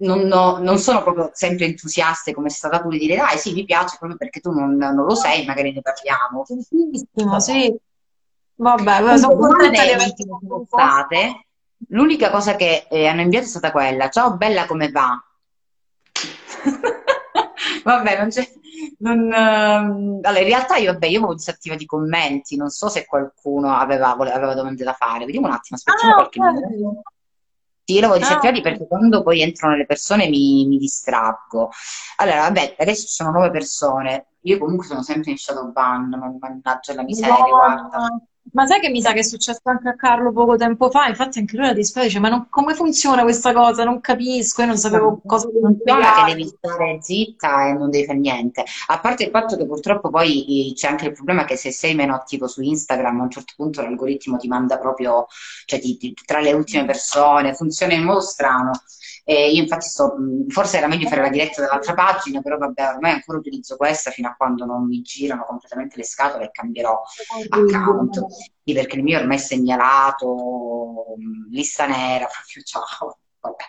non, 0.00 0.30
ho- 0.32 0.58
non 0.58 0.78
sono 0.78 1.02
proprio 1.02 1.30
sempre 1.32 1.66
entusiaste 1.66 2.32
come 2.32 2.48
sei 2.48 2.58
stata 2.58 2.80
tu 2.80 2.88
di 2.88 2.98
dire, 2.98 3.16
dai, 3.16 3.38
sì, 3.38 3.52
mi 3.52 3.64
piace 3.64 3.96
proprio 3.98 4.16
perché 4.18 4.40
tu 4.40 4.52
non, 4.52 4.76
non 4.76 4.94
lo 4.94 5.14
sei, 5.14 5.44
magari 5.44 5.72
ne 5.72 5.80
parliamo. 5.82 6.44
Tantissimo, 6.46 7.40
sì. 7.40 7.74
Vabbè, 8.56 8.82
sono 8.82 9.34
Comunque, 9.34 9.36
domande 9.36 9.56
contenta 9.56 9.82
di 9.84 9.92
averti 9.92 10.24
sono 10.24 10.64
state. 10.66 11.46
L'unica 11.88 12.30
cosa 12.30 12.56
che 12.56 12.86
eh, 12.90 13.06
hanno 13.06 13.22
inviato 13.22 13.46
è 13.46 13.48
stata 13.48 13.70
quella, 13.72 14.10
ciao 14.10 14.36
bella, 14.36 14.66
come 14.66 14.90
va? 14.90 15.22
Vabbè, 17.84 18.18
non 18.18 18.28
c'è... 18.28 18.46
non, 18.98 19.32
ehm, 19.32 20.18
Allora, 20.22 20.40
in 20.40 20.46
realtà 20.46 20.76
io, 20.76 20.92
vabbè, 20.92 21.06
io 21.06 21.18
avevo 21.18 21.34
disattivato 21.34 21.82
i 21.82 21.86
commenti, 21.86 22.56
non 22.56 22.68
so 22.68 22.88
se 22.88 23.06
qualcuno 23.06 23.74
aveva, 23.74 24.14
vole- 24.14 24.32
aveva 24.32 24.54
domande 24.54 24.84
da 24.84 24.92
fare. 24.92 25.24
Vediamo 25.24 25.46
un 25.46 25.52
attimo, 25.54 25.76
aspettiamo 25.78 26.12
Ah, 26.12 26.16
qualche 26.16 26.40
minuto. 26.40 27.02
Sì, 27.90 27.94
io 27.94 28.00
l'avevo 28.00 28.18
Ah, 28.18 28.18
disattivati 28.18 28.60
perché 28.60 28.86
quando 28.86 29.22
poi 29.22 29.40
entrano 29.42 29.76
le 29.76 29.86
persone 29.86 30.28
mi, 30.28 30.66
mi 30.66 30.78
distraggo. 30.78 31.70
Allora, 32.16 32.40
vabbè, 32.42 32.76
adesso 32.78 33.06
ci 33.06 33.14
sono 33.14 33.30
nuove 33.30 33.50
persone. 33.50 34.26
Io 34.42 34.58
comunque 34.58 34.86
sono 34.86 35.02
sempre 35.02 35.30
in 35.32 35.36
shadow 35.38 35.70
ban, 35.72 36.08
man- 36.10 36.36
mannaggia 36.38 36.94
la 36.94 37.02
miseria, 37.02 37.54
guarda. 37.54 38.12
Ma 38.52 38.66
sai 38.66 38.80
che 38.80 38.88
mi 38.90 39.00
sa 39.00 39.12
che 39.12 39.20
è 39.20 39.22
successo 39.22 39.60
anche 39.64 39.88
a 39.88 39.94
Carlo 39.94 40.32
poco 40.32 40.56
tempo 40.56 40.90
fa? 40.90 41.06
Infatti 41.06 41.38
anche 41.38 41.56
lui 41.56 41.66
era 41.66 41.74
disperato, 41.74 42.08
dice, 42.08 42.20
ma 42.20 42.28
non- 42.28 42.48
come 42.48 42.74
funziona 42.74 43.22
questa 43.22 43.52
cosa? 43.52 43.84
Non 43.84 44.00
capisco, 44.00 44.62
io 44.62 44.66
non 44.68 44.76
sapevo 44.76 45.22
cosa 45.24 45.46
devo 45.52 45.66
Funziona 45.68 46.12
che 46.12 46.24
devi 46.24 46.46
stare 46.46 46.98
zitta 47.00 47.68
e 47.68 47.72
non 47.74 47.90
devi 47.90 48.04
fare 48.06 48.18
niente. 48.18 48.64
A 48.88 48.98
parte 48.98 49.24
il 49.24 49.30
fatto 49.30 49.56
che 49.56 49.66
purtroppo 49.66 50.10
poi 50.10 50.70
eh, 50.70 50.74
c'è 50.74 50.88
anche 50.88 51.06
il 51.06 51.12
problema 51.12 51.44
che 51.44 51.56
se 51.56 51.70
sei 51.70 51.94
meno 51.94 52.14
attivo 52.14 52.48
su 52.48 52.60
Instagram, 52.62 53.20
a 53.20 53.22
un 53.24 53.30
certo 53.30 53.52
punto 53.56 53.82
l'algoritmo 53.82 54.36
ti 54.36 54.48
manda 54.48 54.78
proprio, 54.78 55.26
cioè 55.66 55.78
ti- 55.80 55.96
ti- 55.96 56.14
tra 56.24 56.40
le 56.40 56.52
ultime 56.52 56.84
persone, 56.84 57.54
funziona 57.54 57.94
in 57.94 58.02
modo 58.04 58.20
strano. 58.20 58.72
E 59.30 59.52
io 59.52 59.62
infatti 59.62 59.86
sto, 59.86 60.16
forse 60.48 60.78
era 60.78 60.88
meglio 60.88 61.08
fare 61.08 61.20
la 61.20 61.28
diretta 61.28 61.60
dall'altra 61.60 61.94
pagina, 61.94 62.40
però 62.40 62.58
vabbè, 62.58 62.94
ormai 62.94 63.12
ancora 63.12 63.38
utilizzo 63.38 63.76
questa 63.76 64.10
fino 64.10 64.26
a 64.26 64.34
quando 64.36 64.64
non 64.64 64.88
mi 64.88 65.02
girano 65.02 65.44
completamente 65.44 65.96
le 65.98 66.02
scatole 66.02 66.46
e 66.46 66.50
cambierò 66.50 67.00
account. 67.48 68.26
Sì, 68.64 68.74
perché 68.74 68.96
il 68.96 69.04
mio 69.04 69.20
ormai 69.20 69.36
è 69.36 69.38
segnalato, 69.38 71.14
lista 71.48 71.86
nera, 71.86 72.26
proprio 72.32 72.62
ciao, 72.64 73.18
vabbè, 73.38 73.64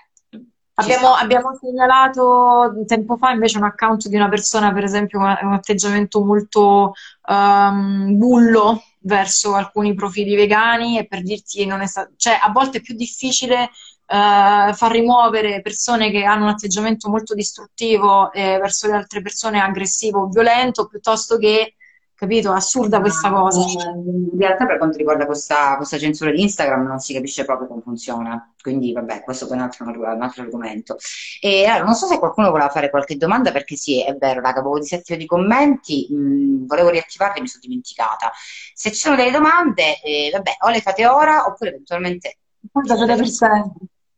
Abbiamo, 0.74 1.14
abbiamo 1.14 1.55
segnalato 1.62 2.74
tempo 2.88 3.16
fa 3.18 3.30
invece 3.30 3.59
un 3.59 3.66
account 3.66 4.07
di 4.07 4.16
una 4.16 4.30
persona, 4.30 4.74
per 4.74 4.84
esempio, 4.84 5.20
con 5.20 5.38
un 5.43 5.53
atteggiamento 5.53 6.26
molto 6.26 6.93
ehm, 7.30 8.18
bullo 8.18 8.82
verso 9.01 9.53
alcuni 9.53 9.93
profili 9.93 10.36
vegani 10.36 10.97
e 10.97 11.05
per 11.05 11.22
dirti 11.22 11.68
non 11.68 11.82
è 11.82 11.86
stato, 11.86 12.14
cioè 12.16 12.39
a 12.41 12.49
volte 12.51 12.80
è 12.80 12.82
più 12.82 12.95
difficile 12.95 13.70
eh, 14.12 14.74
far 14.74 14.91
rimuovere 14.91 15.62
persone 15.62 16.12
che 16.12 16.26
hanno 16.26 16.43
un 16.43 16.49
atteggiamento 16.49 17.09
molto 17.09 17.34
distruttivo 17.34 18.32
eh, 18.34 18.57
verso 18.59 18.88
le 18.88 18.93
altre 18.93 19.22
persone, 19.22 19.62
aggressivo 19.62 20.24
o 20.24 20.28
violento, 20.28 20.88
piuttosto 20.88 21.38
che, 21.38 21.76
capito, 22.14 22.51
assurda 22.51 22.99
questa 22.99 23.32
cosa. 23.32 23.62
in 23.89 24.38
realtà 24.38 24.66
per 24.66 24.78
quanto 24.78 24.97
riguarda 24.97 25.26
questa, 25.26 25.78
questa 25.78 25.97
censura 25.97 26.30
di 26.30 26.41
Instagram 26.41 26.86
non 26.86 26.99
si 26.99 27.14
capisce 27.14 27.45
proprio 27.45 27.70
come 27.70 27.82
funziona, 27.82 28.53
quindi 28.62 28.91
vabbè, 28.91 29.24
questo 29.24 29.47
è 29.47 29.53
un 29.53 29.62
altro, 29.62 29.86
un 29.86 30.22
altro 30.22 30.43
argomento. 30.43 30.97
E 31.39 31.66
allora, 31.66 31.86
non 31.86 31.95
so 31.95 32.05
se 32.05 32.20
qualcuno 32.20 32.51
voleva 32.51 32.70
fare 32.70 32.89
qualche 32.89 33.16
domanda, 33.16 33.53
perché 33.53 33.78
sì, 33.78 34.03
è 34.03 34.14
vero, 34.16 34.41
raga, 34.41 34.59
avevo 34.59 34.78
disattivato 34.78 35.24
i 35.24 35.28
commenti, 35.28 36.07
mh, 36.12 36.66
volevo 36.66 36.89
riattivarli 36.89 37.38
e 37.38 37.41
mi 37.41 37.47
sono 37.47 37.64
dimenticata. 37.64 38.30
Se 38.74 38.89
ci 38.91 38.99
sono 38.99 39.16
delle 39.16 39.32
domande, 39.32 40.01
eh, 40.01 40.30
vabbè, 40.34 40.57
o 40.66 40.70
le 40.70 40.82
fate 40.82 41.07
ora 41.07 41.45
oppure 41.45 41.70
eventualmente 41.70 42.39
sapete 42.84 43.16
per 43.16 43.28
state. 43.28 43.72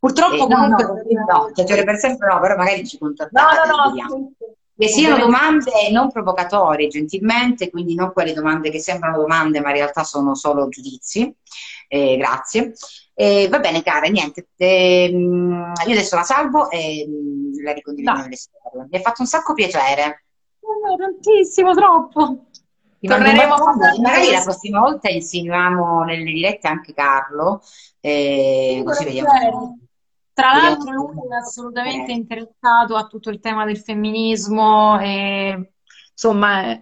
Sempre. 0.07 0.35
Eh, 0.35 0.37
Purtroppo 0.37 0.47
no, 0.47 0.67
no, 0.67 0.77
no, 1.25 1.51
cioè, 1.53 1.83
per 1.83 1.97
sempre 1.97 2.27
no, 2.27 2.39
però 2.39 2.55
magari 2.57 2.85
ci 2.85 2.97
No, 2.99 3.07
no, 3.07 3.15
contattate, 3.15 3.67
no, 3.69 3.89
vediamo. 3.89 4.31
sì, 4.37 4.45
Che 4.75 4.87
siano 4.87 5.17
domande 5.17 5.71
non 5.91 6.11
provocatorie, 6.11 6.87
gentilmente, 6.87 7.69
quindi 7.69 7.95
non 7.95 8.11
quelle 8.11 8.33
domande 8.33 8.69
che 8.69 8.79
sembrano 8.79 9.17
domande, 9.17 9.61
ma 9.61 9.69
in 9.69 9.75
realtà 9.75 10.03
sono 10.03 10.35
solo 10.35 10.67
giudizi. 10.67 11.33
Eh, 11.87 12.17
grazie. 12.17 12.73
Eh, 13.13 13.47
va 13.49 13.59
bene, 13.59 13.83
cara, 13.83 14.07
niente. 14.07 14.47
ehm, 14.57 15.73
io 15.85 15.91
adesso 15.93 16.15
la 16.15 16.23
salvo 16.23 16.69
e 16.71 17.05
mm, 17.07 17.63
la 17.63 17.71
ricondivido 17.73 18.13
Dai. 18.13 18.23
nelle 18.23 18.35
storie. 18.35 18.87
Mi 18.89 18.97
ha 18.97 19.01
fatto 19.01 19.21
un 19.21 19.27
sacco 19.27 19.53
piacere. 19.53 20.25
Oh, 20.61 20.95
tantissimo, 20.97 21.73
troppo. 21.73 22.45
Ti 22.99 23.07
Torneremo 23.07 23.53
a 23.53 23.75
magari 24.01 24.31
la 24.31 24.41
prossima 24.41 24.79
volta 24.79 25.09
insinuiamo 25.09 26.03
nelle 26.03 26.23
dirette 26.31 26.67
anche 26.67 26.93
Carlo, 26.93 27.61
eh, 27.99 28.75
Sì, 28.77 28.83
così 28.83 29.03
vediamo. 29.03 29.77
Tra 30.33 30.53
l'altro 30.53 30.91
lui 30.91 31.15
è 31.31 31.35
assolutamente 31.35 32.11
Eh, 32.11 32.15
interessato 32.15 32.95
a 32.95 33.05
tutto 33.05 33.29
il 33.29 33.39
tema 33.39 33.65
del 33.65 33.77
femminismo 33.77 34.99
e 34.99 35.73
insomma, 36.11 36.71
eh, 36.71 36.81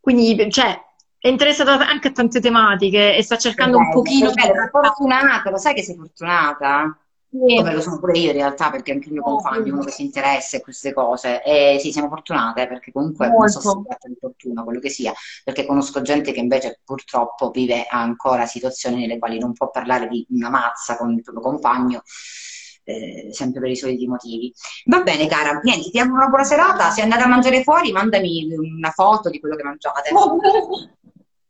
quindi 0.00 0.50
cioè, 0.50 0.80
è 1.18 1.28
interessato 1.28 1.70
anche 1.70 2.08
a 2.08 2.12
tante 2.12 2.40
tematiche 2.40 3.16
e 3.16 3.22
sta 3.22 3.36
cercando 3.36 3.76
un 3.76 3.84
bello, 3.88 3.94
pochino 4.00 4.28
di 4.28 4.34
bello, 4.34 4.54
sei 4.54 4.68
fortunata, 4.70 5.50
lo 5.50 5.58
sai 5.58 5.74
che 5.74 5.82
sei 5.82 5.96
fortunata? 5.96 6.98
Come 7.32 7.74
lo 7.74 7.80
sono 7.80 8.00
pure 8.00 8.18
io 8.18 8.30
in 8.30 8.36
realtà, 8.36 8.70
perché 8.70 8.90
anche 8.90 9.06
il 9.06 9.12
mio 9.12 9.22
compagno 9.22 9.66
è 9.66 9.70
uno 9.70 9.82
sì, 9.82 9.86
che 9.86 9.92
si 9.92 10.02
interessa 10.04 10.56
a 10.56 10.60
queste 10.60 10.92
cose. 10.92 11.42
E 11.44 11.76
sì, 11.78 11.92
siamo 11.92 12.08
fortunate, 12.08 12.66
perché 12.66 12.90
comunque 12.90 13.28
non 13.28 13.48
so 13.48 13.60
se 13.60 13.68
si 13.68 13.74
molto. 13.74 13.88
tratta 13.88 14.08
di 14.08 14.16
fortuna, 14.18 14.64
quello 14.64 14.80
che 14.80 14.88
sia, 14.88 15.12
perché 15.44 15.64
conosco 15.64 16.02
gente 16.02 16.32
che 16.32 16.40
invece 16.40 16.80
purtroppo 16.84 17.50
vive 17.50 17.86
ancora 17.88 18.46
situazioni 18.46 19.02
nelle 19.02 19.18
quali 19.18 19.38
non 19.38 19.52
può 19.52 19.70
parlare 19.70 20.08
di 20.08 20.26
una 20.30 20.50
mazza 20.50 20.96
con 20.96 21.12
il 21.12 21.22
proprio 21.22 21.44
compagno, 21.44 22.02
eh, 22.84 23.28
sempre 23.32 23.60
per 23.60 23.70
i 23.70 23.76
soliti 23.76 24.06
motivi. 24.06 24.52
Va 24.86 25.02
bene, 25.02 25.26
cara, 25.26 25.58
niente, 25.62 25.90
ti 25.90 25.98
auguro 25.98 26.18
una 26.22 26.28
buona 26.28 26.44
serata. 26.44 26.90
Se 26.90 27.02
andate 27.02 27.22
a 27.22 27.28
mangiare 27.28 27.62
fuori, 27.62 27.92
mandami 27.92 28.46
una 28.54 28.90
foto 28.90 29.28
di 29.30 29.40
quello 29.40 29.56
che 29.56 29.62
mangiate. 29.62 30.10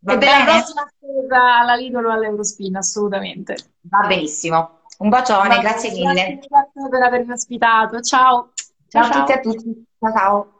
Va 0.02 0.14
E 0.14 0.16
della 0.16 0.44
bene? 0.44 0.44
prossima 0.44 0.86
spesa 0.88 1.58
alla 1.58 1.74
Lidl 1.74 2.04
o 2.06 2.10
all'Eurospin, 2.10 2.74
assolutamente. 2.76 3.54
Va 3.82 4.06
benissimo. 4.06 4.78
Un 4.98 5.08
bacione, 5.10 5.48
Va 5.56 5.58
grazie 5.58 5.90
mille. 5.92 6.38
grazie, 6.48 6.88
per 6.88 7.02
avermi 7.02 7.32
ospitato. 7.32 8.00
Ciao. 8.00 8.52
Ciao 8.88 9.04
Ciao 9.04 9.04
a 9.04 9.10
tutti 9.20 9.32
e 9.32 9.34
a 9.34 9.40
tutti. 9.40 9.84
Ciao 9.98 10.12
ciao. 10.12 10.59